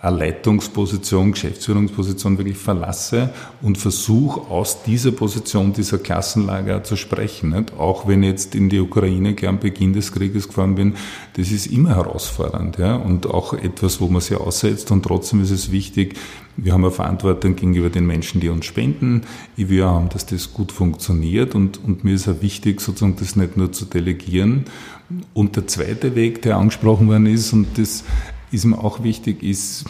eine 0.00 0.16
Leitungsposition, 0.16 1.32
Geschäftsführungsposition 1.32 2.38
wirklich 2.38 2.56
verlasse 2.56 3.30
und 3.62 3.78
versuche 3.78 4.48
aus 4.50 4.82
dieser 4.84 5.10
Position, 5.10 5.72
dieser 5.72 5.98
Klassenlage 5.98 6.82
zu 6.84 6.96
sprechen. 6.96 7.50
Nicht? 7.50 7.72
Auch 7.76 8.06
wenn 8.06 8.22
ich 8.22 8.30
jetzt 8.30 8.54
in 8.54 8.68
die 8.68 8.78
Ukraine 8.78 9.34
am 9.46 9.58
Beginn 9.58 9.92
des 9.92 10.12
Krieges 10.12 10.46
gefahren 10.46 10.76
bin, 10.76 10.94
das 11.34 11.50
ist 11.50 11.66
immer 11.66 11.96
herausfordernd 11.96 12.78
ja? 12.78 12.94
und 12.94 13.26
auch 13.26 13.54
etwas, 13.54 14.00
wo 14.00 14.08
man 14.08 14.20
sich 14.20 14.36
aussetzt 14.36 14.90
und 14.92 15.02
trotzdem 15.02 15.42
ist 15.42 15.50
es 15.50 15.72
wichtig, 15.72 16.14
wir 16.60 16.72
haben 16.72 16.84
eine 16.84 16.90
Verantwortung 16.90 17.54
gegenüber 17.54 17.88
den 17.88 18.04
Menschen, 18.04 18.40
die 18.40 18.48
uns 18.48 18.66
spenden. 18.66 19.22
Will 19.56 19.84
haben, 19.84 20.08
dass 20.08 20.26
das 20.26 20.52
gut 20.52 20.72
funktioniert 20.72 21.54
und, 21.54 21.82
und 21.84 22.02
mir 22.02 22.14
ist 22.14 22.28
auch 22.28 22.42
wichtig, 22.42 22.80
sozusagen 22.80 23.14
das 23.16 23.36
nicht 23.36 23.56
nur 23.56 23.70
zu 23.70 23.84
delegieren. 23.84 24.64
Und 25.34 25.54
der 25.54 25.68
zweite 25.68 26.16
Weg, 26.16 26.42
der 26.42 26.56
angesprochen 26.56 27.06
worden 27.06 27.26
ist, 27.26 27.52
und 27.52 27.78
das 27.78 28.02
ist 28.50 28.64
mir 28.64 28.78
auch 28.78 29.02
wichtig, 29.02 29.42
ist, 29.42 29.84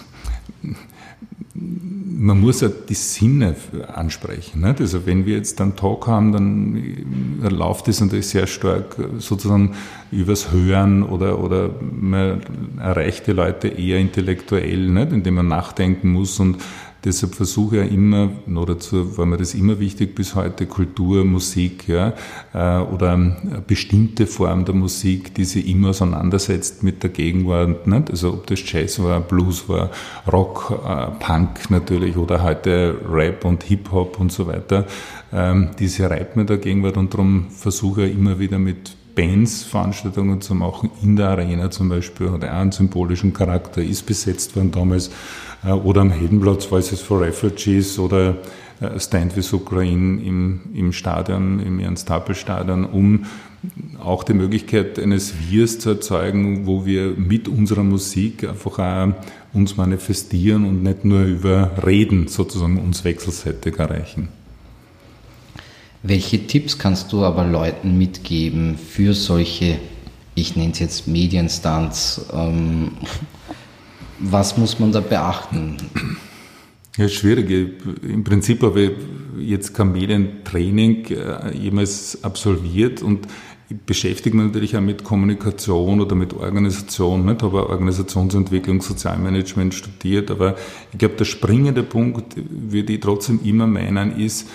man 1.55 2.41
muss 2.41 2.61
ja 2.61 2.69
die 2.69 2.95
Sinne 2.95 3.55
ansprechen. 3.95 4.61
Nicht? 4.63 4.81
Also 4.81 5.07
wenn 5.07 5.25
wir 5.25 5.37
jetzt 5.37 5.61
einen 5.61 5.77
Talk 5.77 6.07
haben, 6.09 6.33
dann 6.33 7.41
läuft 7.49 7.89
das 7.89 8.01
natürlich 8.01 8.29
sehr 8.29 8.47
stark 8.47 8.97
sozusagen 9.19 9.75
übers 10.11 10.51
Hören 10.51 11.05
oder, 11.05 11.39
oder 11.39 11.71
man 11.81 12.41
erreicht 12.79 13.27
die 13.29 13.33
Leute 13.33 13.69
eher 13.69 13.99
intellektuell, 13.99 14.89
nicht? 14.89 15.13
indem 15.13 15.35
man 15.35 15.49
nachdenken 15.49 16.11
muss 16.11 16.41
und 16.41 16.59
Deshalb 17.05 17.35
versuche 17.35 17.85
ich 17.85 17.93
immer, 17.93 18.31
noch 18.47 18.67
dazu 18.67 19.17
war 19.17 19.25
mir 19.25 19.37
das 19.37 19.55
immer 19.55 19.79
wichtig 19.79 20.15
bis 20.17 20.35
heute, 20.35 20.67
Kultur, 20.67 21.25
Musik, 21.25 21.87
ja, 21.87 22.13
äh, 22.53 22.83
oder 22.83 23.17
bestimmte 23.67 24.27
Form 24.27 24.65
der 24.65 24.75
Musik, 24.75 25.35
die 25.35 25.45
sich 25.45 25.69
immer 25.69 25.91
auseinandersetzt 25.91 26.83
mit 26.83 27.03
der 27.03 27.11
Gegenwart, 27.11 27.87
nicht? 27.87 28.11
also 28.11 28.31
ob 28.31 28.47
das 28.49 28.61
Jazz 28.71 29.01
war, 29.01 29.21
Blues 29.21 29.69
war, 29.69 29.91
Rock, 30.31 30.73
äh, 30.85 31.07
Punk 31.25 31.71
natürlich 31.71 32.17
oder 32.17 32.43
heute 32.43 32.97
Rap 33.09 33.45
und 33.45 33.63
Hip-Hop 33.63 34.19
und 34.19 34.33
so 34.33 34.49
weiter, 34.49 34.87
ähm, 35.33 35.71
diese 35.79 36.11
reibt 36.11 36.37
mir 36.37 36.47
der 36.47 36.59
Gegenwart 36.59 36.97
und 36.97 37.15
darum 37.15 37.47
versuche 37.51 38.07
ich 38.07 38.17
immer 38.17 38.41
wieder 38.41 38.59
mit 38.59 38.97
Bands 39.19 39.65
Veranstaltungen 39.65 40.41
zu 40.41 40.55
machen, 40.55 40.91
in 41.03 41.17
der 41.17 41.31
Arena 41.31 41.73
zum 41.73 41.89
Beispiel, 41.89 42.31
hat 42.31 42.45
auch 42.45 42.53
einen 42.53 42.71
symbolischen 42.71 43.33
Charakter, 43.33 43.83
ist 43.83 44.07
besetzt 44.07 44.55
worden 44.55 44.71
damals, 44.71 45.11
oder 45.65 46.03
am 46.03 46.11
Heldenplatz 46.11 46.67
Voices 46.67 47.01
for 47.01 47.21
Refugees 47.21 47.99
oder 47.99 48.37
äh, 48.81 48.99
Stand 48.99 49.37
with 49.37 49.53
Ukraine 49.53 50.23
im, 50.23 50.61
im 50.75 50.93
Stadion, 50.93 51.61
im 51.61 51.81
Ernst-Happel-Stadion, 51.81 52.85
um 52.85 53.25
auch 53.99 54.23
die 54.23 54.35
Möglichkeit 54.35 54.99
eines 54.99 55.35
Wirs 55.51 55.81
zu 55.81 55.91
erzeugen, 55.91 56.67
wo 56.67 56.87
wir 56.87 57.15
mit 57.17 57.49
unserer 57.49 57.83
Musik 57.83 58.49
einfach 58.49 58.79
auch 58.79 59.15
uns 59.53 59.77
manifestieren 59.77 60.65
und 60.65 60.83
nicht 60.83 61.05
nur 61.05 61.23
über 61.23 61.73
Reden 61.85 62.29
sozusagen 62.29 62.79
uns 62.79 63.03
wechselseitig 63.05 63.79
erreichen. 63.79 64.29
Welche 66.05 66.47
Tipps 66.47 66.79
kannst 66.79 67.13
du 67.13 67.25
aber 67.25 67.45
Leuten 67.45 67.99
mitgeben 67.99 68.79
für 68.79 69.15
solche, 69.15 69.79
ich 70.37 70.55
nenne 70.55 70.71
es 70.71 70.79
jetzt 70.79 71.09
Medienstunts, 71.09 72.27
ähm, 72.33 72.93
was 74.19 74.57
muss 74.57 74.79
man 74.79 74.93
da 74.93 75.01
beachten? 75.01 75.77
Ja, 76.97 77.09
schwierig. 77.09 77.79
Im 78.03 78.25
Prinzip 78.25 78.63
habe 78.63 78.83
ich 78.83 78.91
jetzt 79.39 79.73
kein 79.75 79.93
Medientraining 79.93 81.05
äh, 81.07 81.57
jemals 81.57 82.25
absolviert 82.25 83.03
und 83.03 83.29
beschäftige 83.87 84.37
mich 84.37 84.47
natürlich 84.47 84.77
auch 84.77 84.81
mit 84.81 85.05
Kommunikation 85.05 86.01
oder 86.01 86.15
mit 86.15 86.33
Organisation. 86.35 87.29
Ich 87.29 87.43
habe 87.43 87.69
Organisationsentwicklung, 87.69 88.81
Sozialmanagement 88.81 89.75
studiert, 89.75 90.31
aber 90.31 90.57
ich 90.93 90.99
glaube, 90.99 91.17
der 91.17 91.25
springende 91.25 91.83
Punkt, 91.83 92.35
würde 92.37 92.95
ich 92.95 93.01
trotzdem 93.01 93.41
immer 93.45 93.67
meinen, 93.67 94.19
ist, 94.19 94.49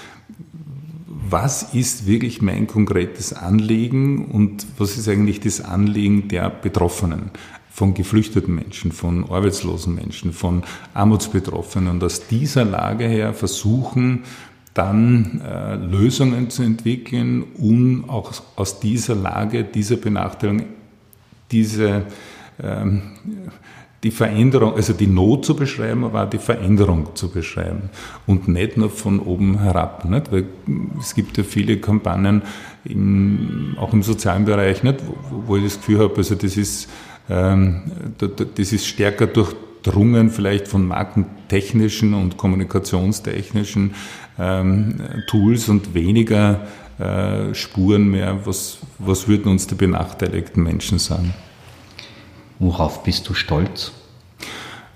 was 1.30 1.74
ist 1.74 2.06
wirklich 2.08 2.42
mein 2.42 2.68
konkretes 2.68 3.34
Anliegen 3.34 4.26
und 4.26 4.68
was 4.78 4.98
ist 4.98 5.08
eigentlich 5.08 5.40
das 5.40 5.62
Anliegen 5.62 6.28
der 6.28 6.50
Betroffenen? 6.50 7.32
Von 7.74 7.96
geflüchteten 7.96 8.54
Menschen, 8.54 8.92
von 8.92 9.32
arbeitslosen 9.32 9.96
Menschen, 9.96 10.32
von 10.32 10.62
Armutsbetroffenen 10.94 11.90
und 11.90 12.04
aus 12.04 12.28
dieser 12.28 12.66
Lage 12.66 13.06
her 13.06 13.34
versuchen, 13.34 14.26
dann 14.76 15.42
äh, 15.42 15.76
Lösungen 15.76 16.52
zu 16.52 16.62
entwickeln, 16.62 17.44
um 17.58 18.08
auch 18.10 18.32
aus 18.56 18.80
dieser 18.80 19.16
Lage, 19.16 19.64
dieser 19.64 19.96
Benachteiligung, 19.96 20.68
diese, 21.52 22.04
ähm, 22.62 23.02
die 24.04 24.12
Veränderung, 24.12 24.76
also 24.76 24.94
die 24.94 25.08
Not 25.08 25.44
zu 25.44 25.56
beschreiben, 25.56 26.04
aber 26.04 26.26
auch 26.26 26.30
die 26.30 26.38
Veränderung 26.38 27.16
zu 27.16 27.30
beschreiben 27.30 27.90
und 28.28 28.48
nicht 28.48 28.78
nur 28.78 28.92
von 28.92 29.20
oben 29.20 29.60
herab. 29.60 30.06
Nicht? 30.06 30.32
Weil 30.32 30.46
es 31.00 31.16
gibt 31.16 31.38
ja 31.40 31.44
viele 31.44 31.78
Kampagnen, 31.78 32.44
im, 32.86 33.76
auch 33.80 33.94
im 33.94 34.04
sozialen 34.04 34.46
Bereich, 34.46 34.84
nicht? 34.84 35.00
Wo, 35.08 35.44
wo 35.48 35.56
ich 35.58 35.64
das 35.64 35.78
Gefühl 35.78 36.00
habe, 36.00 36.18
also 36.18 36.36
das 36.36 36.56
ist 36.58 36.90
das 37.28 38.72
ist 38.74 38.86
stärker 38.86 39.28
durch 39.28 39.56
durchdrungen 39.84 40.30
vielleicht 40.30 40.68
von 40.68 40.88
markentechnischen 40.88 42.14
und 42.14 42.38
kommunikationstechnischen 42.38 43.94
ähm, 44.40 44.96
Tools 45.28 45.70
und 45.70 45.94
weniger 45.94 46.68
äh, 47.00 47.54
Spuren 47.54 48.10
mehr. 48.10 48.46
Was, 48.46 48.78
was 49.00 49.28
würden 49.28 49.52
uns 49.52 49.68
die 49.68 49.76
benachteiligten 49.76 50.64
Menschen 50.64 51.00
sagen? 51.00 51.34
Worauf 52.60 53.04
bist 53.04 53.28
du 53.28 53.34
stolz? 53.34 53.92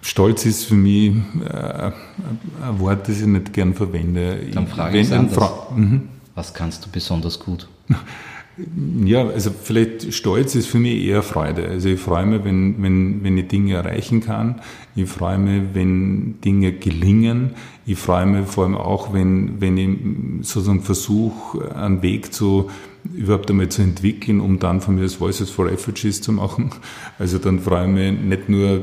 Stolz 0.02 0.46
ist 0.46 0.66
für 0.66 0.76
mich 0.76 1.12
äh, 1.44 1.92
ein 2.62 2.80
Wort, 2.80 3.10
das 3.10 3.20
ich 3.20 3.28
nicht 3.28 3.52
gern 3.52 3.74
verwende. 3.74 4.40
Dann 4.54 4.68
frage 4.68 5.00
ich 5.00 5.12
anders. 5.12 5.52
Mhm. 5.76 6.10
Was 6.34 6.54
kannst 6.54 6.86
du 6.86 6.90
besonders 6.90 7.40
gut? 7.40 7.68
Ja, 9.06 9.28
also 9.28 9.52
vielleicht 9.52 10.14
Stolz 10.14 10.56
ist 10.56 10.68
für 10.68 10.80
mich 10.80 11.06
eher 11.06 11.22
Freude. 11.22 11.68
Also 11.68 11.90
ich 11.90 12.00
freue 12.00 12.26
mich, 12.26 12.44
wenn, 12.44 12.82
wenn, 12.82 13.24
wenn 13.24 13.38
ich 13.38 13.48
Dinge 13.48 13.76
erreichen 13.76 14.22
kann. 14.22 14.62
Ich 14.96 15.10
freue 15.10 15.38
mich, 15.38 15.64
wenn 15.74 16.42
Dinge 16.42 16.74
gelingen. 16.74 17.52
Ich 17.86 18.00
freue 18.00 18.26
mich 18.26 18.48
vor 18.48 18.66
allem 18.66 18.76
auch, 18.76 19.14
wenn, 19.14 19.62
wenn 19.62 19.78
ich 19.78 20.48
sozusagen 20.48 20.82
versuche, 20.82 21.76
einen 21.76 22.02
Weg 22.02 22.34
zu 22.34 22.72
überhaupt 23.14 23.50
einmal 23.50 23.70
zu 23.70 23.82
entwickeln, 23.82 24.40
um 24.40 24.60
dann 24.60 24.82
von 24.82 24.96
mir 24.96 25.04
das 25.04 25.20
Voices 25.20 25.50
for 25.50 25.66
Refugees 25.66 26.22
zu 26.22 26.32
machen. 26.32 26.72
Also 27.20 27.38
dann 27.38 27.60
freue 27.60 27.86
ich 27.86 27.94
mich 27.94 28.20
nicht 28.20 28.50
nur 28.50 28.82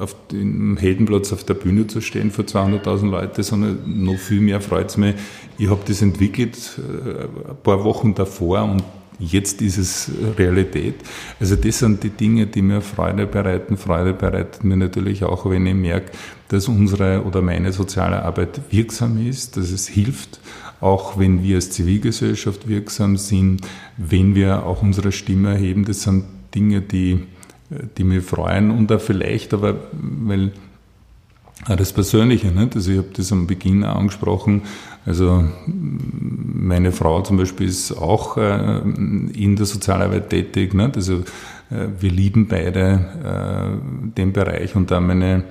auf 0.00 0.16
dem 0.30 0.76
Heldenplatz 0.76 1.32
auf 1.32 1.44
der 1.44 1.54
Bühne 1.54 1.86
zu 1.86 2.00
stehen 2.00 2.30
vor 2.30 2.44
200.000 2.44 3.10
Leuten, 3.10 3.42
sondern 3.42 4.04
noch 4.04 4.18
viel 4.18 4.40
mehr 4.40 4.60
freut 4.60 4.90
es 4.90 4.96
mich. 4.96 5.14
Ich 5.58 5.68
habe 5.68 5.80
das 5.86 6.02
entwickelt 6.02 6.78
äh, 6.78 7.24
ein 7.50 7.56
paar 7.62 7.84
Wochen 7.84 8.14
davor 8.14 8.64
und 8.64 8.82
jetzt 9.18 9.62
ist 9.62 9.78
es 9.78 10.10
Realität. 10.38 10.96
Also 11.40 11.56
das 11.56 11.78
sind 11.78 12.02
die 12.02 12.10
Dinge, 12.10 12.46
die 12.46 12.62
mir 12.62 12.80
Freude 12.80 13.26
bereiten. 13.26 13.76
Freude 13.76 14.12
bereitet 14.12 14.64
mir 14.64 14.76
natürlich 14.76 15.24
auch, 15.24 15.48
wenn 15.48 15.66
ich 15.66 15.74
merke, 15.74 16.12
dass 16.48 16.68
unsere 16.68 17.24
oder 17.24 17.42
meine 17.42 17.72
soziale 17.72 18.22
Arbeit 18.22 18.60
wirksam 18.70 19.26
ist, 19.26 19.56
dass 19.56 19.70
es 19.70 19.88
hilft 19.88 20.40
auch 20.84 21.18
wenn 21.18 21.42
wir 21.42 21.56
als 21.56 21.70
Zivilgesellschaft 21.70 22.68
wirksam 22.68 23.16
sind, 23.16 23.62
wenn 23.96 24.34
wir 24.34 24.66
auch 24.66 24.82
unsere 24.82 25.12
Stimme 25.12 25.52
erheben. 25.52 25.86
Das 25.86 26.02
sind 26.02 26.24
Dinge, 26.54 26.82
die, 26.82 27.20
die 27.96 28.04
mich 28.04 28.22
freuen 28.22 28.70
und 28.70 28.90
da 28.90 28.98
vielleicht, 28.98 29.54
aber 29.54 29.76
weil 29.92 30.52
auch 31.68 31.76
das 31.76 31.92
Persönliche, 31.92 32.48
nicht? 32.48 32.76
also 32.76 32.90
ich 32.90 32.98
habe 32.98 33.08
das 33.14 33.32
am 33.32 33.46
Beginn 33.46 33.84
angesprochen, 33.84 34.62
also 35.06 35.44
meine 35.66 36.92
Frau 36.92 37.20
zum 37.22 37.36
Beispiel 37.36 37.68
ist 37.68 37.92
auch 37.92 38.36
äh, 38.36 38.78
in 38.80 39.56
der 39.56 39.66
Sozialarbeit 39.66 40.30
tätig, 40.30 40.74
nicht? 40.74 40.96
also 40.96 41.14
äh, 41.70 41.88
wir 41.98 42.10
lieben 42.10 42.48
beide 42.48 42.80
äh, 43.22 44.16
den 44.16 44.32
Bereich 44.32 44.74
und 44.76 44.90
da 44.90 45.00
meine 45.00 45.44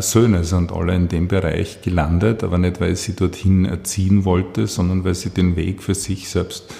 Söhne 0.00 0.42
sind 0.42 0.72
alle 0.72 0.96
in 0.96 1.06
dem 1.06 1.28
Bereich 1.28 1.82
gelandet, 1.82 2.42
aber 2.42 2.58
nicht, 2.58 2.80
weil 2.80 2.96
sie 2.96 3.14
dorthin 3.14 3.64
erziehen 3.64 4.24
wollte, 4.24 4.66
sondern 4.66 5.04
weil 5.04 5.14
sie 5.14 5.30
den 5.30 5.54
Weg 5.54 5.84
für 5.84 5.94
sich 5.94 6.28
selbst 6.28 6.74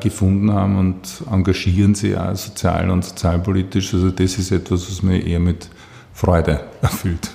gefunden 0.00 0.52
haben 0.52 0.76
und 0.76 1.22
engagieren 1.30 1.94
sie 1.94 2.16
auch 2.16 2.34
sozial 2.34 2.90
und 2.90 3.04
sozialpolitisch. 3.04 3.94
Also 3.94 4.10
das 4.10 4.36
ist 4.36 4.50
etwas, 4.50 4.90
was 4.90 5.04
mir 5.04 5.24
eher 5.24 5.38
mit 5.38 5.68
Freude 6.12 6.64
erfüllt. 6.82 7.30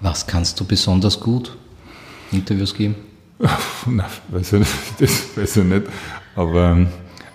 Was 0.00 0.26
kannst 0.26 0.58
du 0.58 0.64
besonders 0.64 1.20
gut? 1.20 1.56
Interviews 2.32 2.74
geben? 2.74 2.94
Na, 3.86 4.06
weiß 4.28 4.54
ich 4.54 4.58
nicht, 4.60 4.72
das 4.98 5.36
weiß 5.36 5.56
ich 5.58 5.64
nicht. 5.64 5.86
Aber 6.36 6.86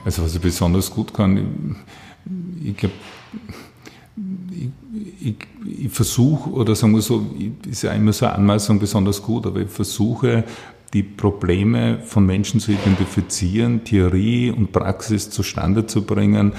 also 0.04 0.24
was 0.24 0.36
ich 0.36 0.42
besonders 0.42 0.90
gut 0.90 1.14
kann, 1.14 1.76
ich, 2.62 2.70
ich 2.70 2.78
glaube, 2.78 2.96
ich, 5.20 5.36
ich 5.66 5.92
versuche, 5.92 6.50
oder 6.50 6.76
sagen 6.76 6.94
wir 6.94 7.02
so, 7.02 7.26
ist 7.70 7.84
ja 7.84 7.92
immer 7.92 8.14
so 8.14 8.26
eine 8.26 8.36
Anmaßung 8.36 8.80
besonders 8.80 9.22
gut, 9.22 9.46
aber 9.46 9.62
ich 9.62 9.70
versuche, 9.70 10.44
die 10.94 11.04
Probleme 11.04 12.00
von 12.06 12.26
Menschen 12.26 12.60
zu 12.60 12.72
identifizieren, 12.72 13.84
Theorie 13.84 14.52
und 14.52 14.72
Praxis 14.72 15.30
zustande 15.30 15.88
zu 15.88 16.04
bringen, 16.04 16.54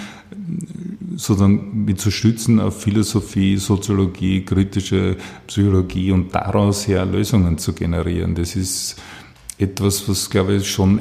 sozusagen 1.17 1.85
mit 1.85 2.01
zu 2.01 2.11
stützen 2.11 2.61
auf 2.61 2.81
Philosophie, 2.81 3.57
Soziologie, 3.57 4.45
kritische 4.45 5.17
Psychologie 5.47 6.13
und 6.13 6.35
daraus 6.35 6.87
her 6.87 7.05
Lösungen 7.05 7.59
zu 7.59 7.73
generieren. 7.73 8.35
Das 8.35 8.55
ist 8.55 8.97
etwas, 9.59 10.09
was, 10.09 10.29
glaube 10.31 10.57
ich, 10.57 10.71
schon 10.71 11.01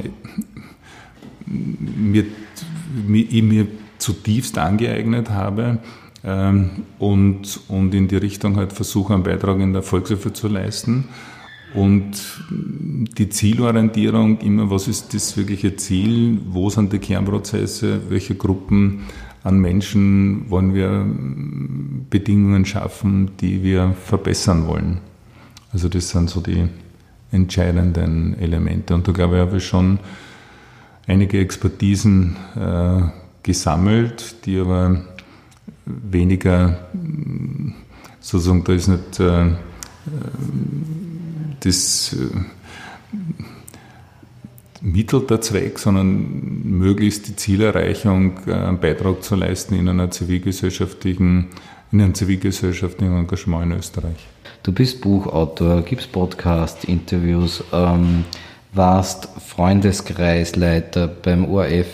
mir, 1.45 2.25
ich 3.07 3.43
mir 3.43 3.67
zutiefst 3.97 4.57
angeeignet 4.57 5.29
habe 5.29 5.79
ähm, 6.23 6.69
und, 6.99 7.59
und 7.67 7.93
in 7.93 8.07
die 8.07 8.17
Richtung 8.17 8.57
halt 8.57 8.73
versuche, 8.73 9.13
einen 9.13 9.23
Beitrag 9.23 9.59
in 9.59 9.73
der 9.73 9.83
Volkshilfe 9.83 10.33
zu 10.33 10.47
leisten. 10.47 11.05
Und 11.73 12.13
die 12.49 13.27
Zielorientierung 13.27 14.39
immer, 14.39 14.69
was 14.69 14.87
ist 14.87 15.13
das 15.13 15.35
wirkliche 15.35 15.75
Ziel, 15.75 16.39
wo 16.47 16.69
sind 16.69 16.93
die 16.93 16.99
Kernprozesse, 16.99 17.99
welche 18.07 18.35
Gruppen 18.35 19.01
an 19.45 19.59
Menschen 19.59 20.49
wollen 20.49 20.73
wir 20.73 21.05
Bedingungen 22.09 22.65
schaffen, 22.65 23.37
die 23.39 23.61
wir 23.61 23.93
verbessern 24.03 24.65
wollen. 24.65 25.01
Also 25.71 25.87
das 25.87 26.09
sind 26.09 26.31
so 26.31 26.41
die 26.41 26.67
entscheidenden 27.31 28.39
Elemente. 28.39 28.95
Und 28.95 29.07
da 29.07 29.11
glaube 29.11 29.35
ich, 29.35 29.41
habe 29.41 29.57
ich 29.57 29.67
schon 29.67 29.99
einige 31.05 31.39
Expertisen 31.39 32.35
äh, 32.55 33.03
gesammelt, 33.43 34.47
die 34.47 34.59
aber 34.59 35.01
weniger, 35.85 36.87
sozusagen, 38.19 38.63
da 38.63 38.73
ist 38.73 38.87
nicht 38.87 39.19
äh, 39.19 39.51
das 41.59 42.15
Mittel 44.85 45.21
der 45.21 45.41
Zweck, 45.41 45.79
sondern 45.79 46.61
möglichst 46.63 47.27
die 47.27 47.35
Zielerreichung 47.35 48.39
äh, 48.47 48.53
einen 48.53 48.79
Beitrag 48.79 49.23
zu 49.23 49.35
leisten 49.35 49.75
in 49.75 49.89
einer 49.89 50.11
zivilgesellschaftlichen, 50.11 51.47
in 51.91 52.01
einem 52.01 52.13
zivilgesellschaftlichen 52.13 53.17
Engagement 53.17 53.71
in 53.71 53.79
Österreich. 53.79 54.27
Du 54.63 54.71
bist 54.71 55.01
Buchautor, 55.01 55.81
gibst 55.81 56.11
Podcast, 56.11 56.85
Interviews, 56.85 57.63
ähm, 57.73 58.25
warst 58.73 59.29
Freundeskreisleiter 59.45 61.07
beim 61.07 61.45
ORF 61.45 61.87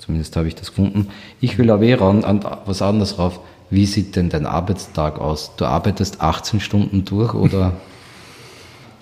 Zumindest 0.00 0.34
habe 0.36 0.48
ich 0.48 0.56
das 0.56 0.70
gefunden. 0.70 1.08
Ich 1.40 1.58
will 1.58 1.70
aber 1.70 1.84
eher 1.84 2.00
an, 2.00 2.24
an 2.24 2.44
was 2.64 2.82
anderes 2.82 3.18
rauf. 3.18 3.38
Wie 3.68 3.86
sieht 3.86 4.16
denn 4.16 4.30
dein 4.30 4.44
Arbeitstag 4.46 5.20
aus? 5.20 5.52
Du 5.56 5.66
arbeitest 5.66 6.20
18 6.20 6.58
Stunden 6.58 7.04
durch 7.04 7.34
oder? 7.34 7.72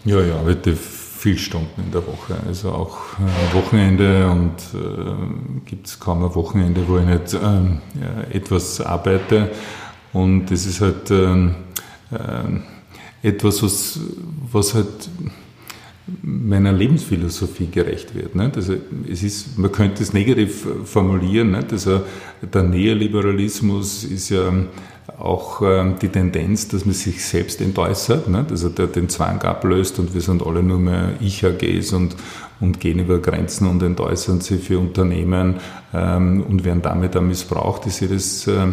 Ja, 0.04 0.20
ich 0.20 0.32
arbeite 0.32 0.78
viele 1.18 1.38
Stunden 1.38 1.82
in 1.82 1.90
der 1.90 2.06
Woche. 2.06 2.36
Also 2.46 2.70
auch 2.70 2.98
äh, 3.18 3.54
Wochenende 3.54 4.30
und 4.30 4.54
äh, 4.74 5.66
gibt 5.66 5.88
es 5.88 5.98
kaum 5.98 6.24
ein 6.24 6.34
Wochenende, 6.34 6.82
wo 6.86 6.98
ich 6.98 7.06
nicht 7.06 7.34
äh, 7.34 8.36
etwas 8.36 8.80
arbeite. 8.80 9.50
Und 10.12 10.46
das 10.46 10.64
ist 10.64 10.80
halt 10.80 11.10
ähm, 11.10 11.56
äh, 12.12 13.28
etwas, 13.28 13.62
was, 13.62 14.00
was 14.50 14.74
halt 14.74 15.10
meiner 16.22 16.72
Lebensphilosophie 16.72 17.66
gerecht 17.66 18.14
wird. 18.14 18.34
Nicht? 18.34 18.56
Also 18.56 18.76
es 19.10 19.22
ist, 19.22 19.58
man 19.58 19.72
könnte 19.72 20.02
es 20.02 20.12
negativ 20.12 20.66
formulieren. 20.84 21.50
Nicht? 21.50 21.72
Also 21.72 22.02
der 22.42 22.62
Neoliberalismus 22.62 24.04
ist 24.04 24.30
ja 24.30 24.52
auch 25.16 25.62
ähm, 25.62 25.96
die 26.00 26.08
Tendenz, 26.08 26.68
dass 26.68 26.84
man 26.84 26.94
sich 26.94 27.24
selbst 27.24 27.60
entäußert, 27.60 28.28
nicht? 28.28 28.50
also 28.50 28.68
der 28.68 28.86
den 28.88 29.08
Zwang 29.08 29.40
ablöst 29.42 29.98
und 29.98 30.14
wir 30.14 30.20
sind 30.20 30.44
alle 30.44 30.62
nur 30.62 30.78
mehr 30.78 31.14
Ich-AGs 31.20 31.92
und, 31.92 32.14
und 32.60 32.78
gehen 32.78 32.98
über 32.98 33.18
Grenzen 33.18 33.66
und 33.66 33.82
entäußern 33.82 34.40
sie 34.40 34.58
für 34.58 34.78
Unternehmen 34.78 35.56
ähm, 35.94 36.44
und 36.46 36.64
werden 36.64 36.82
damit 36.82 37.16
auch 37.16 37.22
missbraucht. 37.22 37.86
Ich 37.86 37.94
sehe 37.94 38.08
das 38.08 38.46
äh, 38.46 38.66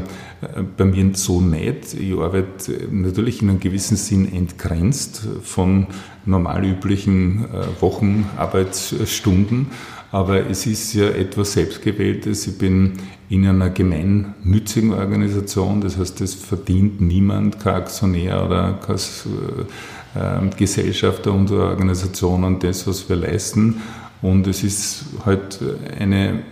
bei 0.78 0.86
mir 0.86 1.12
so 1.14 1.40
nicht. 1.40 1.94
Ich 1.94 2.14
arbeite 2.14 2.88
natürlich 2.92 3.42
in 3.42 3.50
einem 3.50 3.60
gewissen 3.60 3.96
Sinn 3.96 4.32
entgrenzt 4.32 5.28
von 5.42 5.88
normal 6.26 6.66
üblichen 6.66 7.46
äh, 7.46 7.82
Wochenarbeitsstunden, 7.82 9.68
aber 10.16 10.50
es 10.50 10.66
ist 10.66 10.94
ja 10.94 11.10
etwas 11.10 11.52
Selbstgewähltes. 11.52 12.48
Ich 12.48 12.58
bin 12.58 12.94
in 13.28 13.46
einer 13.46 13.70
gemeinnützigen 13.70 14.94
Organisation, 14.94 15.82
das 15.82 15.98
heißt, 15.98 16.22
es 16.22 16.36
verdient 16.36 17.02
niemand, 17.02 17.60
kein 17.60 17.76
Aktionär 17.76 18.46
oder 18.46 18.80
kein 18.88 18.96
äh, 18.96 20.56
Gesellschafter 20.56 21.34
unserer 21.34 21.66
Organisation 21.66 22.46
an 22.46 22.60
das, 22.60 22.88
was 22.88 23.10
wir 23.10 23.18
leisten. 23.18 23.82
Und 24.22 24.48
es 24.48 24.64
ist 24.64 25.04
halt 25.26 25.60
eine, 26.00 26.44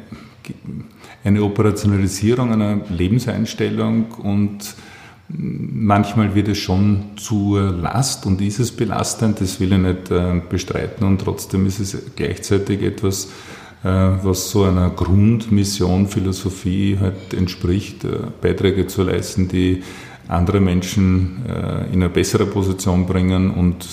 eine 1.24 1.41
Operationalisierung 1.41 2.51
einer 2.51 2.82
Lebenseinstellung 2.89 4.11
und 4.11 4.76
manchmal 5.38 6.36
wird 6.36 6.48
es 6.48 6.60
schon 6.60 7.04
zur 7.16 7.72
Last 7.72 8.26
und 8.26 8.42
ist 8.42 8.60
es 8.60 8.72
belastend, 8.72 9.42
das 9.42 9.60
will 9.60 9.74
ich 9.74 9.80
nicht 9.80 10.12
äh, 10.12 10.42
bestreiten 10.48 11.06
und 11.06 11.22
trotzdem 11.22 11.66
ist 11.66 11.80
es 11.80 11.98
gleichzeitig 12.16 12.82
etwas, 12.82 13.26
äh, 13.84 13.88
was 13.88 14.52
so 14.52 14.64
einer 14.64 14.90
Grundmission, 14.92 16.08
Philosophie 16.08 16.98
halt 17.00 17.34
entspricht, 17.34 18.04
äh, 18.04 18.18
Beiträge 18.42 18.88
zu 18.88 19.04
leisten, 19.04 19.48
die 19.48 19.84
andere 20.30 20.62
Menschen 20.62 21.44
in 21.92 22.02
eine 22.02 22.08
bessere 22.08 22.46
Position 22.46 23.06
bringen 23.06 23.52
und 23.52 23.86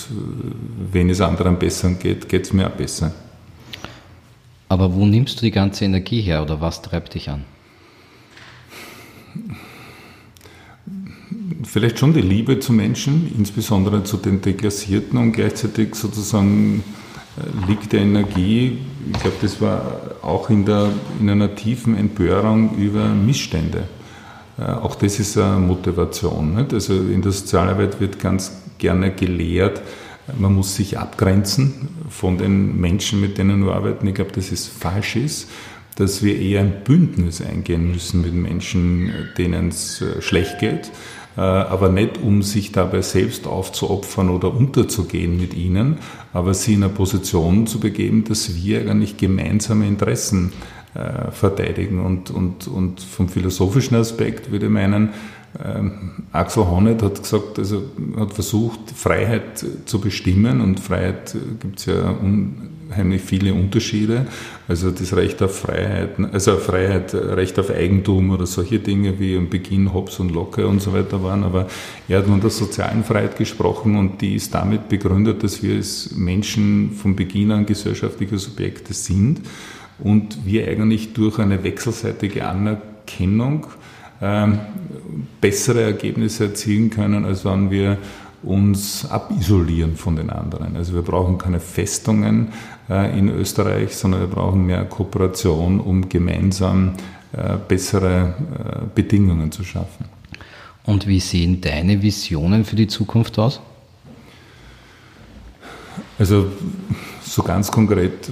wenn 0.93 1.11
es 1.11 1.21
anderen 1.21 1.59
besser 1.59 1.91
geht, 1.95 2.29
geht 2.29 2.45
es 2.45 2.53
mir 2.53 2.69
auch 2.69 2.77
besser. 2.77 3.13
Aber 4.69 4.95
wo 4.95 5.05
nimmst 5.05 5.39
du 5.39 5.47
die 5.47 5.51
ganze 5.51 5.85
Energie 5.85 6.21
her 6.21 6.43
oder 6.43 6.61
was 6.61 6.83
treibt 6.83 7.15
dich 7.15 7.29
an? 7.31 7.45
Vielleicht 11.73 12.01
schon 12.01 12.13
die 12.13 12.21
Liebe 12.21 12.59
zu 12.59 12.73
Menschen, 12.73 13.31
insbesondere 13.39 14.03
zu 14.03 14.17
den 14.17 14.41
Deklassierten 14.41 15.17
und 15.17 15.31
gleichzeitig 15.31 15.95
sozusagen 15.95 16.83
äh, 17.37 17.71
liegt 17.71 17.93
der 17.93 18.01
Energie, 18.01 18.79
ich 19.13 19.21
glaube, 19.21 19.37
das 19.41 19.61
war 19.61 20.01
auch 20.21 20.51
in, 20.51 20.65
der, 20.65 20.89
in 21.21 21.31
einer 21.31 21.55
tiefen 21.55 21.97
Empörung 21.97 22.77
über 22.77 23.11
Missstände. 23.11 23.85
Äh, 24.59 24.65
auch 24.65 24.97
das 24.97 25.21
ist 25.21 25.39
eine 25.39 25.61
Motivation. 25.61 26.57
Nicht? 26.57 26.75
Also 26.75 26.93
in 26.93 27.23
der 27.23 27.31
Sozialarbeit 27.31 28.01
wird 28.01 28.19
ganz 28.19 28.51
gerne 28.79 29.13
gelehrt, 29.13 29.81
man 30.37 30.53
muss 30.53 30.75
sich 30.75 30.99
abgrenzen 30.99 31.89
von 32.09 32.37
den 32.37 32.81
Menschen, 32.81 33.21
mit 33.21 33.39
denen 33.39 33.65
wir 33.65 33.75
arbeiten. 33.75 34.09
Ich 34.09 34.15
glaube, 34.15 34.33
dass 34.33 34.51
es 34.51 34.67
falsch 34.67 35.15
ist, 35.15 35.49
dass 35.95 36.21
wir 36.25 36.37
eher 36.37 36.63
ein 36.63 36.83
Bündnis 36.83 37.41
eingehen 37.41 37.93
müssen 37.93 38.23
mit 38.23 38.35
Menschen, 38.35 39.13
denen 39.39 39.69
es 39.69 40.01
äh, 40.01 40.21
schlecht 40.21 40.59
geht 40.59 40.87
äh, 40.87 41.20
aber 41.43 41.89
nicht 41.89 42.19
um 42.19 42.43
sich 42.43 42.73
dabei 42.73 43.03
selbst 43.03 43.47
aufzuopfern 43.47 44.31
oder 44.31 44.55
unterzugehen 44.55 45.41
mit 45.41 45.55
ihnen, 45.55 45.99
aber 46.33 46.55
sie 46.55 46.75
in 46.75 46.83
eine 46.83 46.93
Position 46.93 47.67
zu 47.67 47.81
begeben, 47.81 48.25
dass 48.25 48.55
wir 48.57 48.91
eigentlich 48.91 49.17
gemeinsame 49.17 49.87
Interessen 49.87 50.53
äh, 50.95 51.31
verteidigen. 51.31 52.01
Und, 52.01 52.31
und, 52.31 52.69
und 52.69 53.01
vom 53.01 53.29
philosophischen 53.29 53.97
Aspekt 53.97 54.51
würde 54.51 54.67
ich 54.67 54.73
meinen, 54.73 55.11
ähm, 55.65 56.25
Axel 56.33 56.69
Honneth 56.69 57.03
hat 57.03 57.23
gesagt, 57.23 57.59
also 57.59 57.83
hat 58.17 58.33
versucht, 58.33 58.91
Freiheit 58.95 59.65
zu 59.85 60.01
bestimmen 60.01 60.61
und 60.61 60.79
Freiheit 60.79 61.37
gibt 61.61 61.81
es 61.81 61.87
ja 61.87 62.11
unheimlich 62.91 63.23
viele 63.23 63.55
Unterschiede. 63.55 64.27
Also 64.69 64.91
das 64.91 65.15
Recht 65.15 65.43
auf 65.43 65.59
Freiheit, 65.61 66.11
also 66.33 66.57
Freiheit, 66.57 67.15
Recht 67.15 67.59
auf 67.59 67.71
Eigentum 67.71 68.31
oder 68.31 68.47
solche 68.47 68.81
Dinge 68.81 69.19
wie 69.21 69.35
im 69.35 69.49
Beginn 69.49 69.93
Hobbes 69.95 70.19
und 70.19 70.33
Locke 70.33 70.67
und 70.67 70.81
so 70.83 70.93
weiter 70.93 71.23
waren. 71.23 71.45
Aber 71.45 71.69
er 72.09 72.19
hat 72.19 72.27
von 72.27 72.41
der 72.41 72.51
sozialen 72.51 73.05
Freiheit 73.05 73.37
gesprochen 73.37 73.97
und 73.97 74.21
die 74.21 74.35
ist 74.35 74.55
damit 74.55 74.89
begründet, 74.89 75.43
dass 75.45 75.63
wir 75.63 75.77
als 75.77 76.11
Menschen 76.17 76.93
von 76.93 77.15
Beginn 77.15 77.53
an 77.53 77.67
gesellschaftliche 77.67 78.39
Subjekte 78.39 78.93
sind 78.93 79.41
und 79.99 80.45
wir 80.45 80.67
eigentlich 80.67 81.13
durch 81.13 81.39
eine 81.39 81.63
wechselseitige 81.63 82.47
Anerkennung 82.47 83.67
ähm, 84.21 84.59
bessere 85.41 85.83
Ergebnisse 85.83 86.47
erzielen 86.47 86.91
können, 86.91 87.25
als 87.25 87.45
wenn 87.45 87.71
wir 87.71 87.99
uns 88.43 89.05
abisolieren 89.11 89.97
von 89.97 90.17
den 90.17 90.31
anderen. 90.31 90.77
Also 90.77 90.95
wir 90.95 91.03
brauchen 91.03 91.39
keine 91.39 91.61
Festungen 91.61 92.49
äh, 92.89 93.19
in 93.19 93.29
Österreich, 93.29 93.95
sondern 93.95 94.21
wir 94.21 94.29
brauchen 94.29 94.65
mehr 94.65 94.85
Kooperation, 94.85 95.81
um 95.81 96.09
gemeinsam 96.09 96.93
äh, 97.33 97.57
bessere 97.69 98.35
äh, 98.39 98.87
Bedingungen 98.95 99.53
zu 99.53 99.63
schaffen. 99.63 100.07
Und 100.85 101.07
wie 101.07 101.21
sehen 101.21 101.61
deine 101.61 102.03
Visionen 102.03 102.65
für 102.65 102.77
die 102.77 102.89
Zukunft 102.89 103.39
aus? 103.39 103.61
Also 106.19 106.47
so 107.23 107.43
ganz 107.43 107.71
konkret 107.71 108.31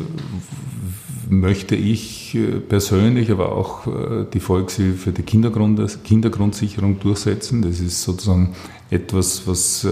möchte 1.28 1.76
ich 1.76 2.34
äh, 2.34 2.60
persönlich, 2.60 3.30
aber 3.30 3.52
auch 3.52 3.86
äh, 3.86 4.24
die 4.32 4.40
Volkshilfe 4.40 5.12
die 5.12 5.22
Kindergrund, 5.22 6.04
Kindergrundsicherung 6.04 7.00
durchsetzen. 7.00 7.62
Das 7.62 7.80
ist 7.80 8.02
sozusagen 8.02 8.54
etwas, 8.90 9.46
was 9.46 9.84
äh, 9.84 9.90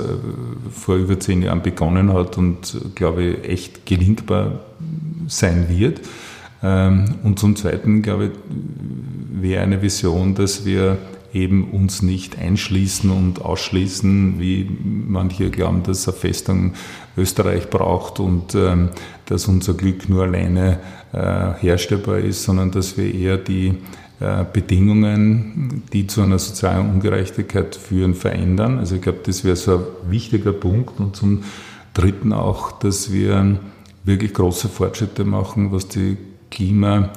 vor 0.71 0.97
über 0.97 1.19
zehn 1.21 1.43
Jahren 1.43 1.63
begonnen 1.63 2.13
hat 2.13 2.39
und, 2.39 2.81
glaube 2.95 3.25
ich, 3.25 3.49
echt 3.49 3.87
gelingbar 3.87 4.61
sein 5.27 5.67
wird. 5.69 6.01
Ähm, 6.63 7.17
und 7.23 7.39
zum 7.39 7.57
Zweiten, 7.57 8.03
glaube 8.03 8.27
ich, 8.27 8.31
wäre 9.41 9.63
eine 9.63 9.83
Vision, 9.83 10.35
dass 10.35 10.65
wir 10.65 10.99
eben 11.33 11.71
uns 11.71 12.03
nicht 12.03 12.39
einschließen 12.39 13.11
und 13.11 13.45
ausschließen, 13.45 14.39
wie 14.39 14.69
manche 15.09 15.51
glauben, 15.51 15.83
dass 15.83 16.09
eine 16.09 16.17
Festung 16.17 16.75
Österreich 17.17 17.71
braucht 17.71 18.21
und 18.21 18.55
ähm, 18.55 18.91
dass 19.27 19.49
unser 19.49 19.75
Glück 19.75 20.09
nur 20.09 20.25
alleine 20.25 20.79
äh, 21.13 21.53
herstellbar 21.61 22.19
ist, 22.19 22.45
sondern 22.45 22.71
dass 22.71 22.97
wir 22.97 23.13
eher 23.13 23.37
die 23.39 23.75
äh, 24.19 24.45
Bedingungen, 24.51 25.83
die 25.93 26.07
zu 26.07 26.23
einer 26.23 26.39
sozialen 26.39 26.91
Ungerechtigkeit 26.91 27.77
führen, 27.77 28.15
verändern. 28.15 28.79
Also 28.79 28.97
ich 28.97 29.03
glaube, 29.03 29.19
das 29.25 29.45
wäre 29.45 29.57
so 29.57 29.77
ein 29.77 30.11
wichtiger 30.11 30.53
Punkt. 30.53 31.01
Und 31.01 31.17
zum 31.17 31.43
Dritten 31.93 32.33
auch, 32.33 32.73
dass 32.73 33.13
wir 33.13 33.59
wirklich 34.05 34.33
große 34.33 34.69
Fortschritte 34.69 35.25
machen, 35.25 35.73
was 35.73 35.89
die 35.89 36.17
Klima 36.51 37.11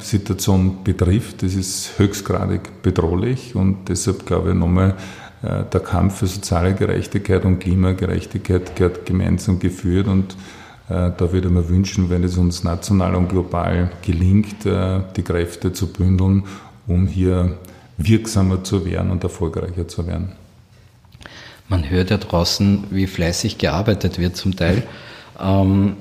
Situation 0.00 0.84
betrifft. 0.84 1.42
Das 1.42 1.54
ist 1.54 1.98
höchstgradig 1.98 2.82
bedrohlich 2.82 3.54
und 3.54 3.88
deshalb 3.88 4.26
glaube 4.26 4.50
ich 4.50 4.54
nochmal, 4.54 4.94
äh, 5.42 5.64
der 5.72 5.80
Kampf 5.80 6.18
für 6.18 6.26
soziale 6.26 6.74
Gerechtigkeit 6.74 7.44
und 7.44 7.58
Klimagerechtigkeit 7.58 8.76
gehört 8.76 9.06
gemeinsam 9.06 9.58
geführt 9.58 10.08
und 10.08 10.32
äh, 10.88 11.10
da 11.16 11.32
würde 11.32 11.48
man 11.48 11.68
wünschen, 11.68 12.10
wenn 12.10 12.24
es 12.24 12.36
uns 12.36 12.64
national 12.64 13.14
und 13.14 13.28
global 13.28 13.90
gelingt, 14.02 14.66
äh, 14.66 15.00
die 15.16 15.22
Kräfte 15.22 15.72
zu 15.72 15.88
bündeln, 15.88 16.44
um 16.86 17.06
hier 17.06 17.58
wirksamer 17.96 18.62
zu 18.62 18.84
werden 18.84 19.10
und 19.10 19.24
erfolgreicher 19.24 19.88
zu 19.88 20.06
werden. 20.06 20.32
Man 21.68 21.88
hört 21.90 22.10
ja 22.10 22.18
draußen, 22.18 22.84
wie 22.90 23.06
fleißig 23.06 23.58
gearbeitet 23.58 24.18
wird 24.18 24.36
zum 24.36 24.54
Teil. 24.54 24.84
Ähm, 25.40 25.96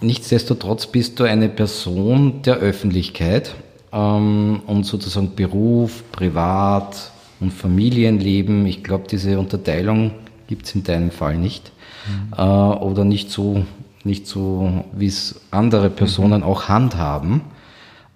Nichtsdestotrotz 0.00 0.86
bist 0.86 1.18
du 1.18 1.24
eine 1.24 1.48
Person 1.48 2.42
der 2.42 2.56
Öffentlichkeit 2.56 3.54
ähm, 3.92 4.60
und 4.66 4.84
sozusagen 4.84 5.34
Beruf, 5.34 6.04
Privat 6.12 7.10
und 7.40 7.52
Familienleben. 7.52 8.64
Ich 8.66 8.84
glaube, 8.84 9.06
diese 9.10 9.38
Unterteilung 9.38 10.12
gibt 10.46 10.66
es 10.66 10.74
in 10.74 10.84
deinem 10.84 11.10
Fall 11.10 11.36
nicht. 11.36 11.72
Mhm. 12.06 12.32
Äh, 12.36 12.42
oder 12.42 13.04
nicht 13.04 13.30
so, 13.30 13.64
nicht 14.04 14.26
so, 14.28 14.84
wie 14.92 15.06
es 15.06 15.40
andere 15.50 15.90
Personen 15.90 16.40
mhm. 16.40 16.46
auch 16.46 16.68
handhaben. 16.68 17.40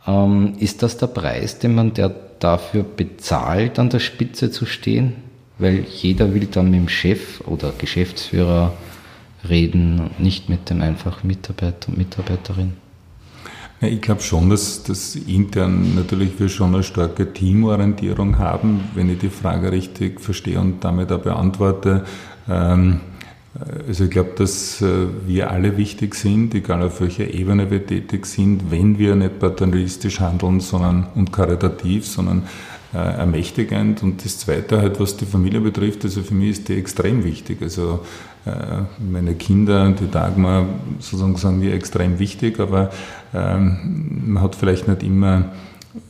Ähm, 0.06 0.54
ist 0.58 0.82
das 0.84 0.98
der 0.98 1.08
Preis, 1.08 1.58
den 1.58 1.74
man 1.74 1.94
der 1.94 2.14
dafür 2.38 2.84
bezahlt, 2.84 3.78
an 3.78 3.90
der 3.90 4.00
Spitze 4.00 4.52
zu 4.52 4.66
stehen? 4.66 5.14
Weil 5.58 5.84
jeder 5.88 6.32
will 6.32 6.46
dann 6.46 6.70
mit 6.70 6.80
dem 6.80 6.88
Chef 6.88 7.40
oder 7.46 7.72
Geschäftsführer 7.76 8.72
reden, 9.48 10.10
nicht 10.18 10.48
mit 10.48 10.70
dem 10.70 10.80
einfachen 10.82 11.26
Mitarbeiter 11.26 11.88
und 11.88 11.98
Mitarbeiterin? 11.98 12.74
Ja, 13.80 13.88
ich 13.88 14.00
glaube 14.00 14.22
schon, 14.22 14.48
dass, 14.48 14.84
dass 14.84 15.16
intern 15.16 15.96
natürlich 15.96 16.38
wir 16.38 16.48
schon 16.48 16.74
eine 16.74 16.84
starke 16.84 17.32
Teamorientierung 17.32 18.38
haben, 18.38 18.82
wenn 18.94 19.10
ich 19.10 19.18
die 19.18 19.28
Frage 19.28 19.72
richtig 19.72 20.20
verstehe 20.20 20.60
und 20.60 20.84
damit 20.84 21.10
auch 21.10 21.20
beantworte. 21.20 22.04
Ähm, 22.48 23.00
also 23.86 24.04
ich 24.04 24.10
glaube, 24.10 24.30
dass 24.36 24.80
äh, 24.80 25.08
wir 25.26 25.50
alle 25.50 25.76
wichtig 25.76 26.14
sind, 26.14 26.54
egal 26.54 26.82
auf 26.82 27.00
welcher 27.00 27.34
Ebene 27.34 27.70
wir 27.70 27.84
tätig 27.86 28.26
sind, 28.26 28.70
wenn 28.70 28.98
wir 28.98 29.14
nicht 29.14 29.38
paternalistisch 29.40 30.20
handeln 30.20 30.60
sondern, 30.60 31.08
und 31.14 31.32
karitativ, 31.32 32.06
sondern 32.06 32.44
äh, 32.94 32.98
ermächtigend. 32.98 34.02
Und 34.02 34.24
das 34.24 34.38
Zweite 34.38 34.80
halt, 34.80 35.00
was 35.00 35.16
die 35.16 35.26
Familie 35.26 35.60
betrifft, 35.60 36.04
also 36.04 36.22
für 36.22 36.34
mich 36.34 36.50
ist 36.50 36.68
die 36.68 36.76
extrem 36.76 37.24
wichtig. 37.24 37.60
Also 37.60 38.00
meine 38.98 39.34
Kinder, 39.34 39.92
die 39.92 40.10
Dagmar, 40.10 40.66
sozusagen 40.98 41.36
sagen 41.36 41.62
wir 41.62 41.74
extrem 41.74 42.18
wichtig, 42.18 42.58
aber 42.58 42.90
ähm, 43.32 44.22
man 44.26 44.42
hat 44.42 44.56
vielleicht 44.56 44.88
nicht 44.88 45.02
immer 45.04 45.44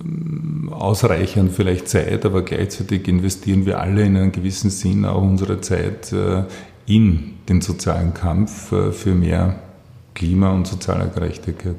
ähm, 0.02 0.70
ausreichend 0.72 1.52
vielleicht 1.52 1.88
Zeit, 1.88 2.24
aber 2.24 2.42
gleichzeitig 2.42 3.06
investieren 3.06 3.66
wir 3.66 3.80
alle 3.80 4.02
in 4.02 4.16
einem 4.16 4.32
gewissen 4.32 4.70
Sinn 4.70 5.04
auch 5.04 5.22
unsere 5.22 5.60
Zeit 5.60 6.12
äh, 6.12 6.44
in 6.86 7.34
den 7.48 7.60
sozialen 7.60 8.14
Kampf 8.14 8.68
für 8.68 9.14
mehr 9.14 9.56
Klima 10.14 10.52
und 10.52 10.66
soziale 10.66 11.08
Gerechtigkeit. 11.08 11.76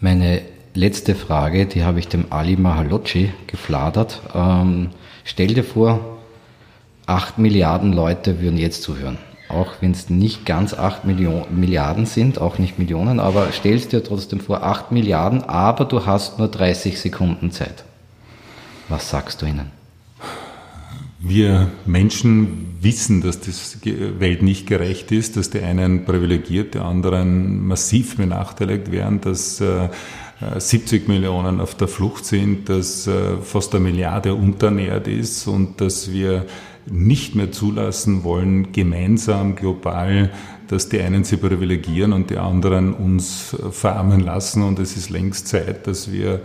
Meine 0.00 0.42
letzte 0.74 1.14
Frage, 1.14 1.66
die 1.66 1.84
habe 1.84 1.98
ich 1.98 2.08
dem 2.08 2.26
Ali 2.30 2.56
Mahalocci 2.56 3.32
gefladert. 3.46 4.22
Ähm, 4.34 4.90
stell 5.24 5.48
dir 5.48 5.64
vor, 5.64 6.18
acht 7.06 7.38
Milliarden 7.38 7.92
Leute 7.92 8.40
würden 8.40 8.56
jetzt 8.56 8.82
zuhören. 8.82 9.18
Auch 9.50 9.74
wenn 9.80 9.90
es 9.90 10.10
nicht 10.10 10.46
ganz 10.46 10.74
acht 10.74 11.04
Milliarden 11.04 12.06
sind, 12.06 12.40
auch 12.40 12.58
nicht 12.58 12.78
Millionen, 12.78 13.18
aber 13.18 13.50
stellst 13.52 13.92
dir 13.92 14.04
trotzdem 14.04 14.40
vor, 14.40 14.62
acht 14.62 14.92
Milliarden, 14.92 15.42
aber 15.42 15.84
du 15.84 16.06
hast 16.06 16.38
nur 16.38 16.48
30 16.48 17.00
Sekunden 17.00 17.50
Zeit. 17.50 17.84
Was 18.88 19.10
sagst 19.10 19.42
du 19.42 19.46
ihnen? 19.46 19.70
Wir 21.18 21.70
Menschen 21.84 22.78
wissen, 22.80 23.20
dass 23.20 23.40
die 23.40 24.20
Welt 24.20 24.42
nicht 24.42 24.66
gerecht 24.66 25.12
ist, 25.12 25.36
dass 25.36 25.50
die 25.50 25.60
einen 25.60 26.04
privilegiert, 26.04 26.74
die 26.74 26.78
anderen 26.78 27.66
massiv 27.66 28.16
benachteiligt 28.16 28.90
werden, 28.90 29.20
dass 29.20 29.60
äh, 29.60 29.88
70 30.56 31.08
Millionen 31.08 31.60
auf 31.60 31.74
der 31.74 31.88
Flucht 31.88 32.24
sind, 32.24 32.70
dass 32.70 33.08
fast 33.42 33.74
eine 33.74 33.84
Milliarde 33.84 34.34
unterernährt 34.34 35.06
ist 35.06 35.46
und 35.46 35.82
dass 35.82 36.10
wir 36.12 36.46
nicht 36.90 37.34
mehr 37.34 37.52
zulassen 37.52 38.24
wollen, 38.24 38.72
gemeinsam, 38.72 39.54
global, 39.54 40.30
dass 40.68 40.88
die 40.88 41.00
einen 41.00 41.24
sie 41.24 41.36
privilegieren 41.36 42.12
und 42.12 42.30
die 42.30 42.36
anderen 42.36 42.92
uns 42.92 43.56
verarmen 43.70 44.20
lassen. 44.20 44.62
Und 44.62 44.78
es 44.78 44.96
ist 44.96 45.10
längst 45.10 45.48
Zeit, 45.48 45.86
dass 45.86 46.12
wir 46.12 46.40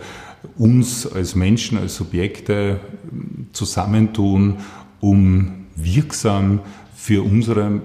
uns 0.56 1.06
als 1.06 1.34
Menschen, 1.34 1.78
als 1.78 1.96
Subjekte 1.96 2.80
zusammentun, 3.52 4.58
um 5.00 5.66
wirksam 5.74 6.60
für 6.94 7.22
unsere 7.22 7.80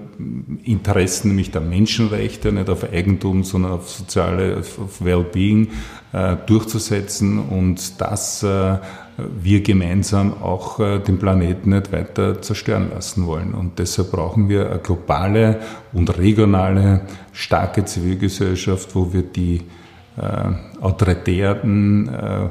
Interessen, 0.63 1.27
nämlich 1.27 1.51
der 1.51 1.61
Menschenrechte, 1.61 2.51
nicht 2.51 2.69
auf 2.69 2.91
Eigentum, 2.91 3.43
sondern 3.43 3.73
auf 3.73 3.89
soziale, 3.89 4.57
auf 4.57 5.03
Wellbeing 5.03 5.67
äh, 6.13 6.37
durchzusetzen 6.47 7.37
und 7.37 8.01
dass 8.01 8.41
äh, 8.41 8.77
wir 9.17 9.61
gemeinsam 9.61 10.41
auch 10.41 10.79
äh, 10.79 10.99
den 10.99 11.19
Planeten 11.19 11.71
nicht 11.71 11.91
weiter 11.91 12.41
zerstören 12.41 12.89
lassen 12.93 13.27
wollen. 13.27 13.53
Und 13.53 13.79
deshalb 13.79 14.11
brauchen 14.11 14.49
wir 14.49 14.69
eine 14.69 14.79
globale 14.79 15.59
und 15.93 16.17
regionale, 16.17 17.01
starke 17.33 17.85
Zivilgesellschaft, 17.85 18.95
wo 18.95 19.13
wir 19.13 19.23
die 19.23 19.61
äh, 20.17 20.81
autoritären 20.81 22.09
äh, 22.09 22.49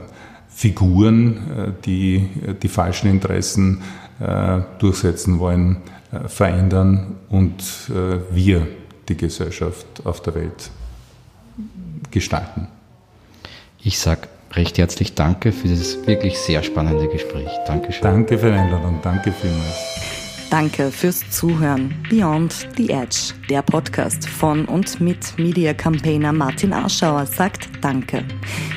Figuren, 0.48 1.36
äh, 1.36 1.72
die 1.84 2.28
die 2.62 2.68
falschen 2.68 3.08
Interessen 3.08 3.82
äh, 4.20 4.61
durchsetzen 4.78 5.38
wollen, 5.38 5.78
äh, 6.12 6.28
verändern 6.28 7.16
und 7.28 7.90
wir 8.30 8.66
die 9.08 9.16
Gesellschaft 9.16 9.86
auf 10.04 10.20
der 10.22 10.34
Welt 10.34 10.70
gestalten. 12.11 12.68
Ich 13.82 13.98
sage 13.98 14.28
recht 14.53 14.78
herzlich 14.78 15.14
Danke 15.14 15.53
für 15.53 15.68
dieses 15.68 16.07
wirklich 16.07 16.38
sehr 16.38 16.62
spannende 16.62 17.09
Gespräch. 17.09 17.48
Dankeschön. 17.66 18.03
Danke 18.03 18.38
für 18.38 18.51
die 18.51 18.59
Einladung. 18.59 19.01
Danke 19.03 19.32
vielmals. 19.32 20.01
Danke 20.51 20.90
fürs 20.90 21.30
Zuhören. 21.30 21.94
Beyond 22.11 22.66
the 22.76 22.90
Edge, 22.90 23.34
der 23.48 23.62
Podcast 23.62 24.28
von 24.28 24.64
und 24.64 25.01
mit 25.01 25.38
Media 25.38 25.72
Campaigner 25.72 26.32
Martin 26.32 26.72
Arschauer 26.72 27.24
sagt 27.24 27.68
Danke. 27.80 28.24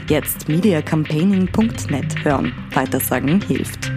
Jetzt 0.08 0.48
mediacampaigning.net 0.48 2.24
hören. 2.24 2.54
Weitersagen 2.74 3.42
hilft. 3.42 3.92